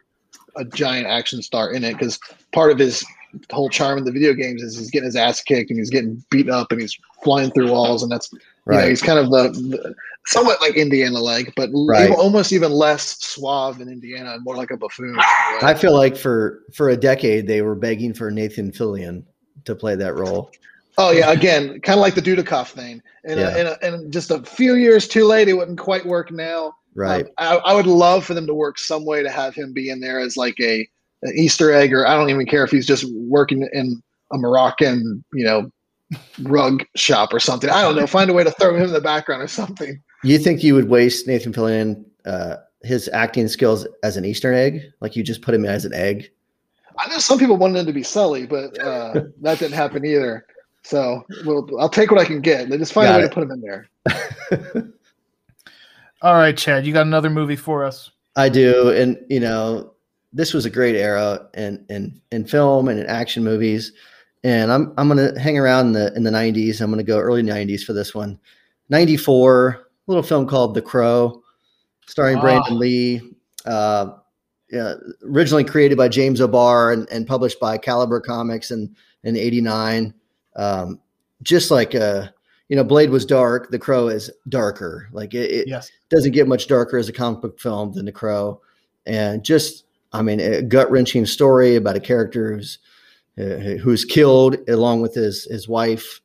a 0.55 0.65
giant 0.65 1.07
action 1.07 1.41
star 1.41 1.71
in 1.71 1.83
it 1.83 1.93
because 1.93 2.19
part 2.51 2.71
of 2.71 2.79
his 2.79 3.05
whole 3.51 3.69
charm 3.69 3.97
in 3.97 4.03
the 4.03 4.11
video 4.11 4.33
games 4.33 4.63
is 4.63 4.77
he's 4.77 4.89
getting 4.89 5.05
his 5.05 5.15
ass 5.15 5.41
kicked 5.41 5.69
and 5.69 5.79
he's 5.79 5.89
getting 5.89 6.23
beat 6.31 6.49
up 6.49 6.71
and 6.71 6.81
he's 6.81 6.97
flying 7.23 7.51
through 7.51 7.71
walls 7.71 8.01
and 8.01 8.11
that's, 8.11 8.29
you 8.33 8.41
know, 8.65 8.87
he's 8.87 9.01
kind 9.01 9.19
of 9.19 9.29
the, 9.29 9.49
the 9.69 9.95
somewhat 10.25 10.59
like 10.61 10.75
Indiana 10.75 11.19
like, 11.19 11.53
but 11.55 11.69
Right. 11.73 12.09
almost 12.11 12.51
even 12.51 12.71
less 12.71 13.17
suave 13.23 13.77
than 13.77 13.89
Indiana 13.89 14.33
and 14.33 14.43
more 14.43 14.55
like 14.55 14.71
a 14.71 14.77
buffoon. 14.77 15.15
way. 15.15 15.23
I 15.61 15.73
feel 15.73 15.93
like 15.93 16.17
for 16.17 16.63
for 16.73 16.89
a 16.89 16.97
decade 16.97 17.47
they 17.47 17.61
were 17.61 17.75
begging 17.75 18.13
for 18.13 18.31
Nathan 18.31 18.71
Fillion 18.71 19.23
to 19.65 19.75
play 19.75 19.95
that 19.95 20.15
role. 20.15 20.51
Oh 20.97 21.12
yeah, 21.12 21.31
again, 21.31 21.79
kind 21.81 21.97
of 21.97 22.01
like 22.01 22.15
the 22.15 22.21
Dudikoff 22.21 22.69
thing, 22.69 23.01
and 23.23 23.39
Yeah. 23.39 23.55
and, 23.55 23.77
and 23.83 24.12
just 24.12 24.31
a 24.31 24.41
few 24.43 24.75
years 24.75 25.07
too 25.07 25.25
late, 25.25 25.47
it 25.47 25.53
wouldn't 25.53 25.77
quite 25.77 26.05
work 26.05 26.31
now. 26.31 26.73
Right. 26.95 27.25
Um, 27.25 27.31
I, 27.38 27.55
I 27.57 27.73
would 27.75 27.86
love 27.86 28.25
for 28.25 28.33
them 28.33 28.47
to 28.47 28.53
work 28.53 28.79
some 28.79 29.05
way 29.05 29.21
to 29.21 29.29
have 29.29 29.53
him 29.53 29.73
be 29.73 29.89
in 29.89 29.99
there 29.99 30.19
as 30.19 30.36
like 30.38 30.55
a 30.60 30.88
an 31.21 31.33
Easter 31.36 31.71
egg, 31.71 31.93
or 31.93 32.07
I 32.07 32.15
don't 32.15 32.29
even 32.29 32.45
care 32.45 32.63
if 32.63 32.71
he's 32.71 32.88
just 32.88 33.05
working 33.13 33.67
in 33.73 34.01
a 34.31 34.38
Moroccan, 34.38 35.23
you 35.33 35.45
know, 35.45 35.71
rug 36.43 36.83
shop 36.95 37.33
or 37.33 37.39
something. 37.39 37.69
I 37.69 37.81
don't 37.81 37.95
know. 37.95 38.08
Find 38.08 38.29
a 38.29 38.33
way 38.33 38.43
to 38.43 38.52
throw 38.52 38.75
him 38.75 38.83
in 38.83 38.93
the 38.93 39.02
background 39.02 39.41
or 39.43 39.48
something. 39.48 40.02
You 40.23 40.39
think 40.39 40.63
you 40.63 40.73
would 40.73 40.89
waste 40.89 41.27
Nathan 41.27 41.54
Fillion 41.54 42.04
uh, 42.25 42.58
his 42.81 43.08
acting 43.13 43.48
skills 43.48 43.87
as 44.04 44.17
an 44.17 44.25
Easter 44.25 44.54
egg? 44.54 44.81
Like 45.00 45.15
you 45.15 45.23
just 45.23 45.41
put 45.41 45.54
him 45.54 45.65
as 45.65 45.85
an 45.85 45.93
egg? 45.93 46.29
I 46.98 47.08
know 47.10 47.19
some 47.19 47.37
people 47.37 47.58
wanted 47.58 47.79
him 47.79 47.85
to 47.85 47.93
be 47.93 48.04
Sully, 48.04 48.48
but 48.48 48.77
uh, 48.83 49.21
that 49.41 49.60
didn't 49.60 49.75
happen 49.75 50.04
either. 50.06 50.45
So 50.84 51.25
we'll, 51.46 51.67
I'll 51.80 51.90
take 51.90 52.12
what 52.12 52.19
I 52.21 52.25
can 52.25 52.40
get. 52.42 52.69
They 52.69 52.78
just 52.78 52.94
find 52.94 53.08
Got 53.08 53.15
a 53.15 53.17
way 53.19 53.25
it. 53.25 53.30
to 53.30 53.34
put 53.34 53.48
them 53.48 53.52
in 53.52 53.62
there. 53.62 54.94
All 56.21 56.34
right, 56.34 56.58
Chad, 56.58 56.86
you 56.86 56.94
got 56.94 57.06
another 57.06 57.30
movie 57.30 57.56
for 57.56 57.86
us. 57.86 58.10
I 58.36 58.50
do, 58.50 58.90
and 58.92 59.17
you 59.30 59.40
know, 59.40 59.94
this 60.34 60.54
was 60.54 60.65
a 60.65 60.69
great 60.69 60.96
era 60.96 61.48
in 61.56 61.86
in 61.90 62.19
in 62.32 62.46
film 62.46 62.88
and 62.88 63.00
in 63.00 63.06
action 63.08 63.44
movies. 63.44 63.94
And 64.44 64.71
I'm 64.71 64.94
I'm 64.98 65.08
gonna 65.08 65.38
hang 65.40 65.58
around 65.58 65.88
in 65.88 65.94
the 65.94 66.13
in 66.15 66.23
the 66.23 66.32
'90s. 66.32 66.82
I'm 66.82 66.90
gonna 66.90 67.04
go 67.04 67.19
early 67.19 67.44
'90s 67.44 67.82
for 67.84 67.94
this 67.94 68.15
one. 68.15 68.40
'94, 68.90 69.69
a 69.69 69.82
little 70.08 70.23
film 70.23 70.48
called 70.48 70.73
The 70.73 70.82
Crow, 70.82 71.44
starring 72.08 72.38
Ah. 72.38 72.42
Brandon 72.42 72.80
Lee. 72.80 73.21
Uh, 73.65 74.12
yeah, 74.71 74.94
originally 75.23 75.63
created 75.63 75.98
by 75.98 76.08
James 76.08 76.42
O'Barr 76.42 76.92
and, 76.94 77.08
and 77.12 77.25
published 77.28 77.60
by 77.60 77.78
Caliber 77.78 78.19
Comics 78.19 78.71
in 78.71 78.96
in 79.23 79.36
'89. 79.36 80.13
Um, 80.58 80.99
just 81.43 81.71
like 81.71 81.93
uh, 81.95 82.27
you 82.67 82.75
know, 82.75 82.83
Blade 82.83 83.10
was 83.12 83.25
dark. 83.25 83.71
The 83.71 83.79
Crow 83.79 84.08
is 84.08 84.29
darker. 84.49 85.08
Like 85.13 85.33
it, 85.33 85.51
it 85.51 85.67
Yes. 85.67 85.89
doesn't 86.10 86.31
get 86.33 86.47
much 86.47 86.67
darker 86.67 86.97
as 86.97 87.08
a 87.08 87.13
comic 87.13 87.41
book 87.41 87.60
film 87.60 87.93
than 87.93 88.05
The 88.05 88.12
Crow, 88.12 88.60
and 89.05 89.43
just 89.43 89.85
I 90.13 90.21
mean, 90.21 90.39
a 90.39 90.62
gut 90.62 90.89
wrenching 90.89 91.25
story 91.25 91.75
about 91.75 91.95
a 91.95 91.99
character 91.99 92.53
who's 92.55 92.79
uh, 93.39 93.77
who's 93.83 94.03
killed 94.03 94.58
along 94.67 95.01
with 95.01 95.13
his 95.13 95.45
his 95.45 95.67
wife 95.67 96.21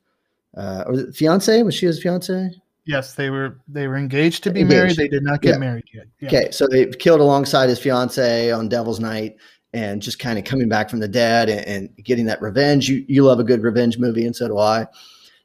uh, 0.57 0.83
or 0.87 1.11
fiance. 1.13 1.61
Was 1.63 1.75
she 1.75 1.85
his 1.85 2.01
fiance? 2.01 2.49
Yes, 2.85 3.13
they 3.13 3.29
were 3.29 3.59
they 3.67 3.87
were 3.87 3.95
engaged 3.97 4.43
to 4.43 4.51
be 4.51 4.61
Engaged. 4.61 4.77
married. 4.77 4.97
They 4.97 5.07
did 5.07 5.23
not 5.23 5.41
get 5.41 5.51
Yeah. 5.53 5.57
married 5.59 5.85
yet. 5.93 6.05
Yeah. 6.19 6.27
Okay, 6.27 6.51
so 6.51 6.67
they 6.67 6.87
killed 6.87 7.21
alongside 7.21 7.69
his 7.69 7.79
fiance 7.79 8.51
on 8.51 8.67
Devil's 8.67 8.99
Night, 8.99 9.37
and 9.73 10.01
just 10.01 10.19
kind 10.19 10.37
of 10.37 10.45
coming 10.45 10.69
back 10.69 10.89
from 10.89 10.99
the 10.99 11.07
dead 11.07 11.49
and, 11.49 11.65
and 11.67 12.05
getting 12.05 12.25
that 12.25 12.41
revenge. 12.41 12.87
You 12.87 13.03
you 13.07 13.23
love 13.23 13.39
a 13.39 13.43
good 13.43 13.63
revenge 13.63 13.97
movie, 13.97 14.25
and 14.25 14.35
so 14.35 14.47
do 14.47 14.57
I. 14.57 14.87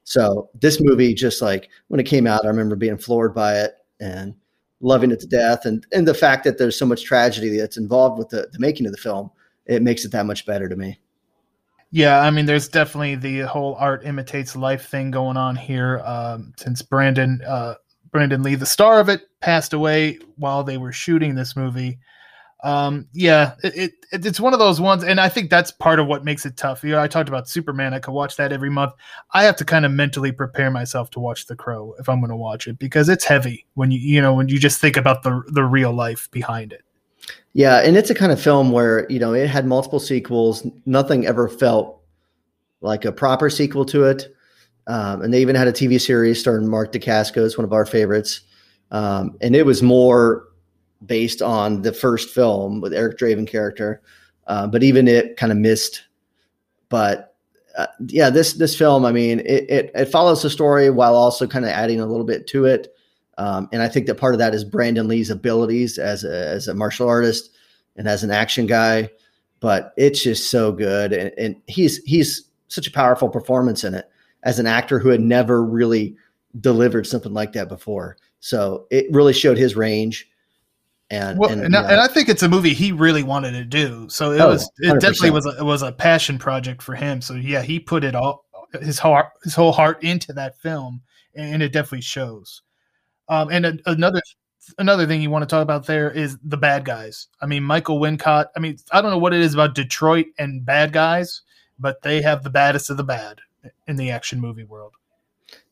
So 0.05 0.49
this 0.55 0.81
movie, 0.81 1.15
just 1.15 1.43
like 1.43 1.69
when 1.89 2.01
it 2.01 2.05
came 2.05 2.27
out, 2.27 2.45
I 2.45 2.49
remember 2.49 2.77
being 2.77 2.99
floored 2.99 3.35
by 3.35 3.59
it 3.61 3.75
and 4.01 4.35
loving 4.81 5.11
it 5.11 5.21
to 5.21 5.27
death, 5.27 5.65
and 5.65 5.87
and 5.93 6.07
the 6.07 6.15
fact 6.15 6.45
that 6.45 6.59
there's 6.59 6.79
so 6.79 6.87
much 6.87 7.05
tragedy 7.05 7.57
that's 7.57 7.77
involved 7.77 8.19
with 8.19 8.29
the, 8.29 8.49
the 8.53 8.59
making 8.59 8.87
of 8.87 8.93
the 8.93 8.99
film, 8.99 9.31
it 9.67 9.83
makes 9.83 10.05
it 10.05 10.13
that 10.13 10.27
much 10.27 10.47
better 10.47 10.69
to 10.69 10.77
me. 10.77 10.99
Yeah, 11.91 12.21
I 12.21 12.31
mean, 12.31 12.45
there's 12.45 12.69
definitely 12.69 13.15
the 13.15 13.47
whole 13.47 13.75
art 13.77 14.05
imitates 14.05 14.55
life 14.55 14.89
thing 14.89 15.11
going 15.11 15.39
on 15.39 15.57
here. 15.57 16.03
Um, 16.05 16.53
since 16.59 16.83
Brandon 16.83 17.41
uh, 17.47 17.75
Brandon 18.11 18.43
Lee, 18.43 18.57
the 18.57 18.67
star 18.67 19.01
of 19.01 19.09
it, 19.09 19.23
passed 19.41 19.73
away 19.73 20.19
while 20.37 20.63
they 20.65 20.77
were 20.77 20.93
shooting 20.93 21.35
this 21.35 21.57
movie. 21.57 21.99
Um, 22.65 23.07
yeah, 23.13 23.55
it, 23.63 23.95
it 24.13 24.25
it's 24.25 24.41
one 24.41 24.53
of 24.53 24.59
those 24.59 24.81
ones, 24.81 25.05
and 25.05 25.21
I 25.21 25.29
think 25.29 25.49
that's 25.49 25.71
part 25.71 26.01
of 26.01 26.09
what 26.09 26.25
makes 26.25 26.45
it 26.45 26.57
tough. 26.57 26.83
You 26.83 26.91
know, 26.91 27.01
I 27.01 27.07
talked 27.07 27.29
about 27.29 27.49
Superman. 27.49 27.95
I 27.95 28.01
could 28.01 28.13
watch 28.13 28.37
that 28.37 28.53
every 28.53 28.71
month. 28.71 28.95
I 29.33 29.45
have 29.45 29.57
to 29.57 29.65
kind 29.65 29.87
of 29.87 29.93
mentally 29.93 30.33
prepare 30.33 30.71
myself 30.71 31.11
to 31.11 31.21
watch 31.21 31.47
The 31.47 31.55
Crow 31.55 31.95
if 32.01 32.09
I'm 32.09 32.21
going 32.21 32.31
to 32.31 32.37
watch 32.37 32.67
it 32.67 32.79
because 32.79 33.09
it's 33.09 33.25
heavy 33.25 33.67
when 33.75 33.93
you 33.93 34.01
you 34.01 34.21
know 34.21 34.35
when 34.35 34.49
you 34.49 34.59
just 34.59 34.81
think 34.81 34.97
about 34.97 35.23
the 35.23 35.43
the 35.49 35.63
real 35.63 35.93
life 35.93 36.29
behind 36.33 36.73
it. 36.73 36.83
Yeah, 37.53 37.79
and 37.79 37.97
it's 37.97 38.11
a 38.11 38.15
kind 38.15 38.33
of 38.33 38.41
film 38.41 38.73
where 38.73 39.07
you 39.09 39.21
know 39.21 39.35
it 39.35 39.49
had 39.49 39.65
multiple 39.65 40.01
sequels. 40.01 40.67
Nothing 40.85 41.27
ever 41.27 41.49
felt 41.49 42.01
like 42.81 43.05
a 43.05 43.13
proper 43.13 43.51
sequel 43.51 43.85
to 43.87 44.05
it, 44.05 44.35
um, 44.89 45.23
and 45.23 45.33
they 45.33 45.41
even 45.41 45.55
had 45.55 45.69
a 45.69 45.73
TV 45.73 46.01
series 46.01 46.41
starring 46.41 46.69
Mark 46.69 46.93
Dacascos, 46.93 47.57
one 47.57 47.65
of 47.65 47.73
our 47.73 47.87
favorites, 47.87 48.41
um, 48.91 49.37
and 49.41 49.55
it 49.55 49.65
was 49.65 49.81
more 49.81 50.48
based 51.05 51.43
on 51.43 51.83
the 51.83 51.93
first 51.93 52.31
film 52.31 52.81
with 52.81 52.93
Eric 52.93 53.19
Draven 53.19 53.47
character, 53.47 54.03
uh, 54.47 54.67
but 54.67 54.83
even 54.83 55.09
it 55.09 55.37
kind 55.37 55.53
of 55.53 55.59
missed. 55.59 56.05
But 56.89 57.37
uh, 57.77 57.87
yeah, 58.07 58.31
this 58.31 58.55
this 58.55 58.77
film, 58.77 59.05
I 59.05 59.13
mean, 59.13 59.41
it, 59.41 59.71
it 59.71 59.91
it 59.95 60.07
follows 60.07 60.43
the 60.43 60.51
story 60.51 60.91
while 60.91 61.15
also 61.15 61.47
kind 61.47 61.65
of 61.65 61.71
adding 61.71 62.01
a 62.01 62.07
little 62.07 62.25
bit 62.25 62.47
to 62.49 62.65
it. 62.65 62.95
Um, 63.37 63.69
and 63.73 63.83
I 63.83 63.89
think 63.89 64.07
that 64.07 64.17
part 64.17 64.35
of 64.35 64.41
that 64.41 64.55
is 64.55 64.65
Brandon 64.65 65.07
Lee's 65.07 65.31
abilities 65.31 65.97
as 65.97 66.25
a, 66.25 66.49
as 66.49 66.67
a 66.67 66.75
martial 66.75 67.09
artist 67.09 67.51
and 67.97 68.09
as 68.09 68.25
an 68.25 68.33
action 68.33 68.67
guy. 68.67 69.11
But 69.61 69.93
it's 69.97 70.23
just 70.23 70.51
so 70.51 70.73
good, 70.73 71.13
and, 71.13 71.33
and 71.39 71.57
he's 71.67 71.99
he's 72.05 72.45
such 72.69 72.87
a 72.87 72.93
powerful 72.93 73.29
performance 73.29 73.85
in 73.85 73.95
it 73.95 74.09
as 74.43 74.59
an 74.59 74.67
actor 74.67 74.99
who 74.99 75.09
had 75.09 75.21
never 75.21 75.65
really 75.65 76.17
delivered 76.61 77.07
something 77.07 77.33
like 77.33 77.53
that 77.53 77.69
before. 77.69 78.17
So 78.41 78.87
it 78.91 79.07
really 79.11 79.33
showed 79.33 79.59
his 79.59 79.77
range. 79.77 80.29
And 81.11 81.39
Well, 81.39 81.51
and, 81.51 81.63
and, 81.63 81.73
you 81.75 81.81
and 81.81 82.01
I 82.01 82.07
think 82.07 82.29
it's 82.29 82.43
a 82.43 82.49
movie 82.49 82.75
he 82.75 82.93
really 82.93 83.23
wanted 83.23 83.53
to 83.53 83.65
do. 83.65 84.09
So 84.11 84.33
it 84.33 84.41
Oh, 84.41 84.49
was 84.49 84.71
it 84.79 85.01
definitely 85.01 85.31
100%. 85.31 85.33
was 85.33 85.47
a, 85.47 85.59
it 85.59 85.65
was 85.65 85.83
a 85.83 85.93
passion 85.93 86.39
project 86.39 86.83
for 86.83 86.95
him. 86.95 87.23
So 87.23 87.35
yeah, 87.35 87.63
he 87.63 87.81
put 87.81 88.05
it 88.05 88.15
all 88.15 88.45
his 88.81 88.99
heart 88.99 89.29
his 89.43 89.55
whole 89.55 89.73
heart 89.73 90.03
into 90.03 90.33
that 90.35 90.61
film, 90.61 91.01
and 91.35 91.63
it 91.63 91.73
definitely 91.73 92.03
shows. 92.03 92.63
Um, 93.29 93.49
and 93.51 93.65
a, 93.65 93.79
another 93.87 94.21
another 94.77 95.07
thing 95.07 95.23
you 95.23 95.31
want 95.31 95.43
to 95.43 95.47
talk 95.47 95.63
about 95.63 95.87
there 95.87 96.11
is 96.11 96.37
the 96.45 96.57
bad 96.59 96.85
guys. 96.85 97.29
I 97.41 97.47
mean, 97.47 97.63
Michael 97.63 98.01
Wincott. 98.01 98.47
I 98.57 98.61
mean, 98.61 98.77
I 98.93 99.01
don't 99.01 99.11
know 99.11 99.19
what 99.19 99.33
it 99.33 99.41
is 99.41 99.55
about 99.55 99.75
Detroit 99.75 100.27
and 100.39 100.65
bad 100.65 100.93
guys, 100.93 101.43
but 101.79 102.03
they 102.03 102.21
have 102.21 102.43
the 102.43 102.51
baddest 102.51 102.91
of 102.91 102.99
the 102.99 103.05
bad 103.05 103.41
in 103.87 103.97
the 103.97 104.11
action 104.11 104.41
movie 104.41 104.65
world. 104.65 104.93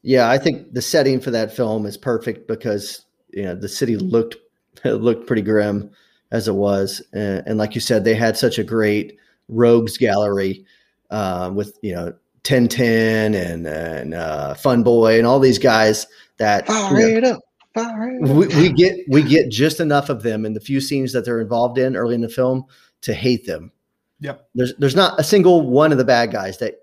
Yeah, 0.02 0.30
I 0.30 0.38
think 0.38 0.72
the 0.72 0.82
setting 0.82 1.20
for 1.20 1.30
that 1.32 1.54
film 1.54 1.84
is 1.84 1.96
perfect 1.98 2.48
because 2.48 3.04
you 3.30 3.42
know 3.42 3.54
the 3.54 3.68
city 3.68 3.96
looked 3.96 4.36
it 4.84 4.94
looked 4.94 5.26
pretty 5.26 5.42
grim 5.42 5.90
as 6.30 6.48
it 6.48 6.54
was, 6.54 7.02
and, 7.12 7.42
and 7.46 7.58
like 7.58 7.74
you 7.74 7.80
said, 7.80 8.04
they 8.04 8.14
had 8.14 8.36
such 8.36 8.58
a 8.58 8.64
great 8.64 9.18
rogues 9.48 9.96
gallery 9.96 10.64
uh, 11.10 11.50
with 11.54 11.78
you 11.82 11.94
know 11.94 12.12
Tintin 12.42 13.34
and 13.34 13.66
and 13.66 14.14
uh, 14.14 14.54
Fun 14.54 14.82
Boy 14.82 15.18
and 15.18 15.26
all 15.26 15.40
these 15.40 15.58
guys 15.58 16.06
that 16.38 16.68
you 16.68 16.74
know, 16.74 16.88
Fire 16.90 17.08
it 17.08 17.24
up. 17.24 17.40
Fire 17.74 18.10
it 18.10 18.28
up. 18.28 18.36
we, 18.36 18.46
we 18.46 18.72
get 18.72 18.96
we 19.08 19.22
get 19.22 19.50
just 19.50 19.80
enough 19.80 20.08
of 20.08 20.22
them 20.22 20.46
in 20.46 20.54
the 20.54 20.60
few 20.60 20.80
scenes 20.80 21.12
that 21.12 21.24
they're 21.24 21.40
involved 21.40 21.78
in 21.78 21.96
early 21.96 22.14
in 22.14 22.20
the 22.20 22.28
film 22.28 22.64
to 23.02 23.14
hate 23.14 23.46
them. 23.46 23.72
Yep. 24.20 24.48
There's 24.54 24.74
there's 24.78 24.96
not 24.96 25.18
a 25.18 25.24
single 25.24 25.62
one 25.68 25.92
of 25.92 25.98
the 25.98 26.04
bad 26.04 26.32
guys 26.32 26.58
that 26.58 26.76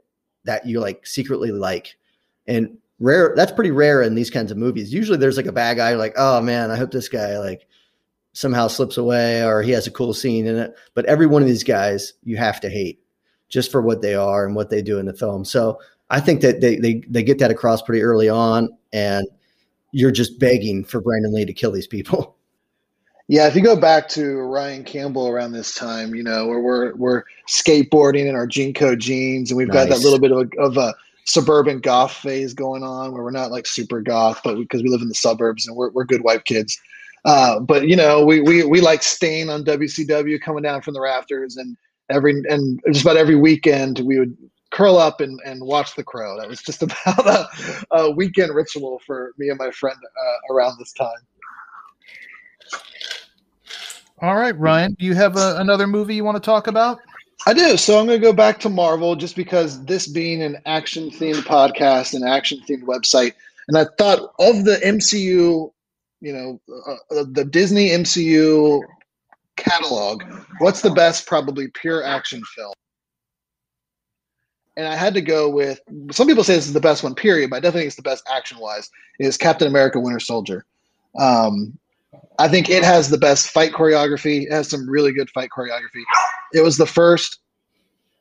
that 0.45 0.65
you 0.65 0.79
like 0.79 1.05
secretly 1.07 1.51
like, 1.51 1.95
and 2.47 2.77
rare. 2.99 3.33
That's 3.35 3.51
pretty 3.51 3.71
rare 3.71 4.01
in 4.01 4.15
these 4.15 4.29
kinds 4.29 4.51
of 4.51 4.57
movies. 4.57 4.93
Usually 4.93 5.17
there's 5.17 5.37
like 5.37 5.45
a 5.45 5.53
bad 5.53 5.77
guy, 5.77 5.95
like 5.95 6.13
oh 6.17 6.41
man, 6.41 6.71
I 6.71 6.75
hope 6.75 6.91
this 6.91 7.09
guy 7.09 7.39
like 7.39 7.67
somehow 8.33 8.67
slips 8.67 8.97
away 8.97 9.43
or 9.43 9.61
he 9.61 9.71
has 9.71 9.87
a 9.87 9.91
cool 9.91 10.13
scene 10.13 10.47
in 10.47 10.57
it. 10.57 10.75
But 10.93 11.05
every 11.05 11.27
one 11.27 11.41
of 11.41 11.47
these 11.47 11.63
guys 11.63 12.13
you 12.23 12.37
have 12.37 12.59
to 12.61 12.69
hate 12.69 12.99
just 13.49 13.71
for 13.71 13.81
what 13.81 14.01
they 14.01 14.15
are 14.15 14.45
and 14.45 14.55
what 14.55 14.69
they 14.69 14.81
do 14.81 14.99
in 14.99 15.05
the 15.05 15.13
film. 15.13 15.45
So 15.45 15.79
I 16.09 16.19
think 16.19 16.41
that 16.41 16.61
they 16.61 16.77
they 16.77 17.01
they 17.07 17.23
get 17.23 17.39
that 17.39 17.51
across 17.51 17.81
pretty 17.81 18.01
early 18.01 18.29
on, 18.29 18.69
and 18.91 19.25
you're 19.91 20.11
just 20.11 20.39
begging 20.39 20.83
for 20.83 21.01
Brandon 21.01 21.33
Lee 21.33 21.45
to 21.45 21.53
kill 21.53 21.71
these 21.71 21.87
people. 21.87 22.37
Yeah, 23.29 23.47
if 23.47 23.55
you 23.55 23.61
go 23.63 23.77
back 23.77 24.09
to 24.09 24.35
Ryan 24.41 24.83
Campbell 24.83 25.29
around 25.29 25.53
this 25.53 25.73
time, 25.73 26.13
you 26.13 26.23
know, 26.23 26.45
where 26.45 26.59
we're 26.59 26.93
we're 26.95 27.23
skateboarding 27.47 28.27
in 28.27 28.35
our 28.35 28.45
JNCO 28.45 28.99
jeans, 28.99 29.49
and 29.49 29.57
we've 29.57 29.71
got 29.71 29.87
that 29.87 29.99
little 29.99 30.19
bit 30.19 30.33
of 30.33 30.39
a, 30.39 30.61
of 30.61 30.75
a 30.75 30.93
suburban 31.23 31.79
goth 31.79 32.11
phase 32.11 32.53
going 32.53 32.83
on, 32.83 33.13
where 33.13 33.23
we're 33.23 33.31
not 33.31 33.49
like 33.49 33.65
super 33.65 34.01
goth, 34.01 34.41
but 34.43 34.57
because 34.57 34.83
we 34.83 34.89
live 34.89 35.01
in 35.01 35.07
the 35.07 35.15
suburbs 35.15 35.65
and 35.65 35.75
we're 35.77 35.89
we're 35.91 36.03
good 36.03 36.21
white 36.21 36.43
kids. 36.43 36.77
Uh, 37.25 37.59
but 37.59 37.87
you 37.87 37.95
know, 37.95 38.25
we 38.25 38.41
we 38.41 38.63
we 38.63 38.81
like 38.81 39.01
Sting 39.03 39.49
on 39.49 39.63
WCW 39.63 40.41
coming 40.41 40.63
down 40.63 40.81
from 40.81 40.93
the 40.93 41.01
rafters, 41.01 41.55
and 41.57 41.77
every 42.09 42.41
and 42.49 42.81
just 42.91 43.03
about 43.03 43.17
every 43.17 43.35
weekend 43.35 43.99
we 43.99 44.19
would 44.19 44.35
curl 44.71 44.97
up 44.97 45.21
and, 45.21 45.39
and 45.45 45.63
watch 45.63 45.95
The 45.95 46.03
Crow. 46.03 46.39
That 46.39 46.49
was 46.49 46.61
just 46.61 46.83
about 46.83 47.27
a, 47.27 47.47
a 47.91 48.11
weekend 48.11 48.53
ritual 48.53 49.01
for 49.05 49.33
me 49.37 49.49
and 49.49 49.57
my 49.57 49.71
friend 49.71 49.97
uh, 49.97 50.53
around 50.53 50.77
this 50.79 50.91
time. 50.93 51.09
All 54.21 54.35
right, 54.35 54.57
Ryan, 54.57 54.93
do 54.93 55.05
you 55.05 55.15
have 55.15 55.37
a, 55.37 55.57
another 55.57 55.85
movie 55.85 56.15
you 56.15 56.23
want 56.23 56.37
to 56.37 56.45
talk 56.45 56.67
about? 56.67 56.99
I 57.45 57.53
do. 57.53 57.75
So 57.75 57.99
I'm 57.99 58.05
going 58.05 58.21
to 58.21 58.25
go 58.25 58.31
back 58.31 58.59
to 58.61 58.69
Marvel 58.69 59.17
just 59.17 59.35
because 59.35 59.83
this 59.83 60.07
being 60.07 60.41
an 60.41 60.61
action 60.65 61.09
themed 61.09 61.43
podcast 61.43 62.13
and 62.13 62.23
action 62.23 62.61
themed 62.67 62.83
website. 62.83 63.33
And 63.67 63.77
I 63.77 63.85
thought 63.97 64.19
of 64.39 64.63
the 64.63 64.77
MCU, 64.77 65.72
you 66.23 66.31
know, 66.31 66.61
uh, 66.87 67.19
uh, 67.19 67.25
the 67.29 67.43
Disney 67.43 67.89
MCU 67.89 68.81
catalog, 69.57 70.23
what's 70.59 70.81
the 70.81 70.89
best, 70.89 71.27
probably 71.27 71.67
pure 71.67 72.01
action 72.01 72.41
film? 72.55 72.73
And 74.77 74.87
I 74.87 74.95
had 74.95 75.13
to 75.15 75.21
go 75.21 75.49
with 75.49 75.81
some 76.11 76.25
people 76.25 76.43
say 76.43 76.55
this 76.55 76.65
is 76.65 76.73
the 76.73 76.79
best 76.79 77.03
one, 77.03 77.13
period, 77.13 77.49
but 77.49 77.57
I 77.57 77.59
definitely 77.59 77.81
think 77.81 77.87
it's 77.87 77.95
the 77.97 78.03
best 78.03 78.23
action 78.33 78.57
wise, 78.57 78.89
is 79.19 79.37
Captain 79.37 79.67
America 79.67 79.99
Winter 79.99 80.21
Soldier. 80.21 80.65
Um, 81.19 81.77
I 82.39 82.47
think 82.47 82.69
it 82.69 82.83
has 82.83 83.09
the 83.09 83.17
best 83.17 83.49
fight 83.49 83.73
choreography. 83.73 84.43
It 84.43 84.51
has 84.51 84.69
some 84.69 84.89
really 84.89 85.11
good 85.11 85.29
fight 85.29 85.49
choreography. 85.55 86.03
It 86.53 86.61
was 86.61 86.77
the 86.77 86.87
first. 86.87 87.39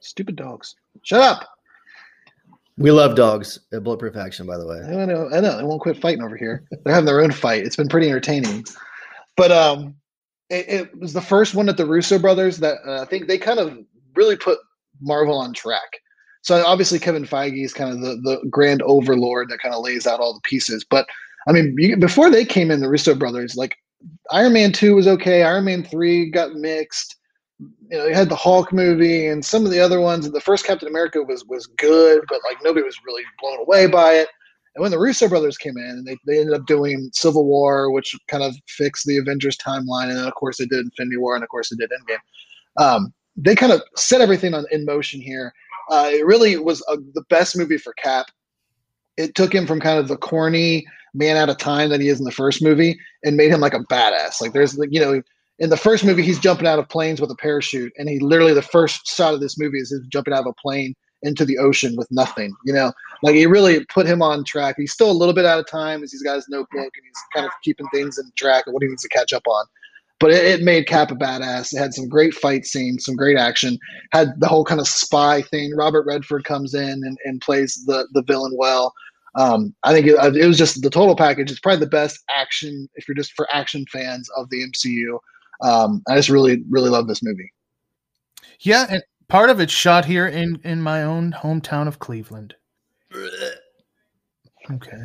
Stupid 0.01 0.35
dogs. 0.35 0.75
Shut 1.03 1.21
up. 1.21 1.49
We 2.79 2.91
love 2.91 3.17
dogs 3.17 3.59
at 3.73 3.85
Bulletproof 3.85 4.17
Action, 4.17 4.47
by 4.47 4.57
the 4.57 4.67
way. 4.67 4.79
I 4.79 5.05
know. 5.05 5.29
I 5.31 5.41
know. 5.41 5.57
They 5.59 5.65
won't 5.65 5.83
quit 5.83 6.01
fighting 6.01 6.23
over 6.23 6.37
here. 6.37 6.65
They're 6.71 6.95
having 6.95 7.07
their 7.07 7.21
own 7.21 7.33
fight. 7.33 7.65
It's 7.65 7.77
been 7.77 7.89
pretty 7.89 8.09
entertaining. 8.09 8.65
But 9.37 9.53
um, 9.53 9.95
it, 10.49 10.69
it 10.69 10.99
was 10.99 11.13
the 11.13 11.21
first 11.21 11.55
one 11.55 11.69
at 11.69 11.77
the 11.77 11.87
Russo 11.87 12.19
brothers 12.19 12.59
that 12.59 12.79
uh, 12.87 13.03
I 13.03 13.05
think 13.05 13.27
they 13.27 13.39
kind 13.39 13.59
of 13.59 13.79
really 14.15 14.37
put 14.37 14.59
Marvel 15.01 15.37
on 15.37 15.53
track. 15.53 16.01
So 16.43 16.65
obviously 16.67 16.99
Kevin 16.99 17.25
Feige 17.25 17.65
is 17.65 17.75
kind 17.75 17.93
of 17.93 18.01
the, 18.01 18.17
the 18.23 18.49
grand 18.51 18.83
overlord 18.83 19.49
that 19.51 19.61
kind 19.61 19.75
of 19.75 19.83
lays 19.83 20.07
out 20.07 20.21
all 20.21 20.35
the 20.35 20.41
pieces. 20.43 20.85
But 20.89 21.07
I 21.47 21.53
mean, 21.53 21.75
you, 21.79 21.97
before 21.97 22.31
they 22.31 22.45
came 22.45 22.71
in, 22.71 22.81
the 22.81 22.89
Russo 22.89 23.15
brothers, 23.15 23.55
like 23.55 23.77
Iron 24.31 24.53
Man 24.53 24.73
two 24.73 24.95
was 24.95 25.07
okay. 25.07 25.43
Iron 25.43 25.65
Man 25.65 25.85
three 25.85 26.31
got 26.31 26.55
mixed. 26.55 27.17
You 27.91 27.99
know, 27.99 28.07
you 28.07 28.15
had 28.15 28.29
the 28.29 28.37
Hulk 28.37 28.73
movie 28.73 29.27
and 29.27 29.45
some 29.45 29.65
of 29.65 29.71
the 29.71 29.81
other 29.81 30.01
ones. 30.01 30.31
The 30.31 30.41
first 30.41 30.67
Captain 30.67 30.89
America 30.89 31.23
was 31.23 31.45
was 31.45 31.67
good, 31.67 32.23
but 32.29 32.41
like 32.45 32.59
nobody 32.63 32.85
was 32.85 32.99
really 33.07 33.23
blown 33.41 33.61
away 33.61 33.87
by 33.87 34.15
it. 34.15 34.29
And 34.75 34.83
when 34.83 34.91
the 34.91 34.99
Russo 34.99 35.29
brothers 35.29 35.59
came 35.59 35.77
in, 35.77 35.85
and 35.85 36.07
they, 36.07 36.17
they 36.27 36.41
ended 36.41 36.55
up 36.55 36.67
doing 36.67 37.11
Civil 37.13 37.45
War, 37.45 37.91
which 37.91 38.17
kind 38.29 38.43
of 38.43 38.57
fixed 38.69 39.07
the 39.07 39.19
Avengers 39.19 39.57
timeline, 39.59 40.09
and 40.09 40.17
then 40.17 40.27
of 40.27 40.35
course 40.35 40.59
they 40.59 40.67
did 40.67 40.85
Infinity 40.85 41.19
War, 41.19 41.35
and 41.35 41.45
of 41.45 41.51
course 41.51 41.69
they 41.69 41.77
did 41.77 41.91
Endgame. 41.91 42.83
Um, 42.83 43.13
they 43.37 43.55
kind 43.55 43.73
of 43.73 43.83
set 43.97 44.21
everything 44.21 44.55
on 44.55 44.65
in 44.71 44.85
motion 44.85 45.21
here. 45.21 45.53
Uh, 45.91 46.09
it 46.11 46.25
really 46.25 46.57
was 46.57 46.83
a, 46.89 46.97
the 46.97 47.25
best 47.29 47.57
movie 47.57 47.79
for 47.79 47.93
Cap. 47.95 48.27
It 49.19 49.35
took 49.35 49.55
him 49.55 49.67
from 49.67 49.81
kind 49.81 49.99
of 49.99 50.09
the 50.09 50.17
corny 50.17 50.87
man 51.15 51.37
out 51.37 51.51
of 51.51 51.59
time 51.59 51.91
that 51.91 52.01
he 52.01 52.09
is 52.09 52.19
in 52.19 52.25
the 52.25 52.33
first 52.33 52.63
movie 52.63 52.99
and 53.25 53.37
made 53.37 53.51
him 53.51 53.61
like 53.61 53.75
a 53.75 53.81
badass. 53.81 54.41
Like 54.41 54.53
there's 54.53 54.79
you 54.91 55.01
know 55.01 55.23
in 55.63 55.71
the 55.71 55.77
first 55.77 56.05
movie 56.05 56.25
he's 56.25 56.41
jumping 56.41 56.67
out 56.67 56.81
of 56.81 56.89
planes 56.89 57.21
with 57.21 57.31
a 57.31 57.37
parachute, 57.37 57.93
and 57.97 58.09
he 58.09 58.19
literally 58.19 58.53
the 58.53 58.61
first 58.61 59.07
shot 59.07 59.33
of 59.33 59.41
this 59.41 59.57
movie 59.57 59.79
is 59.79 59.93
him 59.93 60.05
jumping 60.11 60.35
out 60.35 60.41
of 60.41 60.47
a 60.47 60.61
plane 60.61 60.93
into 61.23 61.45
the 61.45 61.57
ocean 61.57 61.95
with 61.97 62.09
nothing. 62.11 62.53
You 62.67 62.73
know, 62.75 62.93
like 63.23 63.37
he 63.37 63.47
really 63.47 63.85
put 63.85 64.05
him 64.05 64.23
on 64.23 64.45
track. 64.45 64.75
He's 64.77 64.93
still 64.93 65.11
a 65.11 65.13
little 65.13 65.35
bit 65.35 65.47
out 65.47 65.61
of 65.61 65.71
time 65.71 66.03
as 66.03 66.11
he's 66.11 66.23
got 66.23 66.35
his 66.35 66.49
notebook 66.49 66.69
and 66.75 67.05
he's 67.05 67.23
kind 67.33 67.47
of 67.47 67.53
keeping 67.63 67.87
things 67.95 68.19
in 68.19 68.31
track 68.37 68.67
of 68.67 68.75
what 68.75 68.83
he 68.83 68.89
needs 68.89 69.05
to 69.05 69.09
catch 69.09 69.33
up 69.33 69.47
on. 69.47 69.65
But 70.19 70.33
it, 70.33 70.45
it 70.45 70.63
made 70.63 70.89
Cap 70.89 71.13
a 71.13 71.15
badass. 71.15 71.73
It 71.73 71.79
had 71.79 71.95
some 71.95 72.09
great 72.09 72.35
fight 72.35 72.67
scenes, 72.67 73.05
some 73.05 73.15
great 73.15 73.39
action. 73.39 73.79
Had 74.11 74.41
the 74.41 74.49
whole 74.49 74.65
kind 74.65 74.81
of 74.81 74.89
spy 74.89 75.43
thing. 75.43 75.77
Robert 75.77 76.07
Redford 76.07 76.43
comes 76.43 76.75
in 76.75 77.05
and, 77.05 77.17
and 77.25 77.41
plays 77.41 77.85
the 77.87 78.09
the 78.15 78.25
villain 78.25 78.55
well. 78.57 78.93
Um, 79.37 79.75
I 79.85 79.93
think 79.93 80.09
it, 80.09 80.17
it 80.37 80.47
was 80.47 80.59
just 80.59 80.83
the 80.83 80.91
total 80.91 81.15
package. 81.15 81.53
It's 81.53 81.61
probably 81.61 81.85
the 81.85 81.91
best 81.91 82.19
action 82.37 82.89
if 82.97 83.07
you're 83.07 83.15
just 83.15 83.33
for 83.35 83.47
action 83.53 83.87
fans 83.93 84.29
of 84.37 84.51
the 84.51 84.69
MCU. 84.69 85.19
Um, 85.63 86.03
I 86.09 86.17
just 86.17 86.29
really 86.29 86.63
really 86.69 86.91
love 86.91 87.09
this 87.09 87.23
movie. 87.23 87.53
Yeah, 88.61 88.87
and 88.89 89.03
part 89.29 89.51
of 89.51 89.61
it's 89.61 89.73
shot 89.73 90.05
here 90.05 90.27
in 90.27 90.61
in 90.65 90.81
my 90.81 91.03
own 91.03 91.33
hometown 91.33 91.89
of 91.89 91.99
Cleveland. 91.99 92.55
Okay. 94.71 95.03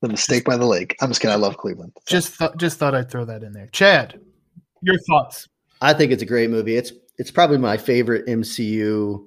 The 0.00 0.08
mistake 0.08 0.44
by 0.44 0.56
the 0.56 0.66
lake. 0.66 0.96
I'm 1.00 1.08
just 1.08 1.20
kidding. 1.20 1.32
I 1.32 1.36
love 1.36 1.56
Cleveland. 1.56 1.92
So. 1.96 2.02
Just 2.06 2.38
th- 2.38 2.50
just 2.56 2.78
thought 2.78 2.94
I'd 2.94 3.10
throw 3.10 3.24
that 3.24 3.42
in 3.42 3.52
there. 3.52 3.68
Chad, 3.68 4.20
your 4.82 4.98
thoughts? 4.98 5.48
I 5.80 5.92
think 5.92 6.12
it's 6.12 6.22
a 6.22 6.26
great 6.26 6.50
movie. 6.50 6.76
It's 6.76 6.92
it's 7.18 7.30
probably 7.30 7.58
my 7.58 7.76
favorite 7.76 8.26
MCU. 8.26 9.26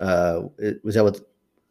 Uh, 0.00 0.42
it, 0.58 0.84
was 0.84 0.94
that 0.94 1.04
what 1.04 1.20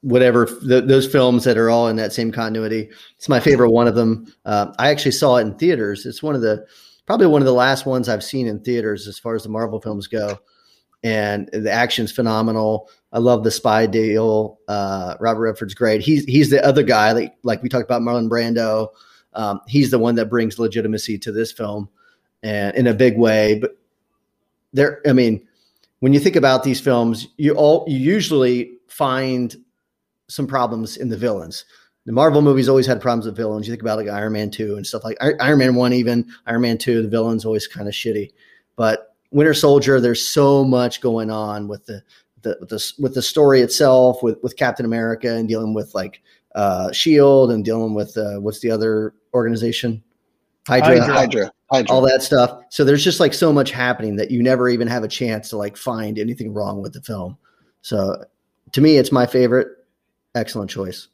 whatever 0.01 0.45
the, 0.61 0.81
those 0.81 1.07
films 1.07 1.43
that 1.43 1.57
are 1.57 1.69
all 1.69 1.87
in 1.87 1.95
that 1.95 2.13
same 2.13 2.31
continuity. 2.31 2.89
It's 3.17 3.27
my 3.27 3.39
favorite 3.39 3.71
one 3.71 3.87
of 3.87 3.95
them. 3.95 4.33
Uh, 4.45 4.71
I 4.77 4.89
actually 4.89 5.11
saw 5.11 5.37
it 5.37 5.41
in 5.41 5.55
theaters. 5.55 6.05
It's 6.05 6.21
one 6.23 6.35
of 6.35 6.41
the 6.41 6.65
probably 7.05 7.27
one 7.27 7.41
of 7.41 7.45
the 7.45 7.53
last 7.53 7.85
ones 7.85 8.09
I've 8.09 8.23
seen 8.23 8.47
in 8.47 8.59
theaters 8.59 9.07
as 9.07 9.19
far 9.19 9.35
as 9.35 9.43
the 9.43 9.49
Marvel 9.49 9.79
films 9.79 10.07
go. 10.07 10.39
And 11.03 11.49
the 11.53 11.71
action's 11.71 12.11
phenomenal. 12.11 12.89
I 13.11 13.19
love 13.19 13.43
the 13.43 13.51
spy 13.51 13.85
deal. 13.85 14.59
Uh, 14.67 15.15
Robert 15.19 15.41
Redford's 15.41 15.75
great. 15.75 16.01
He's 16.01 16.25
he's 16.25 16.49
the 16.49 16.65
other 16.65 16.81
guy, 16.81 17.11
like 17.11 17.35
like 17.43 17.61
we 17.61 17.69
talked 17.69 17.83
about 17.83 18.01
Marlon 18.01 18.27
Brando. 18.27 18.89
Um, 19.33 19.61
he's 19.67 19.91
the 19.91 19.99
one 19.99 20.15
that 20.15 20.31
brings 20.31 20.57
legitimacy 20.57 21.19
to 21.19 21.31
this 21.31 21.51
film, 21.51 21.89
and 22.41 22.75
in 22.75 22.87
a 22.87 22.93
big 22.93 23.17
way. 23.17 23.59
But 23.59 23.77
there, 24.73 25.01
I 25.07 25.13
mean, 25.13 25.45
when 25.99 26.11
you 26.11 26.19
think 26.19 26.35
about 26.35 26.63
these 26.63 26.81
films, 26.81 27.27
you 27.37 27.53
all 27.53 27.85
you 27.87 27.99
usually 27.99 28.71
find 28.87 29.55
some 30.27 30.47
problems 30.47 30.97
in 30.97 31.09
the 31.09 31.17
villains. 31.17 31.65
The 32.05 32.11
Marvel 32.11 32.41
movies 32.41 32.69
always 32.69 32.85
had 32.85 33.01
problems 33.01 33.25
with 33.25 33.35
villains. 33.35 33.67
You 33.67 33.73
think 33.73 33.81
about 33.81 33.97
like 33.97 34.07
Iron 34.07 34.33
Man 34.33 34.51
2 34.51 34.75
and 34.75 34.85
stuff 34.85 35.03
like 35.03 35.17
Iron 35.21 35.57
Man 35.57 35.75
1, 35.75 35.93
even 35.93 36.27
Iron 36.45 36.61
Man 36.61 36.77
2, 36.77 37.01
the 37.01 37.07
villain's 37.07 37.45
always 37.45 37.67
kind 37.67 37.87
of 37.87 37.93
shitty. 37.93 38.31
But 38.75 39.15
Winter 39.31 39.53
Soldier, 39.53 39.99
there's 39.99 40.25
so 40.25 40.63
much 40.63 41.01
going 41.01 41.31
on 41.31 41.67
with 41.67 41.85
the, 41.87 42.03
the, 42.43 42.57
with 42.59 42.69
the, 42.69 42.93
with 42.99 43.13
the 43.15 43.21
story 43.23 43.61
itself, 43.61 44.21
with, 44.21 44.37
with 44.43 44.55
Captain 44.55 44.85
America 44.85 45.33
and 45.33 45.47
dealing 45.47 45.73
with 45.73 45.95
like 45.95 46.21
uh, 46.53 46.91
Shield 46.91 47.51
and 47.51 47.65
dealing 47.65 47.95
with 47.95 48.15
uh, 48.17 48.39
what's 48.39 48.59
the 48.59 48.69
other 48.69 49.13
organization? 49.33 50.03
Hydra, 50.67 50.99
Hydra, 50.99 51.13
Hydra, 51.13 51.51
Hydra, 51.71 51.95
all 51.95 52.01
that 52.01 52.23
stuff. 52.23 52.59
So 52.69 52.83
there's 52.83 53.03
just 53.03 53.19
like 53.19 53.33
so 53.33 53.53
much 53.53 53.71
happening 53.71 54.15
that 54.15 54.31
you 54.31 54.41
never 54.41 54.69
even 54.69 54.87
have 54.87 55.03
a 55.03 55.07
chance 55.07 55.49
to 55.49 55.57
like 55.57 55.77
find 55.77 56.17
anything 56.17 56.53
wrong 56.53 56.81
with 56.81 56.93
the 56.93 57.01
film. 57.01 57.37
So 57.81 58.23
to 58.71 58.81
me, 58.81 58.97
it's 58.97 59.11
my 59.11 59.25
favorite. 59.25 59.67
Excellent 60.33 60.69
choice. 60.69 61.07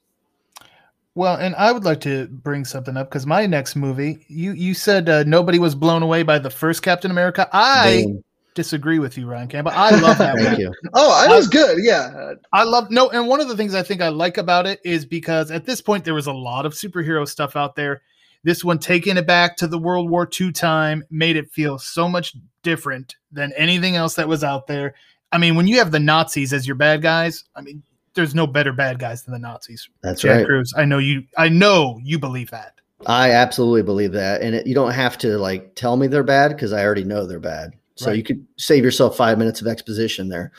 Well, 1.14 1.36
and 1.36 1.55
I 1.55 1.72
would 1.72 1.84
like 1.84 1.99
to 2.01 2.28
bring 2.28 2.64
something 2.64 2.95
up 2.95 3.09
because 3.09 3.26
my 3.26 3.45
next 3.45 3.76
movie, 3.76 4.26
you 4.30 4.53
you 4.53 4.74
said 4.74 5.09
uh, 5.09 5.24
nobody 5.24 5.59
was 5.59 5.76
blown 5.76 6.03
away 6.03 6.24
by 6.24 6.39
the 6.39 6.49
first 6.49 6.84
Captain 6.84 7.12
America. 7.12 7.49
I 7.51 8.03
Boom. 8.05 8.24
disagree 8.55 8.97
with 8.97 9.18
you, 9.18 9.28
Ryan 9.28 9.49
Campbell. 9.49 9.74
I 9.76 9.89
love 9.99 10.18
that 10.20 10.36
Thank 10.38 10.51
movie. 10.51 10.62
You. 10.64 10.74
Oh, 10.93 11.26
it 11.26 11.36
was 11.36 11.49
good. 11.49 11.80
Yeah, 11.82 12.36
I 12.53 12.64
love 12.64 12.89
no. 12.91 13.09
And 13.09 13.28
one 13.28 13.41
of 13.41 13.49
the 13.49 13.57
things 13.57 13.76
I 13.76 13.84
think 13.84 14.01
I 14.01 14.07
like 14.07 14.38
about 14.38 14.66
it 14.66 14.80
is 14.86 15.05
because 15.05 15.51
at 15.51 15.66
this 15.66 15.82
point 15.82 16.05
there 16.05 16.14
was 16.14 16.28
a 16.28 16.34
lot 16.34 16.66
of 16.66 16.74
superhero 16.74 17.28
stuff 17.28 17.57
out 17.57 17.76
there. 17.76 18.01
This 18.43 18.64
one, 18.64 18.80
taking 18.80 19.18
it 19.18 19.28
back 19.28 19.57
to 19.57 19.68
the 19.68 19.78
World 19.78 20.09
War 20.09 20.28
II 20.39 20.51
time, 20.53 21.03
made 21.12 21.36
it 21.36 21.51
feel 21.51 21.78
so 21.78 22.07
much 22.07 22.36
different 22.64 23.16
than 23.32 23.51
anything 23.57 23.97
else 23.97 24.16
that 24.16 24.28
was 24.30 24.43
out 24.45 24.66
there. 24.66 24.95
I 25.32 25.38
mean, 25.38 25.55
when 25.55 25.68
you 25.68 25.78
have 25.78 25.91
the 25.91 25.99
Nazis 25.99 26.53
as 26.53 26.66
your 26.66 26.76
bad 26.76 27.01
guys, 27.01 27.43
I 27.55 27.62
mean, 27.62 27.84
there's 28.14 28.36
no 28.36 28.47
better 28.47 28.74
bad 28.74 28.99
guys 28.99 29.24
than 29.24 29.34
the 29.34 29.39
Nazis. 29.39 29.89
That's 30.01 30.22
Chad 30.22 30.38
right, 30.38 30.45
Cruz. 30.45 30.74
I 30.76 30.86
know 30.86 30.97
you. 30.97 31.24
I 31.38 31.49
know 31.49 31.99
you 32.03 32.20
believe 32.20 32.51
that. 32.51 32.76
I 33.07 33.32
absolutely 33.32 33.84
believe 33.84 34.12
that, 34.12 34.41
and 34.41 34.55
it, 34.55 34.68
you 34.68 34.76
don't 34.76 34.91
have 34.91 35.18
to 35.20 35.38
like 35.38 35.76
tell 35.76 35.97
me 35.97 36.07
they're 36.07 36.24
bad 36.24 36.49
because 36.49 36.74
I 36.74 36.84
already 36.84 37.03
know 37.03 37.26
they're 37.26 37.39
bad. 37.39 37.74
So 37.95 38.07
right. 38.07 38.18
you 38.18 38.24
could 38.24 38.45
save 38.57 38.84
yourself 38.84 39.18
five 39.18 39.38
minutes 39.38 39.62
of 39.62 39.68
exposition 39.68 40.30
there. 40.30 40.51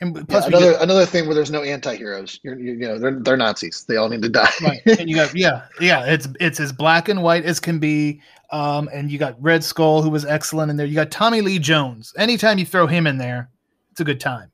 And 0.00 0.28
plus, 0.28 0.44
yeah, 0.44 0.48
another 0.48 0.72
get, 0.72 0.82
another 0.82 1.06
thing 1.06 1.26
where 1.26 1.34
there's 1.34 1.50
no 1.50 1.62
anti-heroes. 1.62 2.40
You're, 2.42 2.58
you, 2.58 2.72
you 2.72 2.86
know, 2.88 2.98
they're 2.98 3.18
they're 3.20 3.36
Nazis. 3.36 3.84
They 3.84 3.96
all 3.96 4.08
need 4.08 4.22
to 4.22 4.28
die. 4.28 4.50
right. 4.62 4.80
And 4.98 5.08
you 5.08 5.16
got 5.16 5.34
yeah, 5.34 5.66
yeah. 5.80 6.04
It's 6.04 6.28
it's 6.40 6.60
as 6.60 6.72
black 6.72 7.08
and 7.08 7.22
white 7.22 7.44
as 7.44 7.60
can 7.60 7.78
be. 7.78 8.20
Um, 8.50 8.88
and 8.92 9.10
you 9.10 9.18
got 9.18 9.40
Red 9.42 9.64
Skull, 9.64 10.02
who 10.02 10.10
was 10.10 10.24
excellent 10.24 10.70
in 10.70 10.76
there. 10.76 10.86
You 10.86 10.94
got 10.94 11.10
Tommy 11.10 11.40
Lee 11.40 11.58
Jones. 11.58 12.12
Anytime 12.16 12.58
you 12.58 12.66
throw 12.66 12.86
him 12.86 13.06
in 13.06 13.18
there, 13.18 13.50
it's 13.90 14.00
a 14.00 14.04
good 14.04 14.20
time. 14.20 14.50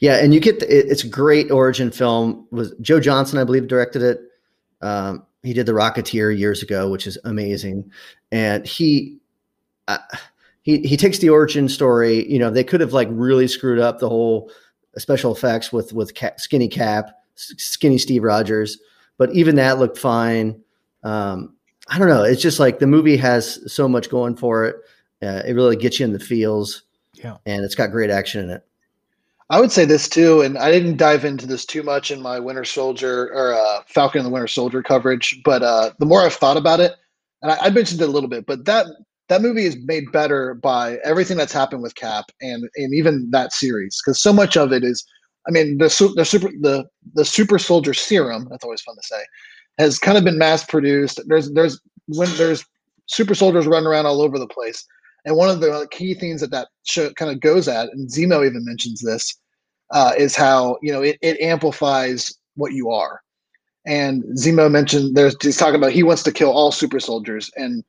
Yeah, 0.00 0.16
and 0.16 0.32
you 0.34 0.40
get 0.40 0.60
the, 0.60 0.66
it, 0.66 0.90
it's 0.90 1.04
a 1.04 1.08
great 1.08 1.50
origin 1.50 1.90
film. 1.90 2.46
Was 2.50 2.74
Joe 2.80 3.00
Johnston, 3.00 3.38
I 3.38 3.44
believe, 3.44 3.68
directed 3.68 4.02
it. 4.02 4.20
Um, 4.80 5.26
he 5.42 5.52
did 5.52 5.66
The 5.66 5.72
Rocketeer 5.72 6.36
years 6.36 6.62
ago, 6.62 6.90
which 6.90 7.06
is 7.06 7.18
amazing, 7.24 7.90
and 8.32 8.66
he. 8.66 9.18
Uh, 9.88 9.98
he, 10.62 10.80
he 10.80 10.96
takes 10.96 11.18
the 11.18 11.30
origin 11.30 11.68
story. 11.68 12.30
You 12.30 12.38
know, 12.38 12.50
they 12.50 12.64
could 12.64 12.80
have 12.80 12.92
like 12.92 13.08
really 13.10 13.48
screwed 13.48 13.78
up 13.78 13.98
the 13.98 14.08
whole 14.08 14.50
special 14.98 15.34
effects 15.34 15.72
with 15.72 15.92
with 15.92 16.14
Cap, 16.14 16.40
skinny 16.40 16.68
Cap, 16.68 17.10
skinny 17.34 17.98
Steve 17.98 18.22
Rogers, 18.22 18.78
but 19.18 19.32
even 19.32 19.56
that 19.56 19.78
looked 19.78 19.98
fine. 19.98 20.62
Um, 21.02 21.54
I 21.88 21.98
don't 21.98 22.08
know. 22.08 22.22
It's 22.22 22.42
just 22.42 22.60
like 22.60 22.78
the 22.78 22.86
movie 22.86 23.16
has 23.16 23.72
so 23.72 23.88
much 23.88 24.10
going 24.10 24.36
for 24.36 24.66
it. 24.66 24.76
Uh, 25.22 25.42
it 25.46 25.54
really 25.54 25.76
gets 25.76 25.98
you 25.98 26.04
in 26.04 26.12
the 26.12 26.18
feels. 26.18 26.82
Yeah, 27.14 27.38
and 27.46 27.64
it's 27.64 27.74
got 27.74 27.90
great 27.90 28.10
action 28.10 28.44
in 28.44 28.50
it. 28.50 28.64
I 29.50 29.58
would 29.58 29.72
say 29.72 29.84
this 29.84 30.08
too, 30.08 30.42
and 30.42 30.56
I 30.56 30.70
didn't 30.70 30.96
dive 30.96 31.24
into 31.24 31.44
this 31.44 31.64
too 31.64 31.82
much 31.82 32.12
in 32.12 32.22
my 32.22 32.38
Winter 32.38 32.64
Soldier 32.64 33.32
or 33.34 33.52
uh, 33.52 33.82
Falcon 33.88 34.20
and 34.20 34.26
the 34.26 34.30
Winter 34.30 34.46
Soldier 34.46 34.80
coverage, 34.80 35.40
but 35.44 35.60
uh, 35.64 35.90
the 35.98 36.06
more 36.06 36.22
I've 36.22 36.34
thought 36.34 36.56
about 36.56 36.78
it, 36.78 36.92
and 37.42 37.50
I, 37.50 37.56
I, 37.62 37.70
mentioned 37.70 38.00
it 38.00 38.08
a 38.08 38.12
little 38.12 38.28
bit, 38.28 38.46
but 38.46 38.64
that 38.66 38.86
that 39.28 39.42
movie 39.42 39.64
is 39.64 39.76
made 39.84 40.12
better 40.12 40.54
by 40.54 40.98
everything 41.04 41.36
that's 41.36 41.52
happened 41.52 41.82
with 41.82 41.96
Cap 41.96 42.26
and 42.40 42.68
and 42.76 42.94
even 42.94 43.28
that 43.32 43.52
series 43.52 44.00
because 44.00 44.22
so 44.22 44.32
much 44.32 44.56
of 44.56 44.72
it 44.72 44.84
is, 44.84 45.04
I 45.48 45.50
mean, 45.50 45.78
the 45.78 46.12
the 46.14 46.24
super 46.24 46.50
the 46.60 46.84
the 47.14 47.24
Super 47.24 47.58
Soldier 47.58 47.92
Serum. 47.92 48.46
That's 48.50 48.62
always 48.62 48.82
fun 48.82 48.94
to 48.94 49.02
say, 49.02 49.22
has 49.78 49.98
kind 49.98 50.16
of 50.16 50.22
been 50.22 50.38
mass 50.38 50.64
produced. 50.64 51.20
There's 51.26 51.50
there's 51.50 51.80
when 52.06 52.28
there's 52.36 52.64
super 53.06 53.34
soldiers 53.34 53.66
running 53.66 53.88
around 53.88 54.06
all 54.06 54.22
over 54.22 54.38
the 54.38 54.46
place 54.46 54.86
and 55.24 55.36
one 55.36 55.48
of 55.48 55.60
the 55.60 55.86
key 55.90 56.14
things 56.14 56.40
that 56.40 56.50
that 56.50 56.68
show 56.84 57.12
kind 57.12 57.30
of 57.30 57.40
goes 57.40 57.68
at, 57.68 57.88
and 57.90 58.08
Zemo 58.08 58.46
even 58.46 58.64
mentions 58.64 59.00
this, 59.00 59.38
uh, 59.92 60.12
is 60.16 60.36
how 60.36 60.78
you 60.82 60.92
know 60.92 61.02
it, 61.02 61.18
it 61.22 61.40
amplifies 61.40 62.34
what 62.54 62.72
you 62.72 62.90
are. 62.90 63.20
And 63.86 64.22
Zemo 64.38 64.70
mentioned 64.70 65.16
there's 65.16 65.36
he's 65.42 65.56
talking 65.56 65.76
about 65.76 65.92
he 65.92 66.02
wants 66.02 66.22
to 66.24 66.32
kill 66.32 66.50
all 66.50 66.72
super 66.72 67.00
soldiers, 67.00 67.50
and 67.56 67.82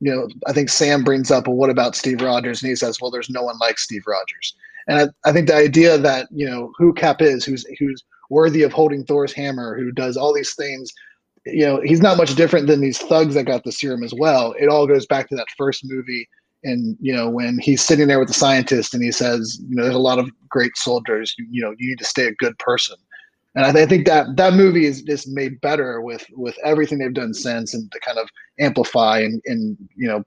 you 0.00 0.14
know 0.14 0.28
I 0.46 0.52
think 0.52 0.68
Sam 0.68 1.04
brings 1.04 1.30
up, 1.30 1.46
well, 1.46 1.56
what 1.56 1.70
about 1.70 1.96
Steve 1.96 2.20
Rogers? 2.20 2.62
And 2.62 2.70
he 2.70 2.76
says, 2.76 2.98
well, 3.00 3.10
there's 3.10 3.30
no 3.30 3.42
one 3.42 3.58
like 3.58 3.78
Steve 3.78 4.02
Rogers. 4.06 4.54
And 4.88 4.98
I, 5.24 5.28
I 5.28 5.32
think 5.32 5.46
the 5.46 5.54
idea 5.56 5.98
that 5.98 6.28
you 6.30 6.48
know 6.48 6.72
who 6.76 6.92
Cap 6.92 7.20
is, 7.20 7.44
who's 7.44 7.66
who's 7.78 8.02
worthy 8.30 8.62
of 8.62 8.72
holding 8.72 9.04
Thor's 9.04 9.32
hammer, 9.32 9.76
who 9.76 9.92
does 9.92 10.16
all 10.16 10.32
these 10.32 10.54
things, 10.54 10.90
you 11.44 11.66
know, 11.66 11.80
he's 11.82 12.00
not 12.00 12.16
much 12.16 12.34
different 12.34 12.66
than 12.66 12.80
these 12.80 12.98
thugs 12.98 13.34
that 13.34 13.44
got 13.44 13.64
the 13.64 13.72
serum 13.72 14.02
as 14.02 14.14
well. 14.14 14.54
It 14.58 14.68
all 14.68 14.86
goes 14.86 15.06
back 15.06 15.28
to 15.28 15.36
that 15.36 15.48
first 15.56 15.82
movie 15.84 16.28
and 16.64 16.96
you 17.00 17.12
know 17.12 17.28
when 17.28 17.58
he's 17.58 17.82
sitting 17.82 18.08
there 18.08 18.18
with 18.18 18.28
the 18.28 18.34
scientist 18.34 18.94
and 18.94 19.02
he 19.02 19.12
says 19.12 19.60
you 19.68 19.76
know 19.76 19.82
there's 19.82 19.94
a 19.94 20.00
lot 20.00 20.18
of 20.18 20.30
great 20.48 20.76
soldiers 20.76 21.34
you, 21.38 21.46
you 21.50 21.62
know 21.62 21.74
you 21.78 21.88
need 21.88 21.98
to 21.98 22.04
stay 22.04 22.26
a 22.26 22.34
good 22.34 22.56
person 22.58 22.96
and 23.54 23.66
I, 23.66 23.72
th- 23.72 23.86
I, 23.86 23.88
think 23.88 24.06
that 24.06 24.36
that 24.36 24.54
movie 24.54 24.86
is 24.86 25.02
just 25.02 25.28
made 25.28 25.60
better 25.60 26.00
with 26.00 26.24
with 26.32 26.56
everything 26.64 26.98
they've 26.98 27.12
done 27.12 27.34
since 27.34 27.74
and 27.74 27.90
to 27.92 28.00
kind 28.00 28.18
of 28.18 28.28
amplify 28.60 29.20
and 29.20 29.40
and 29.46 29.76
you 29.96 30.08
know 30.08 30.22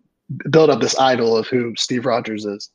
build 0.49 0.69
up 0.69 0.81
this 0.81 0.97
idol 0.99 1.37
of 1.37 1.47
who 1.47 1.73
steve 1.77 2.05
rogers 2.05 2.45
is 2.45 2.69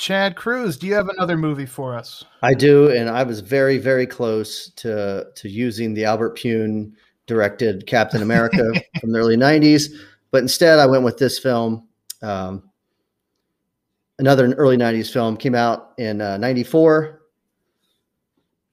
Chad 0.00 0.34
Cruz, 0.34 0.78
do 0.78 0.86
you 0.86 0.94
have 0.94 1.10
another 1.10 1.36
movie 1.36 1.66
for 1.66 1.94
us? 1.94 2.24
I 2.40 2.54
do, 2.54 2.90
and 2.90 3.10
I 3.10 3.22
was 3.22 3.40
very, 3.40 3.76
very 3.76 4.06
close 4.06 4.70
to 4.76 5.26
to 5.34 5.48
using 5.50 5.92
the 5.92 6.06
Albert 6.06 6.38
Pyun 6.38 6.92
directed 7.26 7.86
Captain 7.86 8.22
America 8.22 8.72
from 9.00 9.12
the 9.12 9.18
early 9.18 9.36
'90s, 9.36 9.92
but 10.30 10.40
instead 10.40 10.78
I 10.78 10.86
went 10.86 11.04
with 11.04 11.18
this 11.18 11.38
film. 11.38 11.86
Um, 12.22 12.70
another 14.18 14.52
early 14.54 14.76
'90s 14.76 15.12
film 15.12 15.36
came 15.36 15.54
out 15.54 15.92
in 15.98 16.18
'94, 16.18 17.08
uh, 17.08 17.16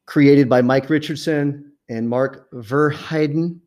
created 0.06 0.50
by 0.50 0.62
Mike 0.62 0.90
Richardson 0.90 1.74
and 1.90 2.10
Mark 2.10 2.50
Verheiden. 2.52 3.60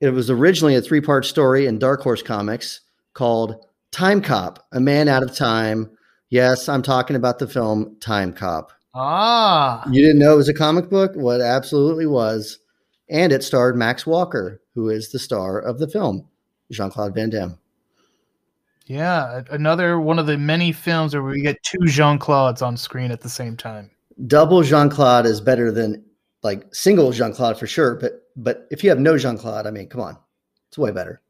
It 0.00 0.10
was 0.10 0.30
originally 0.30 0.76
a 0.76 0.82
three 0.82 1.00
part 1.00 1.26
story 1.26 1.66
in 1.66 1.78
Dark 1.78 2.02
Horse 2.02 2.22
Comics 2.22 2.80
called 3.12 3.66
Time 3.92 4.22
Cop, 4.22 4.66
A 4.72 4.80
Man 4.80 5.08
Out 5.08 5.22
of 5.22 5.34
Time. 5.34 5.90
Yes, 6.30 6.68
I'm 6.68 6.82
talking 6.82 7.16
about 7.16 7.38
the 7.38 7.48
film 7.48 7.96
Time 8.00 8.32
Cop. 8.32 8.72
Ah. 8.94 9.84
You 9.90 10.02
didn't 10.02 10.18
know 10.18 10.34
it 10.34 10.38
was 10.38 10.48
a 10.48 10.54
comic 10.54 10.88
book? 10.88 11.12
What 11.14 11.40
absolutely 11.40 12.06
was. 12.06 12.58
And 13.08 13.32
it 13.32 13.44
starred 13.44 13.76
Max 13.76 14.06
Walker, 14.06 14.60
who 14.74 14.88
is 14.88 15.10
the 15.10 15.18
star 15.18 15.58
of 15.58 15.78
the 15.78 15.88
film, 15.88 16.28
Jean 16.70 16.90
Claude 16.90 17.14
Van 17.14 17.30
Damme. 17.30 17.58
Yeah, 18.90 19.42
another 19.52 20.00
one 20.00 20.18
of 20.18 20.26
the 20.26 20.36
many 20.36 20.72
films 20.72 21.14
where 21.14 21.22
we 21.22 21.42
get 21.42 21.62
two 21.62 21.86
Jean 21.86 22.18
Claudes 22.18 22.60
on 22.60 22.76
screen 22.76 23.12
at 23.12 23.20
the 23.20 23.28
same 23.28 23.56
time. 23.56 23.88
Double 24.26 24.64
Jean 24.64 24.90
Claude 24.90 25.26
is 25.26 25.40
better 25.40 25.70
than 25.70 26.04
like 26.42 26.66
single 26.74 27.12
Jean 27.12 27.32
Claude 27.32 27.56
for 27.56 27.68
sure, 27.68 27.94
but 27.94 28.24
but 28.34 28.66
if 28.72 28.82
you 28.82 28.90
have 28.90 28.98
no 28.98 29.16
Jean 29.16 29.38
Claude, 29.38 29.68
I 29.68 29.70
mean, 29.70 29.88
come 29.88 30.00
on, 30.00 30.18
it's 30.66 30.76
way 30.76 30.90
better. 30.90 31.22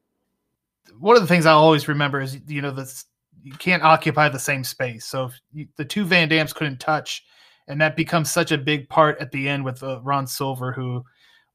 One 1.01 1.17
of 1.17 1.21
the 1.21 1.29
things 1.29 1.45
I 1.45 1.53
always 1.53 1.87
remember 1.87 2.23
is 2.23 2.39
you 2.47 2.63
know 2.63 2.71
this 2.71 3.05
you 3.43 3.53
can't 3.53 3.83
occupy 3.83 4.31
the 4.31 4.39
same 4.39 4.65
space. 4.65 5.05
So 5.05 5.27
if 5.27 5.39
you, 5.53 5.69
the 5.77 5.85
two 5.85 6.07
Van 6.07 6.31
Dammes 6.31 6.55
couldn't 6.55 6.81
touch, 6.81 7.27
and 7.69 7.79
that 7.83 7.95
becomes 7.95 8.33
such 8.33 8.53
a 8.53 8.57
big 8.57 8.89
part 8.89 9.21
at 9.21 9.33
the 9.33 9.47
end 9.51 9.67
with 9.67 9.83
uh, 9.83 10.01
Ron 10.01 10.27
Silver, 10.27 10.73
who 10.73 11.05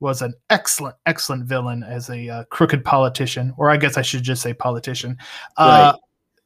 was 0.05 0.21
an 0.21 0.35
excellent, 0.51 0.95
excellent 1.07 1.45
villain 1.45 1.81
as 1.81 2.11
a 2.11 2.29
uh, 2.29 2.43
crooked 2.51 2.85
politician, 2.85 3.51
or 3.57 3.71
I 3.71 3.77
guess 3.77 3.97
I 3.97 4.03
should 4.03 4.21
just 4.21 4.43
say 4.43 4.53
politician. 4.53 5.17
Uh, 5.57 5.93
right. 5.93 6.01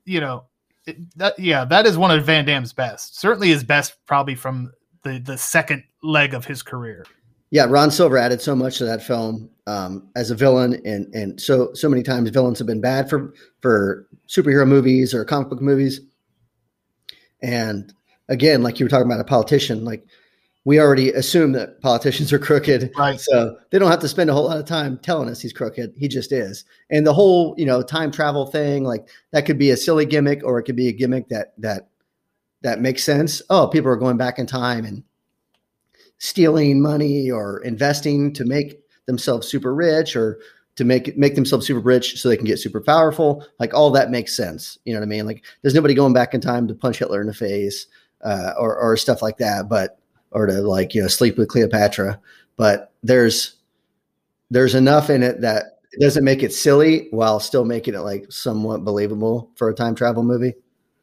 You 0.05 0.21
know, 0.21 0.45
it, 0.87 0.95
that 1.17 1.37
yeah, 1.37 1.65
that 1.65 1.85
is 1.85 1.97
one 1.97 2.09
of 2.09 2.25
Van 2.25 2.45
Damme's 2.45 2.71
best. 2.71 3.19
Certainly 3.19 3.49
his 3.49 3.65
best, 3.65 3.97
probably 4.05 4.35
from 4.35 4.71
the 5.03 5.19
the 5.19 5.37
second 5.37 5.83
leg 6.01 6.33
of 6.33 6.45
his 6.45 6.63
career. 6.63 7.05
Yeah, 7.51 7.65
Ron 7.65 7.91
Silver 7.91 8.17
added 8.17 8.39
so 8.39 8.55
much 8.55 8.77
to 8.77 8.85
that 8.85 9.03
film 9.03 9.49
um, 9.67 10.09
as 10.15 10.31
a 10.31 10.35
villain, 10.35 10.81
and 10.85 11.13
and 11.13 11.41
so 11.41 11.73
so 11.73 11.89
many 11.89 12.01
times 12.01 12.29
villains 12.29 12.59
have 12.59 12.67
been 12.67 12.79
bad 12.79 13.09
for 13.09 13.33
for 13.59 14.07
superhero 14.29 14.65
movies 14.65 15.13
or 15.13 15.25
comic 15.25 15.49
book 15.49 15.61
movies. 15.61 15.99
And 17.41 17.93
again, 18.29 18.63
like 18.63 18.79
you 18.79 18.85
were 18.85 18.89
talking 18.89 19.05
about 19.05 19.19
a 19.19 19.25
politician, 19.25 19.83
like 19.83 20.05
we 20.69 20.79
already 20.79 21.09
assume 21.09 21.53
that 21.53 21.81
politicians 21.81 22.31
are 22.31 22.37
crooked, 22.37 22.91
right? 22.95 23.19
So 23.19 23.57
they 23.71 23.79
don't 23.79 23.89
have 23.89 24.01
to 24.01 24.07
spend 24.07 24.29
a 24.29 24.33
whole 24.33 24.45
lot 24.45 24.59
of 24.59 24.65
time 24.65 24.99
telling 24.99 25.27
us 25.27 25.41
he's 25.41 25.51
crooked. 25.51 25.95
He 25.97 26.07
just 26.07 26.31
is. 26.31 26.63
And 26.91 27.07
the 27.07 27.13
whole 27.13 27.55
you 27.57 27.65
know 27.65 27.81
time 27.81 28.11
travel 28.11 28.45
thing, 28.45 28.83
like 28.83 29.09
that 29.31 29.47
could 29.47 29.57
be 29.57 29.71
a 29.71 29.77
silly 29.77 30.05
gimmick, 30.05 30.43
or 30.43 30.59
it 30.59 30.65
could 30.65 30.75
be 30.75 30.87
a 30.87 30.91
gimmick 30.91 31.27
that 31.29 31.53
that 31.57 31.89
that 32.61 32.81
makes 32.81 33.03
sense. 33.03 33.41
Oh, 33.49 33.65
people 33.65 33.89
are 33.89 33.95
going 33.95 34.17
back 34.17 34.37
in 34.37 34.45
time 34.45 34.85
and 34.85 35.01
stealing 36.19 36.83
money 36.83 37.31
or 37.31 37.63
investing 37.63 38.31
to 38.33 38.45
make 38.45 38.79
themselves 39.07 39.47
super 39.47 39.73
rich 39.73 40.15
or 40.15 40.37
to 40.75 40.85
make 40.85 41.17
make 41.17 41.33
themselves 41.33 41.65
super 41.65 41.79
rich 41.79 42.21
so 42.21 42.29
they 42.29 42.37
can 42.37 42.45
get 42.45 42.59
super 42.59 42.79
powerful. 42.79 43.43
Like 43.57 43.73
all 43.73 43.89
that 43.89 44.11
makes 44.11 44.37
sense. 44.37 44.77
You 44.85 44.93
know 44.93 44.99
what 44.99 45.07
I 45.07 45.09
mean? 45.09 45.25
Like 45.25 45.43
there's 45.63 45.73
nobody 45.73 45.95
going 45.95 46.13
back 46.13 46.35
in 46.35 46.41
time 46.41 46.67
to 46.67 46.75
punch 46.75 46.99
Hitler 46.99 47.21
in 47.21 47.27
the 47.27 47.33
face 47.33 47.87
uh, 48.23 48.53
or 48.59 48.77
or 48.77 48.95
stuff 48.97 49.23
like 49.23 49.37
that, 49.37 49.67
but 49.67 49.98
or 50.31 50.45
to 50.45 50.61
like 50.61 50.93
you 50.93 51.01
know 51.01 51.07
sleep 51.07 51.37
with 51.37 51.49
Cleopatra. 51.49 52.19
But 52.57 52.93
there's 53.03 53.55
there's 54.49 54.75
enough 54.75 55.09
in 55.09 55.23
it 55.23 55.41
that 55.41 55.79
it 55.91 55.99
doesn't 55.99 56.23
make 56.23 56.43
it 56.43 56.53
silly 56.53 57.07
while 57.11 57.39
still 57.39 57.65
making 57.65 57.95
it 57.95 57.99
like 57.99 58.31
somewhat 58.31 58.83
believable 58.83 59.51
for 59.55 59.69
a 59.69 59.73
time 59.73 59.95
travel 59.95 60.23
movie. 60.23 60.53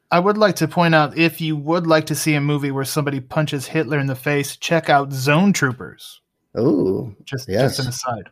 I 0.09 0.19
would 0.19 0.37
like 0.37 0.55
to 0.57 0.67
point 0.67 0.95
out 0.95 1.17
if 1.17 1.41
you 1.41 1.57
would 1.57 1.85
like 1.85 2.05
to 2.05 2.15
see 2.15 2.33
a 2.33 2.41
movie 2.41 2.71
where 2.71 2.85
somebody 2.85 3.19
punches 3.19 3.67
Hitler 3.67 3.99
in 3.99 4.07
the 4.07 4.15
face, 4.15 4.55
check 4.55 4.89
out 4.89 5.11
Zone 5.11 5.51
Troopers. 5.51 6.21
Oh, 6.55 7.13
just 7.25 7.49
yes. 7.49 7.75
just 7.75 7.79
an 7.79 7.89
aside. 7.89 8.29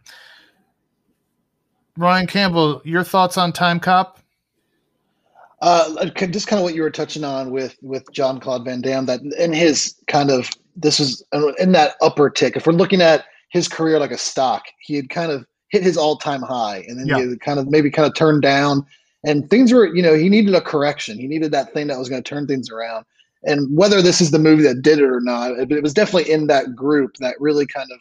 Ryan 1.97 2.27
Campbell, 2.27 2.81
your 2.85 3.03
thoughts 3.03 3.37
on 3.37 3.51
Time 3.51 3.79
Cop? 3.79 4.19
Uh, 5.65 6.05
just 6.27 6.47
kind 6.47 6.59
of 6.59 6.63
what 6.63 6.75
you 6.75 6.83
were 6.83 6.91
touching 6.91 7.23
on 7.23 7.49
with 7.49 7.75
with 7.81 8.05
Jean 8.11 8.39
Claude 8.39 8.63
Van 8.63 8.81
Damme. 8.81 9.07
That 9.07 9.21
in 9.39 9.51
his 9.51 9.95
kind 10.07 10.29
of 10.29 10.49
this 10.75 10.99
was 10.99 11.25
in 11.59 11.71
that 11.71 11.95
upper 12.01 12.29
tick. 12.29 12.55
If 12.55 12.67
we're 12.67 12.73
looking 12.73 13.01
at 13.01 13.25
his 13.49 13.67
career 13.67 13.99
like 13.99 14.11
a 14.11 14.17
stock, 14.17 14.63
he 14.79 14.95
had 14.95 15.09
kind 15.09 15.31
of 15.31 15.45
hit 15.69 15.81
his 15.81 15.97
all 15.97 16.17
time 16.17 16.41
high, 16.41 16.85
and 16.87 16.99
then 16.99 17.07
yeah. 17.07 17.17
he 17.17 17.37
kind 17.37 17.59
of 17.59 17.67
maybe 17.69 17.89
kind 17.89 18.07
of 18.07 18.13
turned 18.13 18.43
down 18.43 18.85
and 19.25 19.49
things 19.49 19.73
were 19.73 19.93
you 19.93 20.01
know 20.01 20.13
he 20.13 20.29
needed 20.29 20.53
a 20.53 20.61
correction 20.61 21.17
he 21.17 21.27
needed 21.27 21.51
that 21.51 21.73
thing 21.73 21.87
that 21.87 21.97
was 21.97 22.07
going 22.07 22.21
to 22.21 22.29
turn 22.29 22.47
things 22.47 22.69
around 22.69 23.05
and 23.43 23.75
whether 23.75 24.01
this 24.01 24.21
is 24.21 24.31
the 24.31 24.39
movie 24.39 24.63
that 24.63 24.81
did 24.81 24.99
it 24.99 25.05
or 25.05 25.19
not 25.19 25.51
it, 25.51 25.71
it 25.71 25.83
was 25.83 25.93
definitely 25.93 26.31
in 26.31 26.47
that 26.47 26.75
group 26.75 27.15
that 27.19 27.35
really 27.39 27.65
kind 27.65 27.89
of 27.91 27.99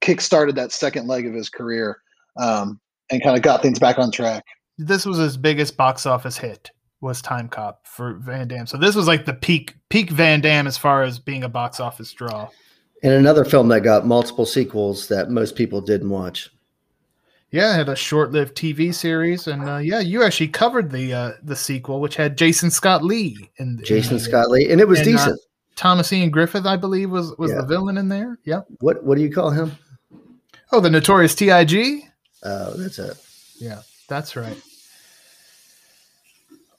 kick-started 0.00 0.56
that 0.56 0.72
second 0.72 1.06
leg 1.06 1.26
of 1.26 1.34
his 1.34 1.48
career 1.48 2.00
um, 2.38 2.80
and 3.10 3.22
kind 3.22 3.36
of 3.36 3.42
got 3.42 3.62
things 3.62 3.78
back 3.78 3.98
on 3.98 4.10
track 4.10 4.44
this 4.76 5.06
was 5.06 5.18
his 5.18 5.36
biggest 5.36 5.76
box 5.76 6.04
office 6.04 6.36
hit 6.36 6.70
was 7.00 7.22
time 7.22 7.48
cop 7.48 7.86
for 7.86 8.14
van 8.14 8.48
damme 8.48 8.66
so 8.66 8.76
this 8.76 8.94
was 8.94 9.06
like 9.06 9.24
the 9.24 9.34
peak 9.34 9.76
peak 9.88 10.10
van 10.10 10.40
damme 10.40 10.66
as 10.66 10.76
far 10.76 11.02
as 11.02 11.18
being 11.18 11.44
a 11.44 11.48
box 11.48 11.80
office 11.80 12.12
draw 12.12 12.48
and 13.02 13.12
another 13.12 13.44
film 13.44 13.68
that 13.68 13.80
got 13.80 14.06
multiple 14.06 14.46
sequels 14.46 15.08
that 15.08 15.30
most 15.30 15.56
people 15.56 15.80
didn't 15.80 16.10
watch 16.10 16.50
yeah, 17.52 17.74
it 17.74 17.78
had 17.78 17.88
a 17.88 17.96
short-lived 17.96 18.56
TV 18.56 18.94
series, 18.94 19.48
and 19.48 19.68
uh, 19.68 19.78
yeah, 19.78 19.98
you 19.98 20.22
actually 20.22 20.48
covered 20.48 20.90
the 20.90 21.12
uh, 21.12 21.32
the 21.42 21.56
sequel, 21.56 22.00
which 22.00 22.14
had 22.14 22.38
Jason 22.38 22.70
Scott 22.70 23.02
Lee 23.02 23.50
in 23.56 23.76
the, 23.76 23.82
Jason 23.82 24.14
in 24.14 24.20
Scott 24.20 24.50
Lee, 24.50 24.70
and 24.70 24.80
it 24.80 24.86
was 24.86 25.00
and, 25.00 25.08
uh, 25.08 25.10
decent. 25.10 25.32
Uh, 25.32 25.44
Thomas 25.74 26.12
Ian 26.12 26.30
Griffith, 26.30 26.66
I 26.66 26.76
believe, 26.76 27.10
was 27.10 27.36
was 27.38 27.50
yeah. 27.50 27.56
the 27.56 27.66
villain 27.66 27.98
in 27.98 28.08
there. 28.08 28.38
Yeah. 28.44 28.60
What 28.80 29.02
what 29.02 29.16
do 29.16 29.22
you 29.24 29.32
call 29.32 29.50
him? 29.50 29.72
Oh, 30.70 30.78
the 30.78 30.90
notorious 30.90 31.34
T.I.G. 31.34 32.04
Oh, 32.44 32.74
that's 32.74 33.00
it. 33.00 33.16
Yeah, 33.58 33.80
that's 34.08 34.36
right. 34.36 34.56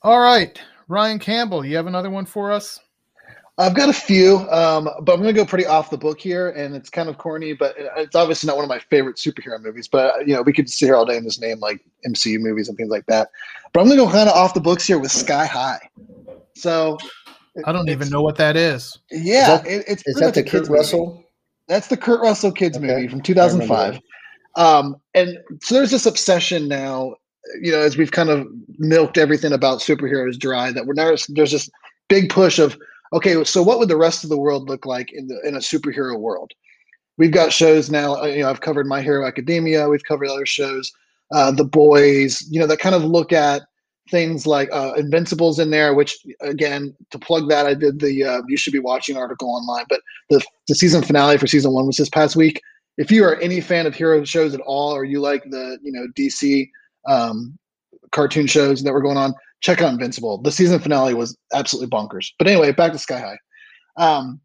All 0.04 0.20
right, 0.20 0.60
Ryan 0.88 1.20
Campbell, 1.20 1.64
you 1.64 1.76
have 1.76 1.86
another 1.86 2.10
one 2.10 2.26
for 2.26 2.52
us? 2.52 2.80
I've 3.58 3.76
got 3.76 3.90
a 3.90 3.94
few, 3.94 4.38
um, 4.50 4.90
but 5.02 5.14
I'm 5.14 5.22
going 5.22 5.34
to 5.34 5.34
go 5.34 5.46
pretty 5.46 5.68
off 5.68 5.92
the 5.92 5.98
book 5.98 6.20
here, 6.20 6.50
and 6.50 6.76
it's 6.76 6.90
kind 6.90 7.08
of 7.08 7.20
corny, 7.20 7.54
but 7.54 7.76
it's 7.78 8.16
obviously 8.16 8.48
not 8.48 8.56
one 8.56 8.66
of 8.66 8.70
my 8.70 8.80
favorite 8.80 9.18
superhero 9.18 9.62
movies. 9.62 9.88
But 9.88 10.28
you 10.28 10.34
know, 10.34 10.42
we 10.42 10.54
could 10.54 10.68
sit 10.68 10.88
here 10.88 10.96
all 10.96 11.06
day 11.06 11.18
and 11.18 11.26
just 11.26 11.40
name 11.40 11.60
like 11.60 11.86
MCU 12.08 12.40
movies 12.40 12.68
and 12.68 12.78
things 12.78 12.90
like 12.90 13.06
that. 13.06 13.30
But 13.72 13.82
I'm 13.82 13.86
going 13.86 14.00
to 14.00 14.06
go 14.06 14.12
kind 14.12 14.28
of 14.28 14.36
off 14.36 14.56
the 14.56 14.62
books 14.62 14.88
here 14.88 14.98
with 14.98 15.12
Sky 15.12 15.46
High. 15.46 15.88
So 16.56 16.98
I 17.66 17.72
don't 17.72 17.90
even 17.90 18.10
know 18.10 18.24
what 18.24 18.38
that 18.38 18.58
is. 18.58 18.98
Yeah, 19.12 19.58
is 19.58 19.62
that, 19.62 19.68
it, 19.68 19.86
it's 19.88 20.04
is 20.08 20.16
that 20.16 20.34
the 20.34 20.44
Kurt 20.44 20.68
Russell? 20.68 21.08
Movie. 21.08 21.28
That's 21.68 21.88
the 21.88 21.98
Kurt 21.98 22.22
Russell 22.22 22.52
kids 22.52 22.78
okay. 22.78 22.88
movie 22.88 23.08
from 23.08 23.22
2005. 23.22 24.00
Um, 24.56 24.96
and 25.14 25.38
so 25.62 25.76
there's 25.76 25.92
this 25.92 26.08
obsession 26.08 26.68
now, 26.68 27.16
you 27.62 27.72
know, 27.72 27.80
as 27.80 27.98
we've 27.98 28.12
kind 28.12 28.30
of 28.30 28.48
milked 28.78 29.18
everything 29.18 29.54
about 29.54 29.80
superheroes 29.80 30.38
dry, 30.38 30.72
that 30.72 30.86
we're 30.86 30.94
now 30.94 31.14
there's 31.30 31.52
this 31.52 31.70
big 32.10 32.30
push 32.30 32.60
of 32.60 32.78
okay, 33.14 33.44
so 33.44 33.62
what 33.62 33.80
would 33.80 33.90
the 33.90 33.98
rest 33.98 34.24
of 34.24 34.30
the 34.30 34.38
world 34.38 34.70
look 34.70 34.86
like 34.86 35.12
in 35.12 35.28
the 35.28 35.40
in 35.48 35.56
a 35.56 35.60
superhero 35.60 36.20
world? 36.20 36.52
We've 37.18 37.32
got 37.32 37.54
shows 37.54 37.90
now. 37.90 38.22
Uh, 38.22 38.28
you 38.28 38.42
know, 38.42 38.50
I've 38.50 38.62
covered 38.62 38.88
My 38.88 39.02
Hero 39.02 39.28
Academia. 39.28 39.90
We've 39.90 40.04
covered 40.04 40.28
other 40.28 40.46
shows, 40.46 40.92
uh, 41.34 41.52
The 41.52 41.66
Boys. 41.66 42.42
You 42.50 42.60
know, 42.60 42.68
that 42.68 42.80
kind 42.80 42.96
of 42.96 43.04
look 43.04 43.34
at 43.34 43.64
things 44.10 44.48
like 44.48 44.70
uh, 44.72 44.94
Invincibles 44.98 45.60
in 45.60 45.70
there. 45.72 45.94
Which 45.94 46.18
again, 46.42 46.96
to 47.12 47.20
plug 47.20 47.50
that, 47.50 47.66
I 47.66 47.74
did 47.74 48.00
the 48.00 48.24
uh, 48.24 48.42
you 48.48 48.58
should 48.58 48.74
be 48.74 48.80
watching 48.80 49.18
article 49.18 49.50
online. 49.50 49.86
But 49.90 50.02
the 50.30 50.44
the 50.68 50.76
season 50.76 51.04
finale 51.04 51.38
for 51.38 51.48
season 51.48 51.74
one 51.74 51.86
was 51.86 51.98
this 51.98 52.10
past 52.10 52.36
week. 52.36 52.62
If 52.98 53.12
you 53.12 53.24
are 53.24 53.38
any 53.38 53.62
fan 53.62 53.86
of 53.88 53.96
hero 53.96 54.24
shows 54.24 54.54
at 54.54 54.62
all, 54.62 54.92
or 54.92 55.04
you 55.04 55.22
like 55.22 55.44
the 55.50 55.78
you 55.82 55.92
know 55.92 56.08
DC 56.18 56.70
um, 57.08 57.58
cartoon 58.12 58.48
shows 58.48 58.84
that 58.84 58.94
were 58.94 59.02
going 59.02 59.18
on, 59.18 59.34
check 59.62 59.82
out 59.82 59.94
Invincible. 59.94 60.42
The 60.42 60.52
season 60.52 60.80
finale 60.80 61.14
was 61.14 61.38
absolutely 61.54 61.90
bonkers. 61.90 62.28
But 62.38 62.48
anyway, 62.48 62.72
back 62.72 62.92
to 62.92 63.00
Sky 63.00 63.20
High. 63.20 63.38
Um, 63.98 64.42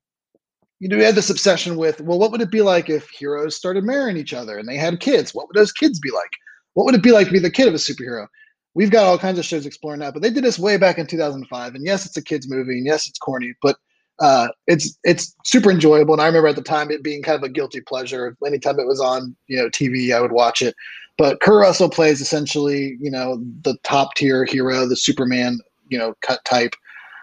you 0.78 0.88
know, 0.88 0.96
we 0.96 1.04
had 1.04 1.14
this 1.14 1.30
obsession 1.30 1.76
with, 1.76 2.00
well, 2.02 2.18
what 2.18 2.30
would 2.30 2.42
it 2.42 2.50
be 2.50 2.62
like 2.62 2.90
if 2.90 3.08
heroes 3.08 3.56
started 3.56 3.84
marrying 3.84 4.18
each 4.18 4.34
other 4.34 4.58
and 4.58 4.68
they 4.68 4.76
had 4.76 5.00
kids? 5.00 5.34
What 5.34 5.48
would 5.48 5.56
those 5.56 5.72
kids 5.72 5.98
be 5.98 6.10
like? 6.10 6.30
What 6.74 6.84
would 6.84 6.94
it 6.94 7.02
be 7.02 7.12
like 7.12 7.28
to 7.28 7.32
be 7.32 7.38
the 7.38 7.50
kid 7.50 7.68
of 7.68 7.74
a 7.74 7.78
superhero? 7.78 8.26
We've 8.74 8.90
got 8.90 9.06
all 9.06 9.16
kinds 9.16 9.38
of 9.38 9.46
shows 9.46 9.64
exploring 9.64 10.00
that, 10.00 10.12
but 10.12 10.22
they 10.22 10.28
did 10.28 10.44
this 10.44 10.58
way 10.58 10.76
back 10.76 10.98
in 10.98 11.06
2005. 11.06 11.74
And 11.74 11.86
yes, 11.86 12.04
it's 12.04 12.18
a 12.18 12.22
kids 12.22 12.46
movie, 12.50 12.76
and 12.76 12.84
yes, 12.84 13.08
it's 13.08 13.18
corny, 13.18 13.54
but 13.62 13.76
uh, 14.20 14.48
it's 14.66 14.98
it's 15.02 15.34
super 15.46 15.70
enjoyable. 15.70 16.12
And 16.12 16.20
I 16.20 16.26
remember 16.26 16.48
at 16.48 16.56
the 16.56 16.62
time 16.62 16.90
it 16.90 17.02
being 17.02 17.22
kind 17.22 17.36
of 17.36 17.42
a 17.42 17.48
guilty 17.48 17.80
pleasure. 17.80 18.36
Anytime 18.46 18.78
it 18.78 18.86
was 18.86 19.00
on, 19.00 19.34
you 19.46 19.56
know, 19.56 19.70
TV, 19.70 20.14
I 20.14 20.20
would 20.20 20.32
watch 20.32 20.60
it. 20.60 20.74
But 21.18 21.40
Kurt 21.40 21.62
Russell 21.62 21.88
plays 21.88 22.20
essentially, 22.20 22.96
you 23.00 23.10
know, 23.10 23.42
the 23.62 23.76
top 23.82 24.14
tier 24.16 24.44
hero, 24.44 24.86
the 24.86 24.96
Superman, 24.96 25.60
you 25.88 25.98
know, 25.98 26.14
cut 26.20 26.44
type. 26.44 26.74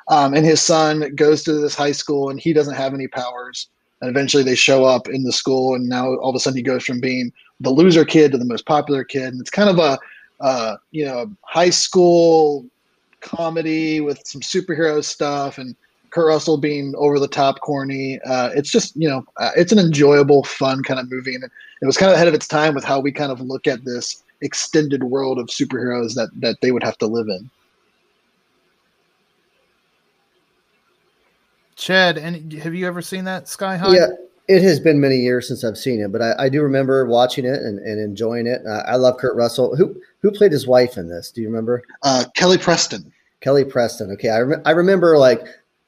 Um, 0.07 0.33
and 0.33 0.45
his 0.45 0.61
son 0.61 1.13
goes 1.15 1.43
to 1.43 1.53
this 1.53 1.75
high 1.75 1.91
school 1.91 2.29
and 2.29 2.39
he 2.39 2.53
doesn't 2.53 2.75
have 2.75 2.93
any 2.93 3.07
powers. 3.07 3.67
And 4.01 4.09
eventually 4.09 4.43
they 4.43 4.55
show 4.55 4.83
up 4.83 5.07
in 5.07 5.23
the 5.23 5.31
school, 5.31 5.75
and 5.75 5.87
now 5.87 6.15
all 6.15 6.31
of 6.31 6.35
a 6.35 6.39
sudden 6.39 6.57
he 6.57 6.63
goes 6.63 6.83
from 6.83 6.99
being 6.99 7.31
the 7.61 7.69
loser 7.69 8.03
kid 8.03 8.33
to 8.33 8.37
the 8.37 8.43
most 8.43 8.65
popular 8.65 9.05
kid. 9.05 9.31
And 9.31 9.39
it's 9.39 9.49
kind 9.49 9.69
of 9.69 9.79
a, 9.79 9.97
uh, 10.41 10.75
you 10.91 11.05
know, 11.05 11.31
high 11.43 11.69
school 11.69 12.65
comedy 13.21 14.01
with 14.01 14.21
some 14.25 14.41
superhero 14.41 15.01
stuff 15.01 15.57
and 15.57 15.73
Kurt 16.09 16.27
Russell 16.27 16.57
being 16.57 16.93
over 16.97 17.17
the 17.17 17.29
top 17.29 17.61
corny. 17.61 18.19
Uh, 18.25 18.49
it's 18.53 18.69
just, 18.69 18.95
you 18.95 19.07
know, 19.07 19.25
uh, 19.37 19.51
it's 19.55 19.71
an 19.71 19.79
enjoyable, 19.79 20.43
fun 20.43 20.83
kind 20.83 20.99
of 20.99 21.09
movie. 21.09 21.33
And 21.33 21.45
it 21.83 21.85
was 21.85 21.97
kind 21.97 22.09
of 22.09 22.15
ahead 22.15 22.29
of 22.29 22.33
its 22.33 22.47
time 22.47 22.73
with 22.73 22.85
how 22.85 23.01
we 23.01 23.11
kind 23.11 23.29
of 23.29 23.41
look 23.41 23.67
at 23.67 23.83
this 23.83 24.23
extended 24.39 25.03
world 25.03 25.37
of 25.37 25.47
superheroes 25.47 26.15
that, 26.15 26.29
that 26.35 26.61
they 26.61 26.71
would 26.71 26.81
have 26.81 26.97
to 26.99 27.07
live 27.07 27.27
in. 27.27 27.49
Chad, 31.75 32.17
and 32.17 32.53
have 32.53 32.73
you 32.73 32.87
ever 32.87 33.01
seen 33.01 33.25
that 33.25 33.49
Sky 33.49 33.75
High? 33.75 33.95
Yeah, 33.95 34.07
it 34.47 34.61
has 34.61 34.79
been 34.79 35.01
many 35.01 35.17
years 35.17 35.45
since 35.45 35.65
I've 35.65 35.77
seen 35.77 35.99
it, 35.99 36.09
but 36.09 36.21
I, 36.21 36.45
I 36.45 36.47
do 36.47 36.61
remember 36.61 37.05
watching 37.05 37.43
it 37.43 37.61
and, 37.61 37.79
and 37.79 37.99
enjoying 37.99 38.47
it. 38.47 38.65
Uh, 38.65 38.83
I 38.87 38.95
love 38.95 39.17
Kurt 39.17 39.35
Russell. 39.35 39.75
Who 39.75 40.01
who 40.21 40.31
played 40.31 40.53
his 40.53 40.65
wife 40.65 40.95
in 40.95 41.09
this? 41.09 41.31
Do 41.31 41.41
you 41.41 41.49
remember? 41.49 41.83
Uh, 42.01 42.23
Kelly 42.33 42.57
Preston. 42.57 43.11
Kelly 43.41 43.65
Preston. 43.65 44.09
Okay, 44.11 44.29
I 44.29 44.39
rem- 44.39 44.61
I 44.63 44.71
remember 44.71 45.17
like 45.17 45.45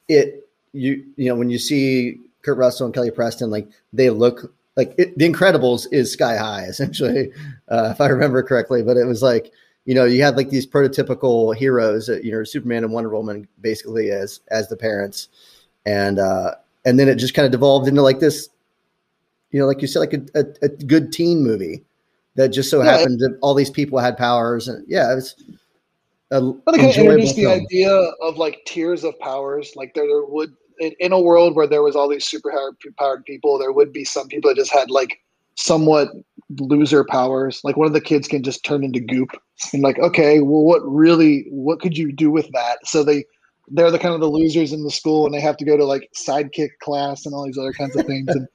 it. 0.10 0.50
You 0.74 1.06
you 1.16 1.30
know 1.30 1.36
when 1.36 1.50
you 1.50 1.58
see 1.58 2.20
Kurt 2.42 2.58
Russell 2.58 2.86
and 2.86 2.94
Kelly 2.94 3.12
Preston, 3.12 3.50
like 3.50 3.70
they 3.94 4.10
look 4.10 4.52
like 4.76 4.94
it, 4.98 5.18
The 5.18 5.30
Incredibles 5.30 5.88
is 5.92 6.12
Sky 6.12 6.38
High 6.38 6.64
essentially, 6.68 7.32
uh, 7.70 7.90
if 7.92 8.02
I 8.02 8.08
remember 8.08 8.44
correctly. 8.44 8.84
But 8.84 8.98
it 8.98 9.06
was 9.06 9.22
like 9.22 9.52
you 9.86 9.96
know 9.96 10.06
you 10.06 10.22
had 10.24 10.38
like 10.38 10.50
these 10.50 10.68
prototypical 10.68 11.56
heroes, 11.56 12.08
you 12.08 12.32
know 12.32 12.44
Superman 12.44 12.84
and 12.84 12.94
Wonder 12.94 13.10
Woman 13.10 13.48
basically 13.62 14.12
as 14.12 14.42
as 14.50 14.68
the 14.70 14.78
parents 14.78 15.30
and 15.86 16.20
uh, 16.20 16.56
and 16.84 17.00
then 17.00 17.08
it 17.08 17.16
just 17.16 17.34
kind 17.34 17.46
of 17.46 17.52
devolved 17.52 17.88
into 17.88 18.02
like 18.02 18.20
this, 18.20 18.50
you 19.52 19.60
know, 19.60 19.68
like 19.68 19.82
you 19.82 19.88
said, 19.88 20.00
like 20.00 20.14
a, 20.14 20.24
a, 20.36 20.46
a 20.64 20.70
good 20.70 21.12
teen 21.12 21.44
movie 21.44 21.84
that 22.36 22.50
just 22.50 22.70
so 22.70 22.84
yeah, 22.84 22.98
happened 22.98 23.20
that 23.20 23.38
all 23.42 23.54
these 23.54 23.70
people 23.70 24.00
had 24.00 24.18
powers, 24.18 24.68
and 24.68 24.86
yeah, 24.88 25.12
it 25.12 25.16
was. 25.16 25.36
A 26.32 26.42
but 26.42 26.72
they 26.72 26.80
kind 26.80 26.92
of 26.92 26.98
introduced 26.98 27.36
the 27.36 27.46
idea 27.46 27.92
of 27.94 28.38
like 28.38 28.66
tiers 28.66 29.04
of 29.04 29.18
powers, 29.20 29.76
like 29.76 29.94
there, 29.94 30.08
there 30.08 30.26
would 30.26 30.56
in, 30.80 31.12
a 31.12 31.20
world 31.20 31.56
where 31.56 31.68
there 31.68 31.84
was 31.84 31.96
all 31.96 32.10
these 32.10 32.26
super 32.26 32.52
powered 32.98 33.26
people, 33.26 33.58
there 33.58 33.72
would 33.72 33.92
be 33.92 34.04
some 34.04 34.28
people 34.28 34.50
that 34.50 34.58
just 34.58 34.74
had 34.74 34.90
like 34.90 35.20
somewhat 35.56 36.10
loser 36.60 37.04
powers. 37.04 37.62
Like 37.64 37.78
one 37.78 37.88
of 37.88 37.94
the 37.94 38.02
kids 38.02 38.28
can 38.28 38.44
just 38.44 38.64
turn 38.64 38.84
into 38.84 39.00
goop, 39.00 39.30
and 39.74 39.82
like, 39.82 40.00
okay, 40.00 40.42
well, 40.42 40.64
what 40.64 40.82
really, 40.84 41.46
what 41.50 41.80
could 41.80 41.98
you 41.98 42.12
do 42.12 42.32
with 42.32 42.50
that? 42.52 42.80
So 42.86 43.04
they 43.04 43.26
they're 43.70 43.92
the 43.92 44.00
kind 44.00 44.14
of 44.14 44.22
the 44.22 44.30
losers 44.30 44.74
in 44.74 44.84
the 44.84 44.92
school 44.92 45.26
and 45.26 45.34
they 45.34 45.40
have 45.40 45.58
to 45.58 45.66
go 45.66 45.78
to 45.78 45.86
like 45.86 46.10
sidekick 46.16 46.70
class 46.82 47.26
and 47.26 47.34
all 47.34 47.46
these 47.46 47.58
other 47.58 47.74
kinds 47.74 47.96
of 47.96 48.06
things 48.06 48.28
and 48.28 48.48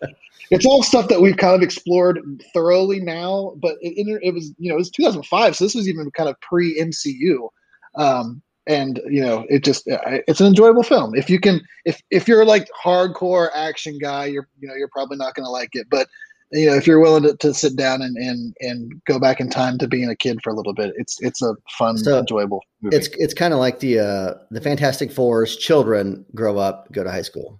it's 0.51 0.67
all 0.67 0.83
stuff 0.83 1.09
that 1.09 1.21
we've 1.21 1.37
kind 1.37 1.55
of 1.55 1.63
explored 1.63 2.21
thoroughly 2.55 3.01
now 3.01 3.53
but 3.57 3.77
it, 3.81 4.21
it, 4.23 4.33
was 4.33 4.53
you 4.59 4.69
know 4.69 4.77
it 4.77 4.79
was 4.79 4.91
2005 4.91 5.57
so 5.57 5.65
this 5.65 5.75
was 5.75 5.89
even 5.89 6.11
kind 6.13 6.29
of 6.29 6.41
pre 6.41 6.79
mcu 6.81 7.49
um, 7.97 8.41
and 8.71 9.01
you 9.09 9.21
know 9.21 9.45
it 9.51 9.65
just 9.65 9.83
it's 9.87 10.41
an 10.41 10.47
enjoyable 10.47 10.85
film 10.85 11.15
if 11.15 11.29
you 11.29 11.41
can 11.41 11.61
if 11.85 12.01
if 12.11 12.29
you're 12.29 12.45
like 12.45 12.69
hardcore 12.83 13.51
action 13.55 13.99
guy 13.99 14.27
you're 14.27 14.49
you 14.61 14.69
know 14.69 14.75
you're 14.75 14.89
probably 14.89 15.17
not 15.17 15.35
going 15.35 15.45
to 15.45 15.51
like 15.51 15.71
it 15.73 15.89
but 15.91 16.07
you 16.53 16.67
know 16.67 16.75
if 16.75 16.87
you're 16.87 17.01
willing 17.01 17.25
to, 17.25 17.37
to 17.37 17.53
sit 17.53 17.77
down 17.77 18.01
and, 18.01 18.17
and 18.17 18.55
and 18.61 19.05
go 19.07 19.19
back 19.19 19.41
in 19.41 19.51
time 19.51 19.77
to 19.79 19.89
being 19.89 20.09
a 20.09 20.17
kid 20.17 20.41
for 20.43 20.51
a 20.51 20.55
little 20.55 20.73
bit 20.73 20.93
it's 20.97 21.21
it's 21.21 21.43
a 21.43 21.55
fun 21.79 21.99
so 21.99 22.21
enjoyable 22.21 22.61
movie. 22.81 22.97
it's 22.97 23.09
it's 23.15 23.35
kind 23.35 23.53
of 23.53 23.59
like 23.59 23.81
the 23.81 23.99
uh 23.99 24.35
the 24.53 24.61
fantastic 24.61 25.11
fours 25.11 25.57
children 25.57 26.25
grow 26.35 26.57
up 26.57 26.91
go 26.93 27.03
to 27.03 27.11
high 27.11 27.23
school 27.23 27.59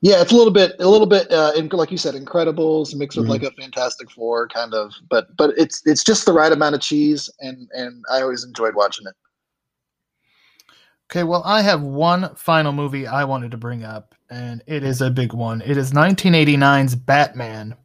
yeah 0.00 0.22
it's 0.22 0.32
a 0.32 0.36
little 0.36 0.52
bit 0.52 0.72
a 0.78 0.88
little 0.88 1.08
bit 1.08 1.30
uh 1.32 1.52
in, 1.56 1.68
like 1.68 1.90
you 1.90 1.98
said 1.98 2.14
incredibles 2.14 2.94
mixed 2.94 3.18
with 3.18 3.24
mm-hmm. 3.24 3.32
like 3.32 3.42
a 3.42 3.50
fantastic 3.60 4.08
four 4.12 4.46
kind 4.46 4.74
of 4.74 4.92
but 5.10 5.36
but 5.36 5.50
it's 5.56 5.82
it's 5.86 6.04
just 6.04 6.24
the 6.24 6.32
right 6.32 6.52
amount 6.52 6.74
of 6.76 6.80
cheese 6.80 7.28
and 7.40 7.68
and 7.72 8.04
i 8.12 8.22
always 8.22 8.44
enjoyed 8.44 8.76
watching 8.76 9.06
it 9.08 9.14
okay 11.12 11.24
well 11.24 11.42
i 11.44 11.60
have 11.60 11.82
one 11.82 12.34
final 12.34 12.72
movie 12.72 13.06
i 13.06 13.22
wanted 13.22 13.50
to 13.50 13.56
bring 13.56 13.84
up 13.84 14.14
and 14.30 14.62
it 14.66 14.82
is 14.82 15.02
a 15.02 15.10
big 15.10 15.34
one 15.34 15.60
it 15.60 15.76
is 15.76 15.92
1989's 15.92 16.94
batman 16.94 17.76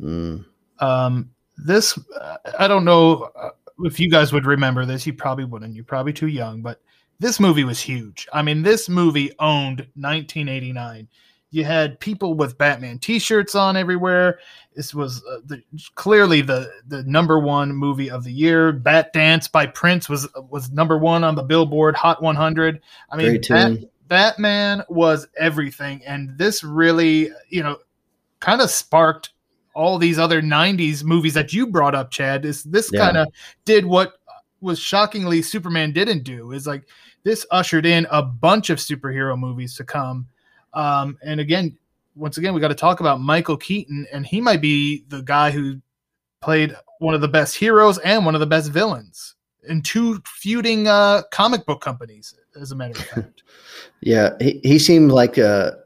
Mm. 0.00 0.44
Um, 0.78 1.30
this, 1.56 1.98
uh, 2.20 2.36
I 2.58 2.68
don't 2.68 2.84
know 2.84 3.30
uh, 3.34 3.50
if 3.80 3.98
you 3.98 4.10
guys 4.10 4.32
would 4.32 4.46
remember 4.46 4.84
this. 4.84 5.06
You 5.06 5.12
probably 5.12 5.44
wouldn't. 5.44 5.74
You're 5.74 5.84
probably 5.84 6.12
too 6.12 6.28
young, 6.28 6.62
but 6.62 6.80
this 7.18 7.40
movie 7.40 7.64
was 7.64 7.80
huge. 7.80 8.28
I 8.32 8.42
mean, 8.42 8.62
this 8.62 8.88
movie 8.88 9.32
owned 9.38 9.80
1989. 9.94 11.08
You 11.50 11.64
had 11.64 12.00
people 12.00 12.34
with 12.34 12.58
Batman 12.58 12.98
T-shirts 12.98 13.54
on 13.54 13.76
everywhere. 13.76 14.40
This 14.74 14.94
was 14.94 15.24
uh, 15.30 15.38
the, 15.46 15.62
clearly 15.94 16.42
the 16.42 16.70
the 16.88 17.02
number 17.04 17.38
one 17.38 17.72
movie 17.72 18.10
of 18.10 18.24
the 18.24 18.32
year. 18.32 18.72
Bat 18.72 19.12
Dance 19.12 19.48
by 19.48 19.66
Prince 19.66 20.08
was 20.08 20.28
was 20.50 20.70
number 20.70 20.98
one 20.98 21.24
on 21.24 21.34
the 21.34 21.42
Billboard 21.42 21.94
Hot 21.96 22.22
100. 22.22 22.80
I 23.10 23.16
mean, 23.16 23.40
Bat, 23.48 23.78
Batman 24.08 24.82
was 24.88 25.28
everything, 25.38 26.02
and 26.04 26.36
this 26.36 26.62
really, 26.64 27.30
you 27.48 27.62
know, 27.62 27.78
kind 28.40 28.60
of 28.60 28.70
sparked 28.70 29.30
all 29.74 29.98
these 29.98 30.18
other 30.18 30.40
90s 30.40 31.04
movies 31.04 31.34
that 31.34 31.52
you 31.52 31.66
brought 31.66 31.94
up 31.94 32.10
chad 32.10 32.46
is 32.46 32.64
this 32.64 32.88
yeah. 32.90 33.04
kind 33.04 33.16
of 33.18 33.28
did 33.66 33.84
what 33.84 34.14
was 34.62 34.78
shockingly 34.78 35.42
superman 35.42 35.92
didn't 35.92 36.22
do 36.24 36.52
is 36.52 36.66
like 36.66 36.88
this 37.24 37.44
ushered 37.50 37.84
in 37.84 38.06
a 38.10 38.22
bunch 38.22 38.70
of 38.70 38.78
superhero 38.78 39.38
movies 39.38 39.76
to 39.76 39.84
come 39.84 40.26
um, 40.76 41.18
and 41.22 41.40
again 41.40 41.76
once 42.14 42.38
again 42.38 42.54
we 42.54 42.60
got 42.60 42.68
to 42.68 42.74
talk 42.74 43.00
about 43.00 43.20
michael 43.20 43.56
keaton 43.56 44.06
and 44.12 44.24
he 44.24 44.40
might 44.40 44.60
be 44.60 45.04
the 45.08 45.22
guy 45.22 45.50
who 45.50 45.80
played 46.40 46.76
one 47.00 47.14
of 47.14 47.20
the 47.20 47.28
best 47.28 47.56
heroes 47.56 47.98
and 47.98 48.24
one 48.24 48.34
of 48.34 48.40
the 48.40 48.46
best 48.46 48.70
villains 48.70 49.34
in 49.68 49.82
two 49.82 50.22
feuding 50.24 50.86
uh, 50.86 51.22
comic 51.32 51.66
book 51.66 51.80
companies 51.80 52.34
as 52.60 52.70
a 52.70 52.76
matter 52.76 52.92
of 52.92 53.04
fact 53.06 53.42
yeah 54.00 54.30
he, 54.40 54.60
he 54.62 54.78
seemed 54.78 55.10
like 55.10 55.36
a 55.36 55.76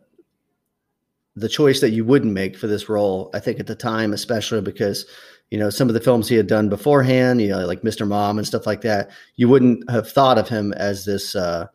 the 1.36 1.49
choice 1.49 1.80
that 1.80 1.91
you 1.91 2.05
wouldn't 2.05 2.32
make 2.32 2.57
for 2.57 2.66
this 2.66 2.88
role. 2.88 3.30
I 3.34 3.41
think 3.41 3.61
at 3.61 3.66
the 3.66 3.74
time, 3.74 4.12
especially 4.12 4.61
because 4.61 5.07
you 5.51 5.59
know 5.59 5.70
some 5.70 5.88
of 5.88 5.95
the 5.95 6.01
films 6.01 6.28
he 6.28 6.36
had 6.36 6.47
done 6.47 6.68
beforehand, 6.68 7.41
you 7.41 7.49
know, 7.49 7.66
like 7.66 7.82
Mr. 7.82 8.07
Mom 8.07 8.38
and 8.38 8.47
stuff 8.47 8.66
like 8.66 8.82
that, 8.82 9.11
you 9.36 9.49
wouldn't 9.49 9.88
have 9.91 10.11
thought 10.11 10.38
of 10.38 10.49
him 10.49 10.72
as 10.74 11.05
this 11.05 11.34
uh, 11.34 11.66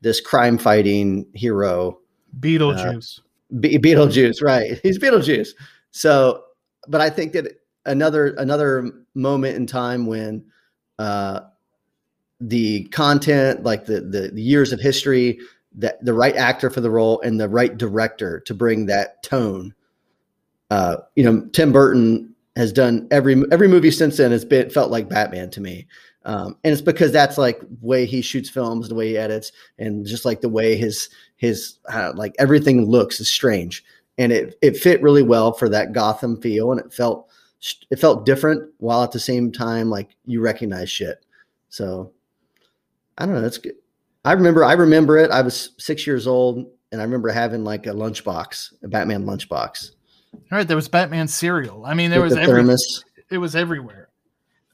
this 0.00 0.20
crime 0.20 0.58
fighting 0.58 1.26
hero. 1.34 1.98
Beetlejuice. 2.40 3.20
Uh, 3.20 3.22
Be- 3.60 3.78
Beetlejuice, 3.78 4.42
right? 4.42 4.80
He's 4.82 4.98
Beetlejuice. 4.98 5.50
So, 5.90 6.44
but 6.88 7.00
I 7.00 7.10
think 7.10 7.32
that 7.32 7.60
another 7.84 8.34
another 8.34 8.90
moment 9.14 9.56
in 9.56 9.66
time 9.66 10.06
when 10.06 10.44
uh, 10.98 11.40
the 12.40 12.84
content, 12.88 13.62
like 13.62 13.86
the, 13.86 14.00
the 14.00 14.40
years 14.40 14.72
of 14.72 14.80
history, 14.80 15.38
that 15.76 16.02
the 16.04 16.14
right 16.14 16.36
actor 16.36 16.70
for 16.70 16.80
the 16.80 16.90
role 16.90 17.20
and 17.20 17.40
the 17.40 17.48
right 17.48 17.76
director 17.76 18.40
to 18.40 18.54
bring 18.54 18.86
that 18.86 19.22
tone. 19.22 19.74
Uh, 20.70 20.96
you 21.14 21.24
know, 21.24 21.46
Tim 21.52 21.72
Burton 21.72 22.34
has 22.56 22.72
done 22.72 23.06
every 23.10 23.42
every 23.52 23.68
movie 23.68 23.90
since 23.90 24.16
then 24.16 24.32
has 24.32 24.44
been 24.44 24.70
felt 24.70 24.90
like 24.90 25.08
Batman 25.08 25.50
to 25.50 25.60
me. 25.60 25.86
Um, 26.24 26.56
and 26.64 26.72
it's 26.72 26.82
because 26.82 27.12
that's 27.12 27.38
like 27.38 27.60
the 27.60 27.86
way 27.86 28.04
he 28.04 28.20
shoots 28.20 28.50
films, 28.50 28.88
the 28.88 28.96
way 28.96 29.10
he 29.10 29.16
edits, 29.16 29.52
and 29.78 30.04
just 30.04 30.24
like 30.24 30.40
the 30.40 30.48
way 30.48 30.76
his 30.76 31.08
his 31.36 31.78
uh, 31.88 32.12
like 32.14 32.34
everything 32.38 32.86
looks 32.86 33.20
is 33.20 33.30
strange, 33.30 33.84
and 34.18 34.32
it 34.32 34.58
it 34.62 34.76
fit 34.76 35.02
really 35.02 35.22
well 35.22 35.52
for 35.52 35.68
that 35.68 35.92
Gotham 35.92 36.40
feel, 36.40 36.72
and 36.72 36.80
it 36.80 36.92
felt 36.92 37.28
it 37.90 37.98
felt 37.98 38.26
different 38.26 38.70
while 38.78 39.02
at 39.02 39.12
the 39.12 39.20
same 39.20 39.50
time 39.52 39.90
like 39.90 40.16
you 40.24 40.40
recognize 40.40 40.90
shit. 40.90 41.24
So 41.68 42.12
I 43.18 43.26
don't 43.26 43.34
know, 43.34 43.40
That's 43.40 43.58
good. 43.58 43.74
I 44.24 44.32
remember, 44.32 44.64
I 44.64 44.72
remember 44.72 45.18
it. 45.18 45.30
I 45.30 45.40
was 45.40 45.70
six 45.78 46.04
years 46.04 46.26
old, 46.26 46.66
and 46.90 47.00
I 47.00 47.04
remember 47.04 47.28
having 47.28 47.62
like 47.62 47.86
a 47.86 47.90
lunchbox, 47.90 48.82
a 48.82 48.88
Batman 48.88 49.24
lunchbox. 49.24 49.92
All 50.34 50.40
right, 50.58 50.66
there 50.66 50.76
was 50.76 50.88
Batman 50.88 51.28
cereal. 51.28 51.86
I 51.86 51.94
mean, 51.94 52.10
there 52.10 52.20
With 52.20 52.30
was 52.30 52.34
the 52.34 52.42
every, 52.42 52.62
thermos. 52.62 53.04
It 53.30 53.38
was 53.38 53.54
everywhere. 53.54 54.08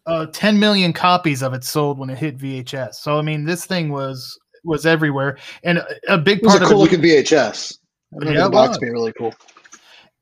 Uh, 0.06 0.26
10 0.26 0.58
million 0.58 0.92
copies 0.92 1.42
of 1.42 1.52
it 1.52 1.64
sold 1.64 1.98
when 1.98 2.10
it 2.10 2.18
hit 2.18 2.38
VHS. 2.38 2.94
So 2.94 3.18
I 3.18 3.22
mean, 3.22 3.44
this 3.44 3.66
thing 3.66 3.90
was 3.90 4.38
was 4.64 4.86
everywhere, 4.86 5.38
and 5.62 5.78
a, 5.78 6.14
a 6.14 6.18
big 6.18 6.42
part 6.42 6.56
it 6.56 6.60
was 6.60 6.70
a 6.70 6.72
cool 6.72 6.82
looking 6.82 7.00
VHS. 7.00 7.78
I 8.20 8.30
yeah, 8.30 8.44
the 8.44 8.50
box 8.50 8.78
being 8.78 8.92
really 8.92 9.12
cool. 9.12 9.34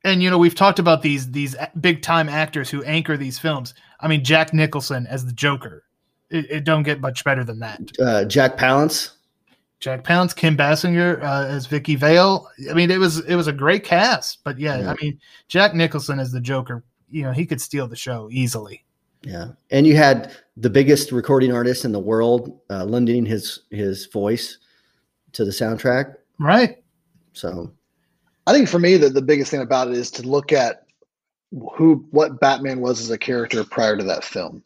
And 0.03 0.23
you 0.23 0.29
know, 0.29 0.37
we've 0.37 0.55
talked 0.55 0.79
about 0.79 1.01
these 1.01 1.31
these 1.31 1.55
big 1.79 2.01
time 2.01 2.29
actors 2.29 2.69
who 2.69 2.83
anchor 2.83 3.17
these 3.17 3.37
films. 3.37 3.73
I 3.99 4.07
mean, 4.07 4.23
Jack 4.23 4.53
Nicholson 4.53 5.05
as 5.07 5.25
the 5.25 5.33
Joker. 5.33 5.83
It, 6.29 6.49
it 6.49 6.63
don't 6.63 6.83
get 6.83 7.01
much 7.01 7.23
better 7.23 7.43
than 7.43 7.59
that. 7.59 7.81
Uh, 7.99 8.23
Jack 8.25 8.57
Palance. 8.57 9.11
Jack 9.81 10.03
Palance, 10.03 10.35
Kim 10.35 10.55
Basinger 10.55 11.21
uh, 11.23 11.47
as 11.47 11.65
Vicki 11.65 11.95
Vale. 11.95 12.47
I 12.69 12.73
mean, 12.73 12.89
it 12.91 12.99
was 12.99 13.19
it 13.25 13.35
was 13.35 13.47
a 13.47 13.53
great 13.53 13.83
cast, 13.83 14.43
but 14.43 14.57
yeah, 14.57 14.79
yeah, 14.79 14.91
I 14.91 14.95
mean, 15.01 15.19
Jack 15.47 15.73
Nicholson 15.73 16.19
as 16.19 16.31
the 16.31 16.39
Joker. 16.39 16.83
You 17.09 17.23
know, 17.23 17.31
he 17.31 17.45
could 17.45 17.59
steal 17.59 17.87
the 17.87 17.95
show 17.95 18.29
easily. 18.31 18.85
Yeah, 19.23 19.49
and 19.69 19.85
you 19.85 19.95
had 19.95 20.35
the 20.57 20.69
biggest 20.69 21.11
recording 21.11 21.53
artist 21.53 21.85
in 21.85 21.91
the 21.91 21.99
world 21.99 22.59
uh, 22.69 22.85
lending 22.85 23.25
his 23.25 23.61
his 23.69 24.07
voice 24.07 24.57
to 25.33 25.45
the 25.45 25.51
soundtrack. 25.51 26.15
Right. 26.39 26.83
So 27.33 27.71
I 28.47 28.53
think 28.53 28.67
for 28.67 28.79
me, 28.79 28.97
the, 28.97 29.09
the 29.09 29.21
biggest 29.21 29.51
thing 29.51 29.61
about 29.61 29.89
it 29.89 29.93
is 29.93 30.11
to 30.11 30.23
look 30.23 30.51
at 30.51 30.85
who 31.75 32.05
what 32.11 32.39
Batman 32.39 32.81
was 32.81 32.99
as 32.99 33.09
a 33.11 33.17
character 33.17 33.63
prior 33.63 33.95
to 33.97 34.03
that 34.03 34.23
film. 34.23 34.63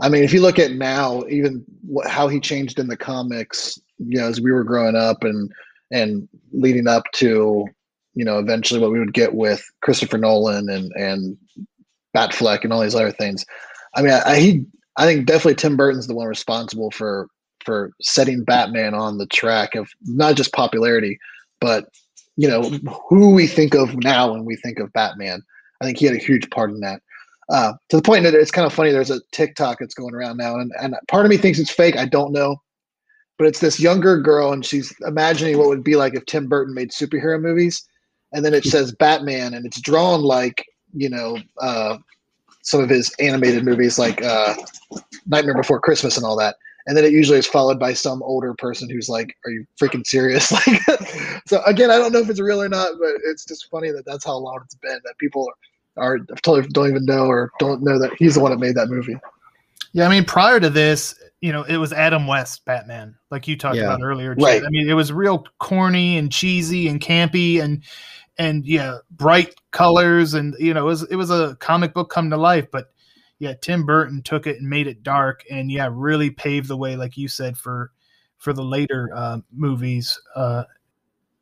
I 0.00 0.08
mean, 0.08 0.22
if 0.22 0.32
you 0.32 0.40
look 0.40 0.58
at 0.58 0.72
now, 0.72 1.24
even 1.28 1.64
what, 1.82 2.08
how 2.08 2.28
he 2.28 2.40
changed 2.40 2.78
in 2.78 2.88
the 2.88 2.96
comics, 2.96 3.78
you 3.98 4.18
know, 4.18 4.26
as 4.26 4.40
we 4.40 4.52
were 4.52 4.64
growing 4.64 4.96
up 4.96 5.24
and 5.24 5.52
and 5.90 6.28
leading 6.52 6.86
up 6.86 7.04
to, 7.14 7.66
you 8.14 8.24
know, 8.24 8.38
eventually 8.38 8.80
what 8.80 8.92
we 8.92 8.98
would 8.98 9.12
get 9.12 9.34
with 9.34 9.62
Christopher 9.82 10.18
Nolan 10.18 10.68
and 10.68 10.92
and 10.92 11.36
Batfleck 12.16 12.64
and 12.64 12.72
all 12.72 12.80
these 12.80 12.94
other 12.94 13.12
things. 13.12 13.44
I 13.94 14.02
mean, 14.02 14.12
I, 14.12 14.22
I 14.24 14.38
he 14.38 14.64
I 14.96 15.06
think 15.06 15.26
definitely 15.26 15.54
Tim 15.54 15.76
Burton's 15.76 16.06
the 16.06 16.14
one 16.14 16.26
responsible 16.26 16.90
for 16.90 17.28
for 17.64 17.92
setting 18.00 18.44
Batman 18.44 18.94
on 18.94 19.18
the 19.18 19.26
track 19.26 19.74
of 19.74 19.90
not 20.02 20.34
just 20.34 20.52
popularity, 20.52 21.18
but 21.60 21.88
you 22.36 22.48
know 22.48 22.62
who 23.08 23.30
we 23.30 23.46
think 23.46 23.74
of 23.74 23.96
now 23.96 24.32
when 24.32 24.44
we 24.44 24.56
think 24.56 24.78
of 24.78 24.92
Batman. 24.92 25.42
I 25.80 25.84
think 25.84 25.98
he 25.98 26.06
had 26.06 26.14
a 26.14 26.18
huge 26.18 26.48
part 26.50 26.70
in 26.70 26.80
that. 26.80 27.02
Uh, 27.48 27.72
to 27.88 27.96
the 27.96 28.02
point 28.02 28.22
that 28.22 28.34
it's 28.34 28.50
kind 28.50 28.66
of 28.66 28.72
funny. 28.72 28.92
There's 28.92 29.10
a 29.10 29.20
TikTok 29.32 29.78
that's 29.80 29.94
going 29.94 30.14
around 30.14 30.36
now, 30.36 30.56
and, 30.56 30.72
and 30.80 30.94
part 31.08 31.26
of 31.26 31.30
me 31.30 31.36
thinks 31.36 31.58
it's 31.58 31.70
fake. 31.70 31.96
I 31.96 32.06
don't 32.06 32.32
know, 32.32 32.56
but 33.38 33.48
it's 33.48 33.58
this 33.58 33.80
younger 33.80 34.20
girl, 34.20 34.52
and 34.52 34.64
she's 34.64 34.94
imagining 35.06 35.58
what 35.58 35.68
would 35.68 35.82
be 35.82 35.96
like 35.96 36.14
if 36.14 36.26
Tim 36.26 36.46
Burton 36.46 36.74
made 36.74 36.92
superhero 36.92 37.40
movies, 37.40 37.82
and 38.32 38.44
then 38.44 38.54
it 38.54 38.64
says 38.66 38.92
Batman, 38.92 39.54
and 39.54 39.66
it's 39.66 39.80
drawn 39.80 40.22
like 40.22 40.64
you 40.92 41.08
know 41.08 41.38
uh, 41.60 41.98
some 42.70 42.80
of 42.80 42.88
his 42.88 43.12
animated 43.18 43.64
movies, 43.64 43.98
like 43.98 44.22
uh, 44.22 44.54
Nightmare 45.26 45.56
Before 45.56 45.80
Christmas 45.80 46.16
and 46.16 46.24
all 46.24 46.36
that. 46.36 46.56
And 46.86 46.96
then 46.96 47.04
it 47.04 47.12
usually 47.12 47.38
is 47.38 47.46
followed 47.46 47.78
by 47.78 47.92
some 47.92 48.22
older 48.22 48.54
person 48.54 48.88
who's 48.88 49.08
like, 49.08 49.36
"Are 49.44 49.50
you 49.50 49.66
freaking 49.80 50.06
serious?" 50.06 50.50
Like, 50.66 51.42
so 51.46 51.62
again, 51.64 51.90
I 51.90 51.98
don't 51.98 52.12
know 52.12 52.20
if 52.20 52.30
it's 52.30 52.40
real 52.40 52.62
or 52.62 52.68
not, 52.68 52.92
but 52.98 53.10
it's 53.26 53.44
just 53.44 53.68
funny 53.70 53.90
that 53.90 54.04
that's 54.06 54.24
how 54.24 54.36
long 54.36 54.60
it's 54.64 54.76
been 54.76 54.98
that 55.04 55.18
people 55.18 55.46
are 55.96 56.14
are 56.14 56.18
totally 56.42 56.66
don't 56.68 56.88
even 56.88 57.04
know 57.04 57.26
or 57.26 57.50
don't 57.58 57.82
know 57.82 57.98
that 57.98 58.12
he's 58.18 58.34
the 58.34 58.40
one 58.40 58.50
that 58.52 58.58
made 58.58 58.76
that 58.76 58.88
movie. 58.88 59.16
Yeah, 59.92 60.06
I 60.06 60.10
mean, 60.10 60.24
prior 60.24 60.60
to 60.60 60.70
this, 60.70 61.16
you 61.40 61.52
know, 61.52 61.64
it 61.64 61.76
was 61.76 61.92
Adam 61.92 62.26
West 62.26 62.64
Batman, 62.64 63.16
like 63.30 63.48
you 63.48 63.56
talked 63.56 63.76
Yeah. 63.76 63.84
about 63.84 64.00
earlier. 64.02 64.34
Right. 64.38 64.62
I 64.64 64.70
mean, 64.70 64.88
it 64.88 64.94
was 64.94 65.12
real 65.12 65.44
corny 65.58 66.16
and 66.16 66.30
cheesy 66.30 66.86
and 66.88 67.00
campy 67.00 67.60
and 67.60 67.82
and 68.40 68.64
yeah, 68.66 68.96
bright 69.10 69.54
colors 69.70 70.32
and 70.32 70.56
you 70.58 70.72
know, 70.72 70.80
it 70.80 70.86
was 70.86 71.02
it 71.10 71.16
was 71.16 71.30
a 71.30 71.56
comic 71.60 71.92
book 71.92 72.08
come 72.08 72.30
to 72.30 72.38
life. 72.38 72.66
But 72.72 72.90
yeah, 73.38 73.52
Tim 73.60 73.84
Burton 73.84 74.22
took 74.22 74.46
it 74.46 74.56
and 74.58 74.68
made 74.68 74.86
it 74.86 75.02
dark 75.02 75.44
and 75.50 75.70
yeah, 75.70 75.90
really 75.92 76.30
paved 76.30 76.68
the 76.68 76.76
way, 76.76 76.96
like 76.96 77.18
you 77.18 77.28
said, 77.28 77.58
for 77.58 77.92
for 78.38 78.54
the 78.54 78.64
later 78.64 79.10
uh, 79.14 79.40
movies. 79.52 80.18
Uh, 80.34 80.64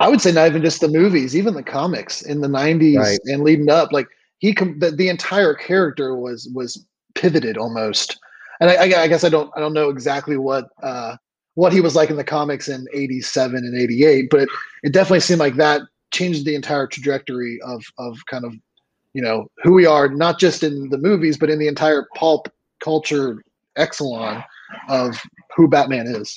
I 0.01 0.09
would 0.09 0.21
say 0.21 0.33
not 0.33 0.49
even 0.49 0.61
just 0.61 0.81
the 0.81 0.89
movies, 0.89 1.37
even 1.37 1.55
the 1.55 1.63
comics 1.63 2.23
in 2.23 2.41
the 2.41 2.49
'90s 2.49 2.99
Right. 2.99 3.21
and 3.27 3.45
leading 3.45 3.71
up. 3.71 3.93
Like 3.93 4.09
he, 4.39 4.53
com- 4.53 4.81
the, 4.81 4.91
the 4.91 5.09
entire 5.09 5.55
character 5.55 6.17
was 6.17 6.51
was 6.53 6.85
pivoted 7.15 7.57
almost. 7.57 8.19
And 8.61 8.71
I, 8.71 8.75
I, 8.75 9.03
I 9.03 9.09
guess 9.09 9.23
I 9.23 9.29
don't 9.29 9.53
I 9.57 9.61
don't 9.61 9.73
know 9.73 9.89
exactly 9.89 10.37
what 10.37 10.69
uh, 10.83 11.17
what 11.55 11.73
he 11.73 11.81
was 11.81 11.95
like 11.95 12.11
in 12.11 12.17
the 12.17 12.25
comics 12.25 12.69
in 12.69 12.89
'87 12.93 13.55
and 13.55 13.81
'88, 13.81 14.31
but 14.31 14.41
it, 14.41 14.49
it 14.83 14.93
definitely 14.93 15.21
seemed 15.21 15.39
like 15.39 15.55
that 15.55 15.83
changed 16.11 16.45
the 16.45 16.55
entire 16.55 16.87
trajectory 16.87 17.59
of 17.65 17.83
of 17.99 18.17
kind 18.27 18.45
of 18.45 18.55
you 19.15 19.23
know 19.23 19.47
who 19.63 19.73
we 19.73 19.87
are, 19.87 20.09
not 20.09 20.39
just 20.39 20.63
in 20.63 20.89
the 20.91 20.99
movies, 20.99 21.37
but 21.37 21.51
in 21.51 21.59
the 21.59 21.69
entire 21.69 22.07
pulp 22.15 22.49
culture 22.83 23.43
exelon 23.77 24.45
of 24.89 25.21
who 25.57 25.69
Batman 25.69 26.07
is. 26.07 26.35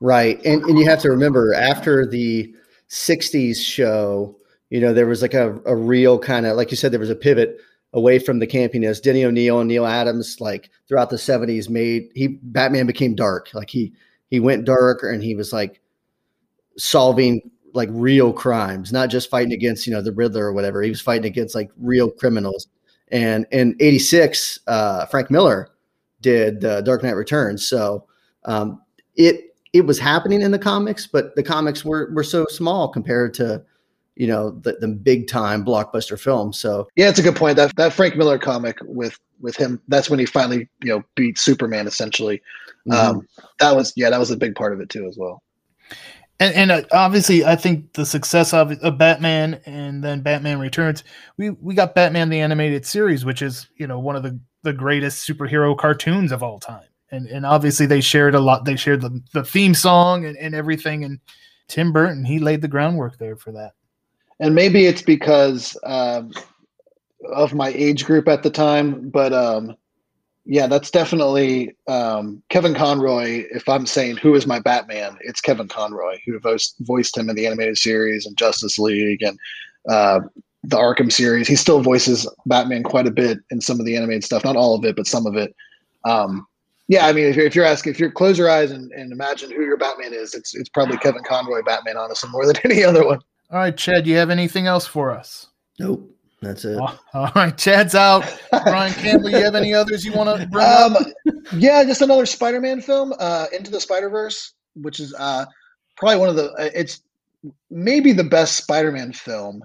Right. 0.00 0.44
And 0.44 0.62
and 0.64 0.78
you 0.78 0.86
have 0.86 1.00
to 1.00 1.10
remember 1.10 1.54
after 1.54 2.06
the 2.06 2.54
60s 2.90 3.56
show, 3.56 4.36
you 4.70 4.80
know, 4.80 4.92
there 4.92 5.06
was 5.06 5.22
like 5.22 5.34
a, 5.34 5.58
a 5.64 5.74
real 5.74 6.18
kind 6.18 6.46
of 6.46 6.56
like 6.56 6.70
you 6.70 6.76
said, 6.76 6.92
there 6.92 7.00
was 7.00 7.10
a 7.10 7.16
pivot 7.16 7.58
away 7.92 8.18
from 8.18 8.38
the 8.38 8.46
campiness. 8.46 9.00
Denny 9.00 9.24
O'Neil 9.24 9.60
and 9.60 9.68
Neal 9.68 9.86
Adams, 9.86 10.36
like 10.40 10.70
throughout 10.88 11.10
the 11.10 11.16
70s, 11.16 11.68
made 11.68 12.10
he 12.14 12.38
Batman 12.42 12.86
became 12.86 13.14
dark. 13.14 13.50
Like 13.54 13.70
he 13.70 13.92
he 14.28 14.40
went 14.40 14.64
dark 14.64 15.02
and 15.02 15.22
he 15.22 15.34
was 15.34 15.52
like 15.52 15.80
solving 16.76 17.50
like 17.76 17.88
real 17.92 18.32
crimes, 18.32 18.92
not 18.92 19.10
just 19.10 19.30
fighting 19.30 19.52
against, 19.52 19.86
you 19.86 19.92
know, 19.92 20.02
the 20.02 20.12
Riddler 20.12 20.46
or 20.46 20.52
whatever. 20.52 20.82
He 20.82 20.90
was 20.90 21.00
fighting 21.00 21.26
against 21.26 21.54
like 21.54 21.70
real 21.78 22.10
criminals. 22.10 22.66
And 23.12 23.46
in 23.52 23.76
86, 23.78 24.60
uh, 24.66 25.06
Frank 25.06 25.30
Miller 25.30 25.68
did 26.20 26.64
uh, 26.64 26.80
Dark 26.80 27.02
Knight 27.02 27.12
Returns. 27.12 27.66
So 27.66 28.06
um, 28.44 28.82
it 29.14 29.54
it 29.72 29.86
was 29.86 29.98
happening 29.98 30.40
in 30.42 30.50
the 30.50 30.58
comics, 30.58 31.06
but 31.06 31.36
the 31.36 31.42
comics 31.42 31.84
were 31.84 32.10
were 32.12 32.24
so 32.24 32.46
small 32.48 32.88
compared 32.88 33.34
to 33.34 33.62
you 34.16 34.26
know 34.26 34.50
the, 34.50 34.72
the 34.80 34.88
big 34.88 35.28
time 35.28 35.64
blockbuster 35.64 36.18
films. 36.18 36.58
So 36.58 36.88
Yeah, 36.96 37.08
it's 37.08 37.18
a 37.18 37.22
good 37.22 37.36
point. 37.36 37.56
That 37.56 37.76
that 37.76 37.92
Frank 37.92 38.16
Miller 38.16 38.38
comic 38.38 38.78
with 38.82 39.18
with 39.40 39.56
him, 39.56 39.80
that's 39.88 40.08
when 40.08 40.18
he 40.18 40.26
finally 40.26 40.68
you 40.82 40.94
know 40.94 41.02
beat 41.14 41.38
Superman. 41.38 41.86
Essentially, 41.86 42.42
mhm. 42.88 42.94
um, 42.94 43.28
that 43.60 43.76
was 43.76 43.92
yeah, 43.96 44.10
that 44.10 44.18
was 44.18 44.30
a 44.30 44.36
big 44.36 44.54
part 44.54 44.72
of 44.72 44.80
it 44.80 44.88
too 44.88 45.06
as 45.06 45.16
well. 45.18 45.42
And 46.38 46.54
and 46.54 46.70
uh, 46.70 46.82
obviously, 46.92 47.44
I 47.44 47.56
think 47.56 47.94
the 47.94 48.04
success 48.04 48.52
of, 48.52 48.72
of 48.72 48.98
Batman 48.98 49.60
and 49.64 50.04
then 50.04 50.20
Batman 50.20 50.58
Returns, 50.58 51.02
we 51.38 51.50
we 51.50 51.74
got 51.74 51.94
Batman 51.94 52.28
the 52.28 52.40
animated 52.40 52.84
series, 52.84 53.24
which 53.24 53.42
is 53.42 53.68
you 53.76 53.86
know 53.86 53.98
one 53.98 54.16
of 54.16 54.22
the 54.22 54.38
the 54.62 54.72
greatest 54.72 55.26
superhero 55.26 55.76
cartoons 55.76 56.32
of 56.32 56.42
all 56.42 56.58
time, 56.58 56.88
and 57.10 57.26
and 57.28 57.46
obviously 57.46 57.86
they 57.86 58.00
shared 58.00 58.34
a 58.34 58.40
lot. 58.40 58.64
They 58.64 58.76
shared 58.76 59.00
the 59.00 59.22
the 59.32 59.44
theme 59.44 59.74
song 59.74 60.26
and, 60.26 60.36
and 60.36 60.54
everything, 60.54 61.04
and 61.04 61.20
Tim 61.68 61.92
Burton 61.92 62.24
he 62.24 62.38
laid 62.38 62.60
the 62.60 62.68
groundwork 62.68 63.18
there 63.18 63.36
for 63.36 63.52
that. 63.52 63.72
And 64.38 64.54
maybe 64.54 64.84
it's 64.84 65.02
because 65.02 65.78
um, 65.84 66.32
of 67.32 67.54
my 67.54 67.68
age 67.68 68.04
group 68.04 68.28
at 68.28 68.42
the 68.42 68.50
time, 68.50 69.08
but 69.08 69.32
um, 69.32 69.74
yeah, 70.46 70.68
that's 70.68 70.90
definitely 70.90 71.76
um, 71.88 72.42
Kevin 72.48 72.74
Conroy. 72.74 73.44
If 73.50 73.68
I'm 73.68 73.84
saying 73.84 74.18
who 74.18 74.34
is 74.34 74.46
my 74.46 74.60
Batman, 74.60 75.18
it's 75.20 75.40
Kevin 75.40 75.68
Conroy 75.68 76.18
who 76.24 76.38
voiced 76.38 76.76
voiced 76.80 77.16
him 77.16 77.28
in 77.28 77.36
the 77.36 77.46
animated 77.46 77.76
series 77.76 78.26
and 78.26 78.36
Justice 78.36 78.78
League 78.78 79.22
and 79.22 79.38
uh, 79.88 80.20
the 80.62 80.76
Arkham 80.76 81.12
series. 81.12 81.48
He 81.48 81.56
still 81.56 81.80
voices 81.80 82.28
Batman 82.46 82.84
quite 82.84 83.06
a 83.06 83.10
bit 83.10 83.38
in 83.50 83.60
some 83.60 83.80
of 83.80 83.86
the 83.86 83.96
animated 83.96 84.24
stuff, 84.24 84.44
not 84.44 84.56
all 84.56 84.74
of 84.76 84.84
it, 84.84 84.94
but 84.94 85.06
some 85.06 85.26
of 85.26 85.34
it. 85.36 85.54
Um, 86.04 86.46
yeah, 86.88 87.06
I 87.06 87.12
mean, 87.12 87.26
if 87.26 87.34
you're, 87.34 87.46
if 87.46 87.56
you're 87.56 87.64
asking, 87.64 87.90
if 87.90 88.00
you 88.00 88.10
close 88.12 88.38
your 88.38 88.48
eyes 88.48 88.70
and, 88.70 88.92
and 88.92 89.10
imagine 89.10 89.50
who 89.50 89.64
your 89.64 89.76
Batman 89.76 90.14
is, 90.14 90.34
it's 90.34 90.54
it's 90.54 90.68
probably 90.68 90.96
Kevin 90.98 91.24
Conroy 91.24 91.62
Batman, 91.62 91.96
honestly, 91.96 92.30
more 92.30 92.46
than 92.46 92.56
any 92.64 92.84
other 92.84 93.04
one. 93.04 93.18
All 93.50 93.58
right, 93.58 93.76
Chad, 93.76 94.04
do 94.04 94.10
you 94.10 94.16
have 94.16 94.30
anything 94.30 94.66
else 94.66 94.86
for 94.86 95.10
us? 95.10 95.48
nope, 95.78 96.10
that's 96.42 96.64
it. 96.64 96.78
All 97.14 97.30
right, 97.34 97.56
Chad's 97.56 97.94
out. 97.94 98.24
Brian 98.64 98.92
Campbell, 98.94 99.30
you 99.30 99.42
have 99.42 99.54
any 99.54 99.72
others 99.74 100.04
you 100.04 100.12
want 100.12 100.40
to 100.40 100.46
bring 100.46 100.64
up? 100.64 100.92
Um, 100.96 101.12
yeah, 101.58 101.82
just 101.84 102.02
another 102.02 102.26
Spider-Man 102.26 102.80
film, 102.80 103.14
uh, 103.18 103.46
Into 103.52 103.70
the 103.70 103.80
Spider-Verse, 103.80 104.52
which 104.74 105.00
is 105.00 105.14
uh, 105.18 105.44
probably 105.96 106.18
one 106.18 106.28
of 106.28 106.36
the. 106.36 106.50
uh, 106.52 106.70
It's 106.74 107.02
maybe 107.70 108.12
the 108.12 108.24
best 108.24 108.56
Spider-Man 108.56 109.12
film. 109.12 109.62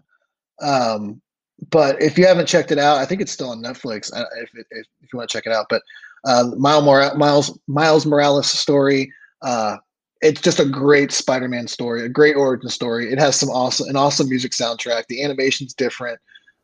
Um, 0.61 1.21
but 1.69 2.01
if 2.01 2.17
you 2.17 2.25
haven't 2.25 2.47
checked 2.47 2.71
it 2.71 2.79
out, 2.79 2.97
I 2.97 3.05
think 3.05 3.21
it's 3.21 3.31
still 3.31 3.49
on 3.51 3.61
Netflix. 3.61 4.11
uh, 4.15 4.25
If 4.37 4.49
if, 4.53 4.65
if 4.71 5.13
you 5.13 5.17
want 5.17 5.29
to 5.29 5.37
check 5.37 5.45
it 5.45 5.51
out, 5.53 5.67
but 5.69 5.81
uh, 6.25 6.51
Miles 6.57 6.83
Mora- 6.83 7.17
Miles 7.17 7.57
Miles 7.67 8.05
Morales' 8.05 8.49
story. 8.49 9.11
Uh, 9.41 9.77
it's 10.21 10.39
just 10.41 10.59
a 10.59 10.65
great 10.65 11.11
Spider-Man 11.11 11.67
story, 11.67 12.05
a 12.05 12.09
great 12.09 12.35
origin 12.35 12.69
story. 12.69 13.11
It 13.11 13.17
has 13.17 13.35
some 13.35 13.49
awesome 13.49 13.89
an 13.89 13.95
awesome 13.95 14.29
music 14.29 14.51
soundtrack. 14.51 15.07
The 15.07 15.23
animation's 15.23 15.73
different. 15.73 16.19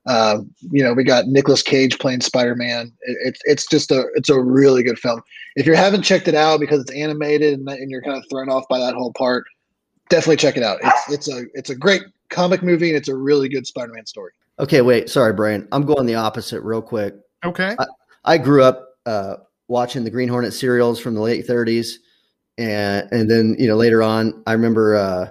Uh, 0.07 0.39
you 0.71 0.81
know, 0.81 0.93
we 0.93 1.03
got 1.03 1.27
Nicolas 1.27 1.61
Cage 1.61 1.99
playing 1.99 2.21
Spider-Man. 2.21 2.91
It, 3.01 3.17
it's 3.25 3.41
it's 3.43 3.67
just 3.67 3.91
a 3.91 4.05
it's 4.15 4.29
a 4.29 4.41
really 4.41 4.81
good 4.81 4.97
film. 4.97 5.21
If 5.55 5.65
you 5.65 5.75
haven't 5.75 6.03
checked 6.03 6.27
it 6.27 6.35
out 6.35 6.59
because 6.59 6.81
it's 6.81 6.91
animated 6.91 7.59
and, 7.59 7.67
and 7.67 7.91
you're 7.91 8.01
kind 8.01 8.17
of 8.17 8.23
thrown 8.29 8.49
off 8.49 8.63
by 8.69 8.79
that 8.79 8.93
whole 8.93 9.11
part, 9.13 9.45
definitely 10.09 10.37
check 10.37 10.55
it 10.55 10.63
out. 10.63 10.79
It's 10.81 11.11
it's 11.11 11.31
a 11.31 11.45
it's 11.53 11.69
a 11.69 11.75
great 11.75 12.03
comic 12.29 12.63
movie 12.63 12.89
and 12.89 12.97
it's 12.97 13.09
a 13.09 13.15
really 13.15 13.49
good 13.49 13.67
Spider-Man 13.67 14.05
story. 14.05 14.31
Okay, 14.59 14.81
wait, 14.81 15.09
sorry, 15.09 15.33
Brian. 15.33 15.67
I'm 15.71 15.85
going 15.85 16.05
the 16.05 16.15
opposite 16.15 16.61
real 16.61 16.81
quick. 16.81 17.15
Okay. 17.45 17.75
I 18.25 18.37
grew 18.37 18.63
up 18.63 18.95
uh, 19.05 19.35
watching 19.67 20.03
the 20.03 20.09
Green 20.09 20.29
Hornet 20.29 20.53
serials 20.53 20.99
from 20.99 21.15
the 21.15 21.21
late 21.21 21.45
30s, 21.45 21.95
and 22.57 23.07
and 23.11 23.29
then 23.29 23.55
you 23.59 23.67
know 23.67 23.75
later 23.75 24.01
on, 24.01 24.41
I 24.47 24.53
remember 24.53 24.95
uh, 24.95 25.27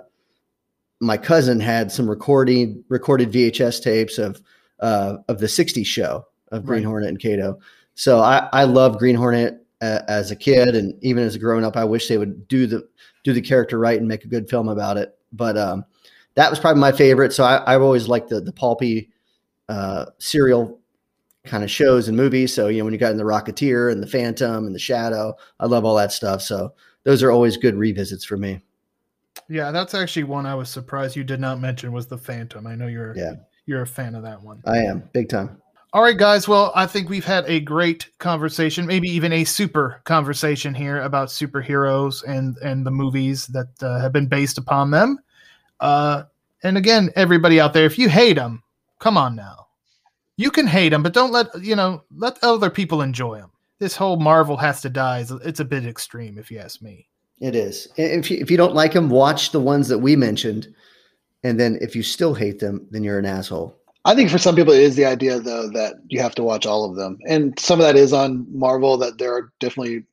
my 1.00 1.16
cousin 1.16 1.60
had 1.60 1.90
some 1.90 2.08
recording 2.08 2.84
recorded 2.88 3.32
VHS 3.32 3.82
tapes 3.82 4.18
of 4.18 4.40
uh, 4.80 5.16
of 5.28 5.38
the 5.38 5.46
'60s 5.46 5.86
show 5.86 6.26
of 6.52 6.64
Green 6.64 6.82
Right. 6.82 6.88
Hornet 6.88 7.08
and 7.08 7.18
Kato. 7.18 7.58
So 7.94 8.20
I 8.20 8.48
I 8.52 8.64
loved 8.64 8.98
Green 8.98 9.16
Hornet 9.16 9.64
uh, 9.80 10.00
as 10.08 10.30
a 10.30 10.36
kid, 10.36 10.74
and 10.76 10.94
even 11.02 11.24
as 11.24 11.34
a 11.34 11.38
grown 11.38 11.64
up, 11.64 11.76
I 11.76 11.84
wish 11.84 12.08
they 12.08 12.18
would 12.18 12.46
do 12.48 12.66
the 12.66 12.86
do 13.24 13.32
the 13.32 13.40
character 13.40 13.78
right 13.78 13.98
and 13.98 14.08
make 14.08 14.24
a 14.24 14.28
good 14.28 14.48
film 14.48 14.68
about 14.68 14.96
it. 14.96 15.16
But 15.32 15.56
um, 15.58 15.84
that 16.34 16.50
was 16.50 16.58
probably 16.58 16.80
my 16.80 16.92
favorite. 16.92 17.32
So 17.32 17.44
I, 17.44 17.74
I've 17.74 17.82
always 17.82 18.08
liked 18.08 18.28
the 18.28 18.40
the 18.40 18.52
pulpy 18.52 19.10
uh, 19.68 20.06
serial 20.18 20.80
kind 21.44 21.62
of 21.64 21.70
shows 21.70 22.08
and 22.08 22.16
movies. 22.16 22.52
So, 22.52 22.68
you 22.68 22.78
know, 22.78 22.84
when 22.84 22.92
you 22.92 22.98
got 22.98 23.12
in 23.12 23.16
the 23.16 23.24
Rocketeer 23.24 23.90
and 23.90 24.02
the 24.02 24.06
Phantom 24.06 24.66
and 24.66 24.74
the 24.74 24.80
Shadow, 24.80 25.34
I 25.60 25.66
love 25.66 25.84
all 25.84 25.94
that 25.96 26.10
stuff. 26.12 26.42
So 26.42 26.74
those 27.04 27.22
are 27.22 27.30
always 27.30 27.56
good 27.56 27.76
revisits 27.76 28.24
for 28.24 28.36
me. 28.36 28.60
Yeah, 29.48 29.70
that's 29.70 29.94
actually 29.94 30.24
one 30.24 30.44
I 30.44 30.56
was 30.56 30.68
surprised 30.68 31.14
you 31.14 31.22
did 31.22 31.38
not 31.38 31.60
mention 31.60 31.92
was 31.92 32.08
the 32.08 32.18
Phantom. 32.18 32.66
I 32.66 32.74
know 32.74 32.88
you're 32.88 33.14
Yeah. 33.16 33.34
You're 33.66 33.82
a 33.82 33.86
fan 33.86 34.14
of 34.14 34.22
that 34.22 34.42
one. 34.42 34.62
I 34.64 34.78
am 34.78 35.02
big 35.12 35.28
time. 35.28 35.60
All 35.92 36.02
right, 36.02 36.18
guys. 36.18 36.46
Well, 36.46 36.72
I 36.74 36.86
think 36.86 37.08
we've 37.08 37.24
had 37.24 37.44
a 37.46 37.60
great 37.60 38.10
conversation, 38.18 38.86
maybe 38.86 39.08
even 39.08 39.32
a 39.32 39.44
super 39.44 40.00
conversation 40.04 40.74
here 40.74 41.00
about 41.02 41.28
superheroes 41.28 42.22
and 42.26 42.56
and 42.58 42.84
the 42.84 42.90
movies 42.90 43.46
that 43.48 43.68
uh, 43.82 44.00
have 44.00 44.12
been 44.12 44.26
based 44.26 44.58
upon 44.58 44.90
them. 44.90 45.18
Uh, 45.80 46.24
and 46.62 46.76
again, 46.76 47.10
everybody 47.16 47.60
out 47.60 47.72
there, 47.72 47.86
if 47.86 47.98
you 47.98 48.08
hate 48.08 48.34
them, 48.34 48.62
come 48.98 49.16
on 49.16 49.36
now, 49.36 49.68
you 50.36 50.50
can 50.50 50.66
hate 50.66 50.90
them, 50.90 51.02
but 51.02 51.14
don't 51.14 51.32
let 51.32 51.48
you 51.62 51.76
know 51.76 52.02
let 52.14 52.38
other 52.42 52.70
people 52.70 53.02
enjoy 53.02 53.38
them. 53.38 53.50
This 53.78 53.96
whole 53.96 54.16
Marvel 54.16 54.56
has 54.56 54.80
to 54.82 54.90
die 54.90 55.20
is 55.20 55.30
it's 55.30 55.60
a 55.60 55.64
bit 55.64 55.86
extreme, 55.86 56.38
if 56.38 56.50
you 56.50 56.58
ask 56.58 56.82
me. 56.82 57.08
It 57.40 57.54
is. 57.54 57.88
If 57.96 58.30
you, 58.30 58.38
if 58.38 58.50
you 58.50 58.56
don't 58.56 58.74
like 58.74 58.92
them, 58.92 59.10
watch 59.10 59.52
the 59.52 59.60
ones 59.60 59.88
that 59.88 59.98
we 59.98 60.16
mentioned, 60.16 60.74
and 61.46 61.58
then 61.60 61.78
if 61.80 61.94
you 61.96 62.02
still 62.02 62.34
hate 62.34 62.58
them, 62.58 62.86
then 62.90 63.04
you're 63.04 63.18
an 63.18 63.26
asshole. 63.26 63.74
I 64.04 64.14
think 64.14 64.30
for 64.30 64.38
some 64.38 64.54
people 64.54 64.72
it 64.72 64.82
is 64.82 64.96
the 64.96 65.04
idea 65.04 65.40
though 65.40 65.68
that 65.70 65.94
you 66.08 66.20
have 66.20 66.34
to 66.36 66.42
watch 66.44 66.64
all 66.66 66.84
of 66.88 66.96
them, 66.96 67.18
and 67.28 67.58
some 67.58 67.80
of 67.80 67.86
that 67.86 67.96
is 67.96 68.12
on 68.12 68.46
Marvel. 68.50 68.96
That 68.96 69.18
there 69.18 69.34
are 69.34 69.52
definitely 69.60 70.04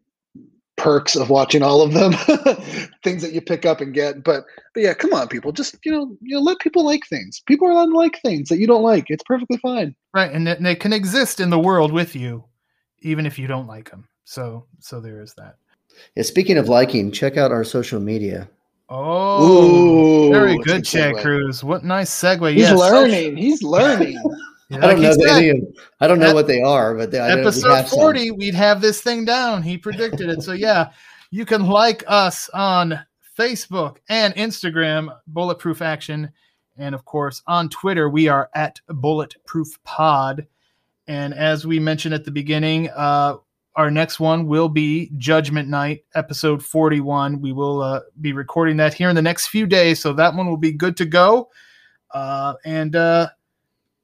perks 0.76 1.16
of 1.16 1.30
watching 1.30 1.62
all 1.62 1.82
of 1.82 1.94
them, 1.94 2.14
things 3.04 3.22
that 3.22 3.32
you 3.34 3.42
pick 3.42 3.66
up 3.66 3.82
and 3.82 3.94
get. 3.94 4.24
But 4.24 4.46
but 4.74 4.82
yeah, 4.82 4.94
come 4.96 5.14
on, 5.14 5.28
people, 5.28 5.52
just 5.52 5.78
you 5.86 5.92
know 5.92 6.18
you 6.22 6.36
know 6.36 6.42
let 6.42 6.60
people 6.60 6.84
like 6.84 7.06
things. 7.08 7.42
People 7.46 7.68
are 7.68 7.72
allowed 7.72 7.92
to 7.92 7.98
like 7.98 8.20
things 8.22 8.50
that 8.50 8.58
you 8.58 8.66
don't 8.68 8.84
like. 8.84 9.06
It's 9.10 9.24
perfectly 9.24 9.58
fine. 9.58 9.96
Right, 10.14 10.32
and 10.32 10.48
they- 10.48 10.58
they 10.60 10.76
can 10.76 10.94
exist 10.94 11.40
in 11.40 11.50
the 11.52 11.60
world 11.60 11.92
with 11.92 12.16
you, 12.16 12.44
even 13.02 13.26
if 13.26 13.38
you 13.38 13.48
don't 13.48 13.68
like 13.68 13.92
them. 13.92 14.08
So 14.26 14.66
so 14.80 15.00
there 15.00 15.22
is 15.22 15.34
that. 15.36 15.58
Yeah, 16.16 16.24
speaking 16.24 16.58
of 16.58 16.68
liking, 16.70 17.12
check 17.12 17.38
out 17.38 17.52
our 17.52 17.64
social 17.64 18.00
media. 18.00 18.50
Oh, 18.90 20.28
Ooh, 20.28 20.32
very 20.32 20.58
good, 20.60 20.84
Chad 20.86 21.16
segue. 21.16 21.22
Cruz. 21.22 21.64
What 21.64 21.84
nice 21.84 22.10
segue. 22.12 22.52
He's 22.52 22.62
Yes. 22.62 22.78
learning. 22.80 23.38
He's 23.38 23.64
learning. 23.64 24.22
Yeah, 24.70 24.78
I 24.78 24.82
don't 24.94 25.02
know 25.02 25.10
that 25.10 25.20
said, 25.20 25.38
any 25.38 25.50
of, 25.50 25.58
I 26.00 26.08
don't 26.08 26.20
know 26.20 26.30
Ep- 26.30 26.34
what 26.36 26.48
they 26.48 26.62
are, 26.62 26.96
but 26.96 27.12
they, 27.12 27.20
I 27.20 27.28
know 27.30 27.36
we 27.36 27.42
episode 27.42 27.76
have 27.76 27.90
some. 27.90 28.00
40, 28.00 28.32
we'd 28.32 28.56
have 28.56 28.82
this 28.82 29.02
thing 29.02 29.24
down. 29.24 29.62
He 29.62 29.78
predicted 29.78 30.30
it. 30.30 30.42
So, 30.42 30.54
yeah, 30.54 30.92
you 31.30 31.46
can 31.46 31.68
like 31.68 32.04
us 32.08 32.50
on 32.56 33.00
Facebook 33.38 33.98
and 34.10 34.34
Instagram, 34.36 35.16
Bulletproof 35.28 35.82
Action. 35.84 36.32
And 36.78 36.96
of 36.96 37.06
course, 37.06 37.44
on 37.46 37.70
Twitter, 37.70 38.10
we 38.10 38.30
are 38.30 38.50
at 38.56 38.80
Bulletproof 38.88 39.78
Pod. 39.84 40.48
And 41.08 41.36
as 41.36 41.68
we 41.68 41.78
mentioned 41.78 42.16
at 42.16 42.24
the 42.26 42.32
beginning, 42.32 42.90
uh, 42.96 43.36
our 43.76 43.90
next 43.90 44.20
one 44.20 44.46
will 44.46 44.70
be 44.70 45.12
Judgment 45.18 45.68
Night, 45.68 46.04
episode 46.16 46.64
41. 46.64 47.42
We 47.42 47.52
will 47.54 47.82
uh, 47.82 48.02
be 48.22 48.34
recording 48.34 48.78
that 48.78 48.94
here 48.94 49.10
in 49.10 49.16
the 49.16 49.22
next 49.22 49.48
few 49.48 49.66
days. 49.66 50.00
So 50.00 50.14
that 50.14 50.36
one 50.36 50.48
will 50.48 50.58
be 50.58 50.72
good 50.72 50.96
to 50.98 51.06
go. 51.06 51.50
Uh, 52.12 52.54
and 52.66 52.96
uh, 52.96 53.30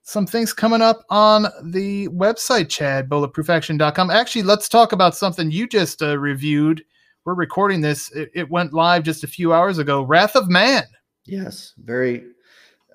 some 0.01 0.26
things 0.26 0.53
coming 0.53 0.82
up 0.82 1.05
on 1.09 1.47
the 1.63 2.07
website, 2.07 2.70
Chad, 2.70 3.07
bulletproofaction.com. 3.09 4.09
Actually, 4.09 4.43
let's 4.43 4.67
talk 4.67 4.91
about 4.91 5.15
something 5.15 5.51
you 5.51 5.67
just 5.67 6.01
uh, 6.01 6.17
reviewed. 6.17 6.84
We're 7.26 7.36
recording 7.36 7.82
this. 7.82 8.11
It, 8.13 8.32
it 8.34 8.49
went 8.49 8.74
live 8.74 9.03
just 9.03 9.24
a 9.24 9.28
few 9.28 9.53
hours 9.53 9.78
ago. 9.78 10.01
Wrath 10.01 10.36
of 10.36 10.49
Man. 10.49 10.84
Yes, 11.26 11.74
very, 11.78 12.24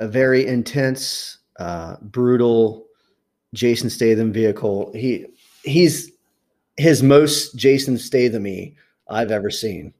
a 0.00 0.08
very 0.08 0.44
intense, 0.44 1.38
uh, 1.60 1.96
brutal 2.00 2.86
Jason 3.52 3.88
Statham 3.88 4.32
vehicle. 4.32 4.90
He 4.92 5.26
he's 5.62 6.10
his 6.76 7.02
most 7.02 7.56
Jason 7.56 7.98
Statham-y 7.98 8.74
I've 9.08 9.30
ever 9.30 9.50
seen, 9.50 9.92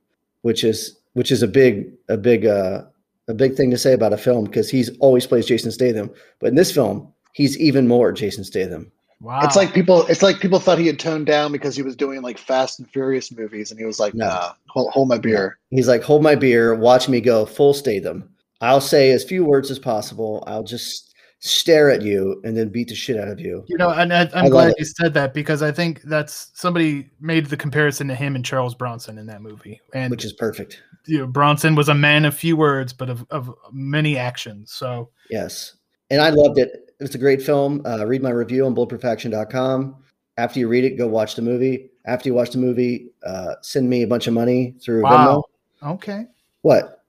which 0.43 0.64
is 0.64 0.99
which 1.12 1.31
is 1.31 1.43
a 1.43 1.49
big 1.49 1.93
a 2.09 2.16
big 2.16 2.47
uh, 2.47 2.83
a 3.29 3.35
big 3.35 3.55
thing 3.55 3.70
to 3.70 3.79
say 3.79 3.93
about 3.93 4.12
a 4.12 4.18
film 4.18 4.45
because 4.45 4.70
he's 4.70 4.97
always 4.99 5.27
plays 5.27 5.47
Jason 5.47 5.70
Statham, 5.70 6.11
but 6.41 6.49
in 6.49 6.55
this 6.55 6.72
film 6.72 7.12
he's 7.35 7.59
even 7.59 7.87
more 7.87 8.12
Jason 8.12 8.45
Statham. 8.45 8.91
Wow. 9.20 9.41
It's 9.43 9.57
like 9.57 9.72
people. 9.72 10.07
It's 10.07 10.22
like 10.22 10.41
people 10.41 10.59
thought 10.59 10.79
he 10.79 10.87
had 10.87 10.99
toned 10.99 11.27
down 11.27 11.53
because 11.53 11.77
he 11.77 11.83
was 11.83 11.97
doing 11.97 12.20
like 12.20 12.37
Fast 12.39 12.79
and 12.79 12.91
Furious 12.91 13.33
movies, 13.33 13.70
and 13.70 13.79
he 13.79 13.87
was 13.87 13.99
like, 13.99 14.14
No. 14.14 14.27
"Nah, 14.27 14.53
hold, 14.68 14.93
hold 14.93 15.09
my 15.09 15.18
beer." 15.18 15.59
He's 15.70 15.89
like, 15.89 16.03
hold 16.03 16.22
my 16.22 16.35
beer, 16.35 16.75
watch 16.75 17.09
me 17.09 17.20
go 17.20 17.47
full 17.47 17.75
Statham. 17.75 18.29
I'll 18.61 18.81
say 18.81 19.12
as 19.12 19.25
few 19.25 19.45
words 19.45 19.70
as 19.70 19.79
possible. 19.79 20.45
I'll 20.47 20.62
just 20.62 21.14
stare 21.47 21.90
at 21.90 22.01
you 22.01 22.40
and 22.42 22.57
then 22.57 22.70
beat 22.70 22.88
the 22.88 22.95
shit 22.95 23.18
out 23.18 23.28
of 23.28 23.38
you. 23.38 23.62
you 23.68 23.76
know, 23.76 23.90
and 23.90 24.11
I, 24.14 24.22
love 24.42 24.51
glad 24.51 24.68
it. 24.70 24.76
you 24.78 24.86
said 24.86 25.12
that 25.12 25.34
because 25.34 25.61
I 25.62 25.70
think 25.72 26.01
that's 26.03 26.51
somebody 26.55 27.11
made 27.20 27.47
the 27.47 27.57
comparison 27.57 28.09
to 28.09 28.14
him 28.14 28.34
and 28.34 28.42
Charles 28.42 28.74
Bronson 28.74 29.18
in 29.18 29.26
that 29.26 29.42
movie. 29.42 29.78
And 29.92 30.11
Which 30.11 30.24
is 30.24 30.32
perfect. 30.32 30.82
you 31.05 31.18
know, 31.18 31.26
Bronson 31.26 31.74
was 31.74 31.90
a 31.90 31.95
man 31.95 32.24
of 32.24 32.34
few 32.34 32.57
words, 32.57 32.95
but 32.95 33.11
of, 33.11 33.26
of 33.30 33.55
many 33.70 34.16
actions. 34.16 34.72
So 34.72 35.11
Yes. 35.28 35.74
And 36.09 36.22
I 36.22 36.30
loved 36.30 36.59
it. 36.59 36.95
It's 37.01 37.14
a 37.14 37.18
great 37.18 37.42
film. 37.42 37.82
Uh, 37.84 38.07
read 38.07 38.22
my 38.22 38.30
review 38.30 38.64
on 38.64 38.74
bulletproofaction.com. 38.74 39.97
After 40.38 40.59
you 40.61 40.66
read 40.68 40.84
it, 40.84 40.97
go 40.97 41.07
watch 41.07 41.34
the 41.34 41.42
movie. 41.42 41.90
After 42.07 42.28
you 42.30 42.34
watch 42.34 42.51
the 42.53 42.59
movie, 42.59 43.11
uh, 43.24 43.57
send 43.61 43.90
me 43.90 44.03
a 44.03 44.07
bunch 44.07 44.26
of 44.26 44.32
money 44.32 44.76
through 44.82 45.03
Wow. 45.03 45.45
Venmo. 45.82 45.92
okay. 45.95 46.26
What? 46.62 47.03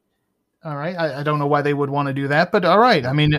All 0.66 0.76
right. 0.76 0.96
I, 0.98 1.20
I 1.20 1.24
don't 1.24 1.40
know 1.40 1.48
why 1.48 1.62
they 1.62 1.74
would 1.74 1.90
want 1.90 2.08
to 2.08 2.14
do 2.14 2.28
that, 2.28 2.52
but 2.52 2.66
all 2.66 2.80
right. 2.80 3.06
I 3.06 3.14
mean, 3.14 3.34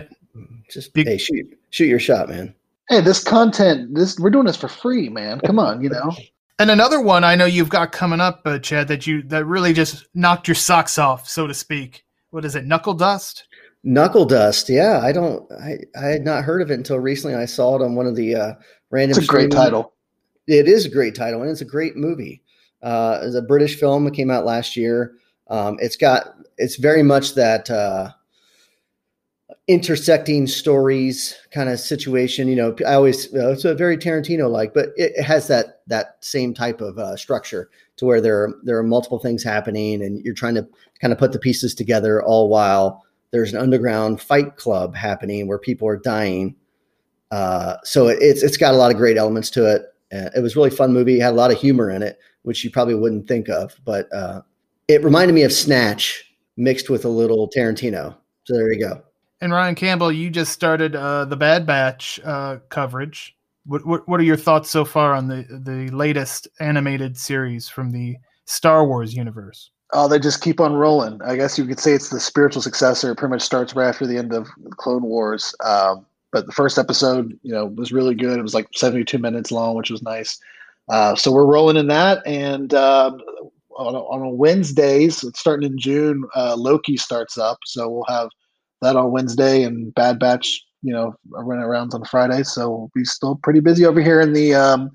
Just 0.69 0.93
Big- 0.93 1.07
hey, 1.07 1.17
shoot, 1.17 1.45
shoot 1.69 1.85
your 1.85 1.99
shot, 1.99 2.29
man. 2.29 2.53
Hey, 2.89 3.01
this 3.01 3.23
content. 3.23 3.93
This 3.95 4.17
we're 4.19 4.29
doing 4.29 4.45
this 4.45 4.55
for 4.55 4.69
free, 4.69 5.09
man. 5.09 5.41
Come 5.41 5.59
on, 5.59 5.81
you 5.81 5.89
know. 5.89 6.15
And 6.59 6.71
another 6.71 7.01
one 7.01 7.23
I 7.23 7.35
know 7.35 7.45
you've 7.45 7.69
got 7.69 7.91
coming 7.91 8.19
up, 8.19 8.41
uh, 8.45 8.59
Chad, 8.59 8.87
that 8.87 9.05
you 9.05 9.21
that 9.23 9.45
really 9.45 9.73
just 9.73 10.07
knocked 10.13 10.47
your 10.47 10.55
socks 10.55 10.97
off, 10.97 11.27
so 11.27 11.47
to 11.47 11.53
speak. 11.53 12.03
What 12.31 12.45
is 12.45 12.55
it, 12.55 12.65
Knuckle 12.65 12.93
Dust? 12.93 13.45
Knuckle 13.83 14.25
Dust. 14.25 14.69
Yeah, 14.69 15.01
I 15.03 15.11
don't. 15.11 15.49
I, 15.51 15.77
I 15.99 16.07
had 16.07 16.23
not 16.23 16.43
heard 16.43 16.61
of 16.61 16.71
it 16.71 16.75
until 16.75 16.99
recently. 16.99 17.35
I 17.35 17.45
saw 17.45 17.75
it 17.75 17.83
on 17.83 17.95
one 17.95 18.07
of 18.07 18.15
the 18.15 18.35
uh, 18.35 18.53
random. 18.89 19.17
It's 19.17 19.27
a 19.27 19.31
great 19.31 19.51
title. 19.51 19.93
It 20.47 20.67
is 20.67 20.85
a 20.85 20.89
great 20.89 21.13
title, 21.13 21.41
and 21.41 21.51
it's 21.51 21.61
a 21.61 21.65
great 21.65 21.95
movie. 21.95 22.41
Uh, 22.81 23.19
it's 23.21 23.35
a 23.35 23.41
British 23.41 23.79
film. 23.79 24.07
It 24.07 24.13
came 24.13 24.31
out 24.31 24.45
last 24.45 24.75
year. 24.75 25.13
Um, 25.49 25.77
it's 25.79 25.95
got. 25.95 26.35
It's 26.57 26.77
very 26.77 27.03
much 27.03 27.35
that 27.35 27.69
uh, 27.69 28.11
intersecting 29.67 30.47
stories 30.47 31.35
kind 31.51 31.69
of 31.69 31.79
situation. 31.79 32.47
You 32.47 32.55
know, 32.55 32.75
I 32.87 32.93
always 32.93 33.33
uh, 33.33 33.51
it's 33.51 33.65
a 33.65 33.75
very 33.75 33.97
Tarantino 33.97 34.49
like, 34.49 34.73
but 34.73 34.89
it, 34.95 35.21
has 35.21 35.47
that 35.47 35.81
that 35.87 36.17
same 36.21 36.53
type 36.53 36.81
of 36.81 36.97
uh, 36.97 37.15
structure 37.17 37.69
to 37.97 38.05
where 38.05 38.21
there 38.21 38.43
are, 38.43 38.53
there 38.63 38.77
are 38.77 38.83
multiple 38.83 39.19
things 39.19 39.43
happening, 39.43 40.01
and 40.01 40.23
you're 40.23 40.33
trying 40.33 40.55
to 40.55 40.67
kind 41.01 41.11
of 41.11 41.19
put 41.19 41.33
the 41.33 41.39
pieces 41.39 41.75
together 41.75 42.23
all 42.23 42.49
while 42.49 43.05
there's 43.31 43.53
an 43.53 43.59
underground 43.59 44.21
fight 44.21 44.55
club 44.55 44.95
happening 44.95 45.47
where 45.47 45.59
people 45.59 45.87
are 45.87 45.97
dying. 45.97 46.55
Uh, 47.31 47.75
so 47.83 48.07
it, 48.07 48.17
it's 48.21 48.43
it's 48.43 48.57
got 48.57 48.73
a 48.73 48.77
lot 48.77 48.91
of 48.91 48.97
great 48.97 49.17
elements 49.17 49.49
to 49.49 49.65
it. 49.65 49.93
It 50.09 50.41
was 50.41 50.55
really 50.55 50.69
fun 50.69 50.93
movie. 50.93 51.17
It 51.17 51.21
had 51.21 51.33
a 51.33 51.35
lot 51.35 51.51
of 51.51 51.59
humor 51.59 51.91
in 51.91 52.01
it, 52.01 52.17
which 52.43 52.63
you 52.63 52.71
probably 52.71 52.95
wouldn't 52.95 53.27
think 53.27 53.49
of, 53.49 53.75
but 53.83 54.07
uh, 54.13 54.41
it 54.87 55.03
reminded 55.03 55.33
me 55.33 55.43
of 55.43 55.51
Snatch 55.51 56.23
mixed 56.55 56.89
with 56.89 57.03
a 57.03 57.09
little 57.09 57.49
Tarantino. 57.49 58.15
So 58.45 58.53
there 58.53 58.71
you 58.71 58.79
go. 58.79 59.03
And 59.39 59.51
Ryan 59.51 59.75
Campbell, 59.75 60.11
you 60.11 60.29
just 60.29 60.51
started 60.51 60.95
uh, 60.95 61.25
the 61.25 61.37
Bad 61.37 61.65
Batch 61.65 62.19
uh, 62.23 62.57
coverage. 62.69 63.35
What, 63.65 63.85
what 63.85 64.07
what 64.07 64.19
are 64.19 64.23
your 64.23 64.37
thoughts 64.37 64.69
so 64.69 64.85
far 64.85 65.13
on 65.13 65.27
the 65.27 65.45
the 65.49 65.89
latest 65.95 66.47
animated 66.59 67.17
series 67.17 67.67
from 67.67 67.91
the 67.91 68.17
Star 68.45 68.87
Wars 68.87 69.13
universe? 69.13 69.71
Oh, 69.93 70.07
they 70.07 70.19
just 70.19 70.41
keep 70.41 70.59
on 70.59 70.73
rolling. 70.73 71.21
I 71.21 71.35
guess 71.35 71.57
you 71.57 71.65
could 71.65 71.79
say 71.79 71.93
it's 71.93 72.09
the 72.09 72.19
spiritual 72.19 72.61
successor. 72.61 73.11
It 73.11 73.17
pretty 73.17 73.31
much 73.31 73.41
starts 73.41 73.75
right 73.75 73.87
after 73.87 74.07
the 74.07 74.17
end 74.17 74.33
of 74.33 74.47
Clone 74.77 75.03
Wars. 75.03 75.53
Um, 75.63 76.05
but 76.31 76.45
the 76.45 76.51
first 76.51 76.77
episode, 76.77 77.37
you 77.43 77.53
know, 77.53 77.65
was 77.65 77.93
really 77.93 78.15
good. 78.15 78.37
It 78.37 78.41
was 78.41 78.53
like 78.53 78.67
72 78.75 79.17
minutes 79.17 79.51
long, 79.51 79.75
which 79.75 79.89
was 79.89 80.01
nice. 80.01 80.39
Uh, 80.89 81.15
so 81.15 81.31
we're 81.31 81.45
rolling 81.45 81.77
in 81.77 81.87
that. 81.87 82.25
And 82.25 82.73
um, 82.73 83.21
on, 83.77 83.95
a, 83.95 83.99
on 83.99 84.21
a 84.23 84.29
Wednesdays, 84.29 85.23
starting 85.35 85.71
in 85.71 85.77
June, 85.77 86.23
uh, 86.35 86.55
Loki 86.57 86.97
starts 86.97 87.37
up. 87.37 87.59
So 87.65 87.89
we'll 87.89 88.05
have 88.09 88.29
that 88.81 88.95
on 88.95 89.11
Wednesday 89.11 89.63
and 89.63 89.93
Bad 89.95 90.19
Batch, 90.19 90.61
you 90.81 90.93
know, 90.93 91.15
are 91.35 91.43
running 91.43 91.63
around 91.63 91.93
on 91.93 92.03
Friday. 92.05 92.43
So 92.43 92.69
we'll 92.69 92.91
be 92.93 93.05
still 93.05 93.35
pretty 93.35 93.59
busy 93.59 93.85
over 93.85 94.01
here 94.01 94.21
in 94.21 94.33
the 94.33 94.53
um, 94.53 94.91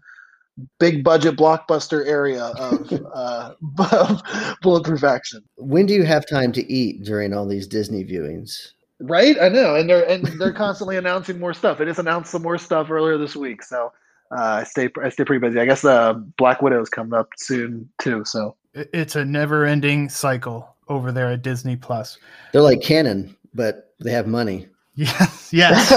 big 0.79 1.03
budget 1.03 1.37
blockbuster 1.37 2.07
area 2.07 2.45
of, 2.59 2.93
uh, 3.15 3.55
of 3.93 4.23
bulletproof 4.63 5.05
action. 5.05 5.43
When 5.57 5.87
do 5.87 5.95
you 5.95 6.05
have 6.05 6.27
time 6.29 6.53
to 6.53 6.73
eat 6.73 7.03
during 7.05 7.35
all 7.35 7.47
these 7.47 7.67
Disney 7.67 8.05
viewings? 8.05 8.73
Right, 9.01 9.37
I 9.41 9.49
know, 9.49 9.75
and 9.75 9.91
they're 9.91 10.09
and 10.09 10.25
they're 10.41 10.53
constantly 10.53 10.97
announcing 10.99 11.41
more 11.41 11.53
stuff. 11.55 11.79
They 11.79 11.85
just 11.85 11.99
announced 11.99 12.31
some 12.31 12.43
more 12.43 12.57
stuff 12.57 12.89
earlier 12.89 13.19
this 13.19 13.35
week, 13.35 13.65
so 13.65 13.93
uh, 14.31 14.61
I 14.61 14.65
stay 14.65 14.91
I 15.03 15.09
stay 15.09 15.25
pretty 15.25 15.45
busy. 15.45 15.59
I 15.59 15.65
guess 15.65 15.85
uh, 15.85 16.13
Black 16.13 16.63
Widow's 16.63 16.89
coming 16.89 17.13
up 17.13 17.29
soon 17.37 17.89
too. 18.01 18.25
So 18.25 18.55
It's 18.75 19.17
a 19.17 19.25
never-ending 19.25 20.09
cycle 20.09 20.77
over 20.87 21.11
there 21.11 21.33
at 21.33 21.43
Disney 21.43 21.75
Plus. 21.75 22.17
They're 22.53 22.63
like 22.63 22.81
Cannon, 22.81 23.37
but 23.55 23.95
they 24.01 24.13
have 24.13 24.27
money. 24.27 24.69
Yes, 24.95 25.51
yes. 25.53 25.93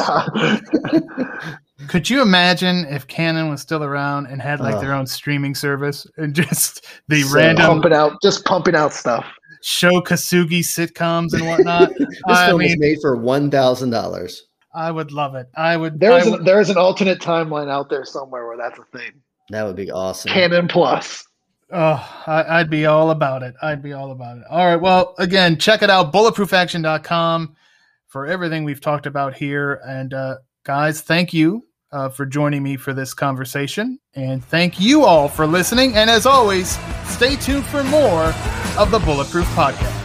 Could 1.88 2.10
you 2.10 2.22
imagine 2.22 2.86
if 2.86 3.06
Cannon 3.08 3.50
was 3.50 3.62
still 3.62 3.84
around 3.84 4.28
and 4.28 4.42
had 4.42 4.60
like 4.60 4.76
Oh. 4.76 4.82
their 4.82 4.94
own 4.94 5.06
streaming 5.06 5.54
service 5.56 6.08
and 6.18 6.34
just 6.44 6.86
the 7.08 7.22
So 7.22 7.36
random 7.36 7.66
pumping 7.66 7.94
out 7.94 8.14
just 8.22 8.46
pumping 8.46 8.76
out 8.76 8.94
stuff. 8.94 9.26
Sho 9.62 10.02
Kosugi 10.02 10.60
sitcoms 10.62 11.34
and 11.34 11.46
whatnot. 11.48 11.90
this 11.98 12.08
I 12.28 12.48
film 12.48 12.62
was 12.62 12.70
mean, 12.70 12.80
made 12.80 12.98
for 13.02 13.16
one 13.18 13.52
thousand 13.52 13.90
dollars. 13.90 14.44
I 14.74 14.92
would 14.92 15.12
love 15.12 15.36
it. 15.36 15.48
I 15.56 15.78
would. 15.78 16.00
There 16.00 16.12
I 16.14 16.20
is 16.20 16.30
would- 16.30 16.40
an, 16.40 16.46
there 16.46 16.60
is 16.62 16.70
an 16.70 16.78
alternate 16.78 17.20
timeline 17.20 17.70
out 17.70 17.90
there 17.90 18.06
somewhere 18.06 18.48
where 18.48 18.58
that's 18.58 18.80
a 18.80 18.98
thing. 18.98 19.12
That 19.50 19.64
would 19.64 19.76
be 19.76 19.92
awesome. 19.92 20.32
Cannon 20.32 20.68
Plus. 20.68 21.24
Oh, 21.72 22.24
I, 22.28 22.60
I'd 22.60 22.70
be 22.70 22.86
all 22.86 23.10
about 23.10 23.44
it. 23.44 23.56
I'd 23.62 23.82
be 23.82 23.94
all 23.94 24.12
about 24.12 24.38
it. 24.38 24.44
All 24.50 24.66
right. 24.66 24.76
Well, 24.80 25.16
again, 25.18 25.58
check 25.58 25.82
it 25.82 25.90
out, 25.90 26.14
bulletproofaction.com 26.14 27.56
for 28.08 28.28
everything 28.28 28.64
we've 28.64 28.82
talked 28.82 29.08
about 29.08 29.36
here. 29.36 29.82
And 29.86 30.14
uh, 30.14 30.36
guys, 30.64 31.02
thank 31.02 31.34
you 31.34 31.66
uh, 31.92 32.10
for 32.10 32.26
joining 32.26 32.62
me 32.62 32.78
for 32.78 32.94
this 32.94 33.14
conversation. 33.14 34.00
And 34.14 34.44
thank 34.46 34.80
you 34.80 35.06
all 35.06 35.28
for 35.28 35.48
listening. 35.48 35.96
And 35.96 36.10
as 36.10 36.26
always, 36.26 36.78
stay 37.06 37.36
tuned 37.36 37.66
for 37.66 37.84
more 37.84 38.34
of 38.78 38.92
the 38.92 39.00
Bulletproof 39.00 39.48
Podcast. 39.48 40.05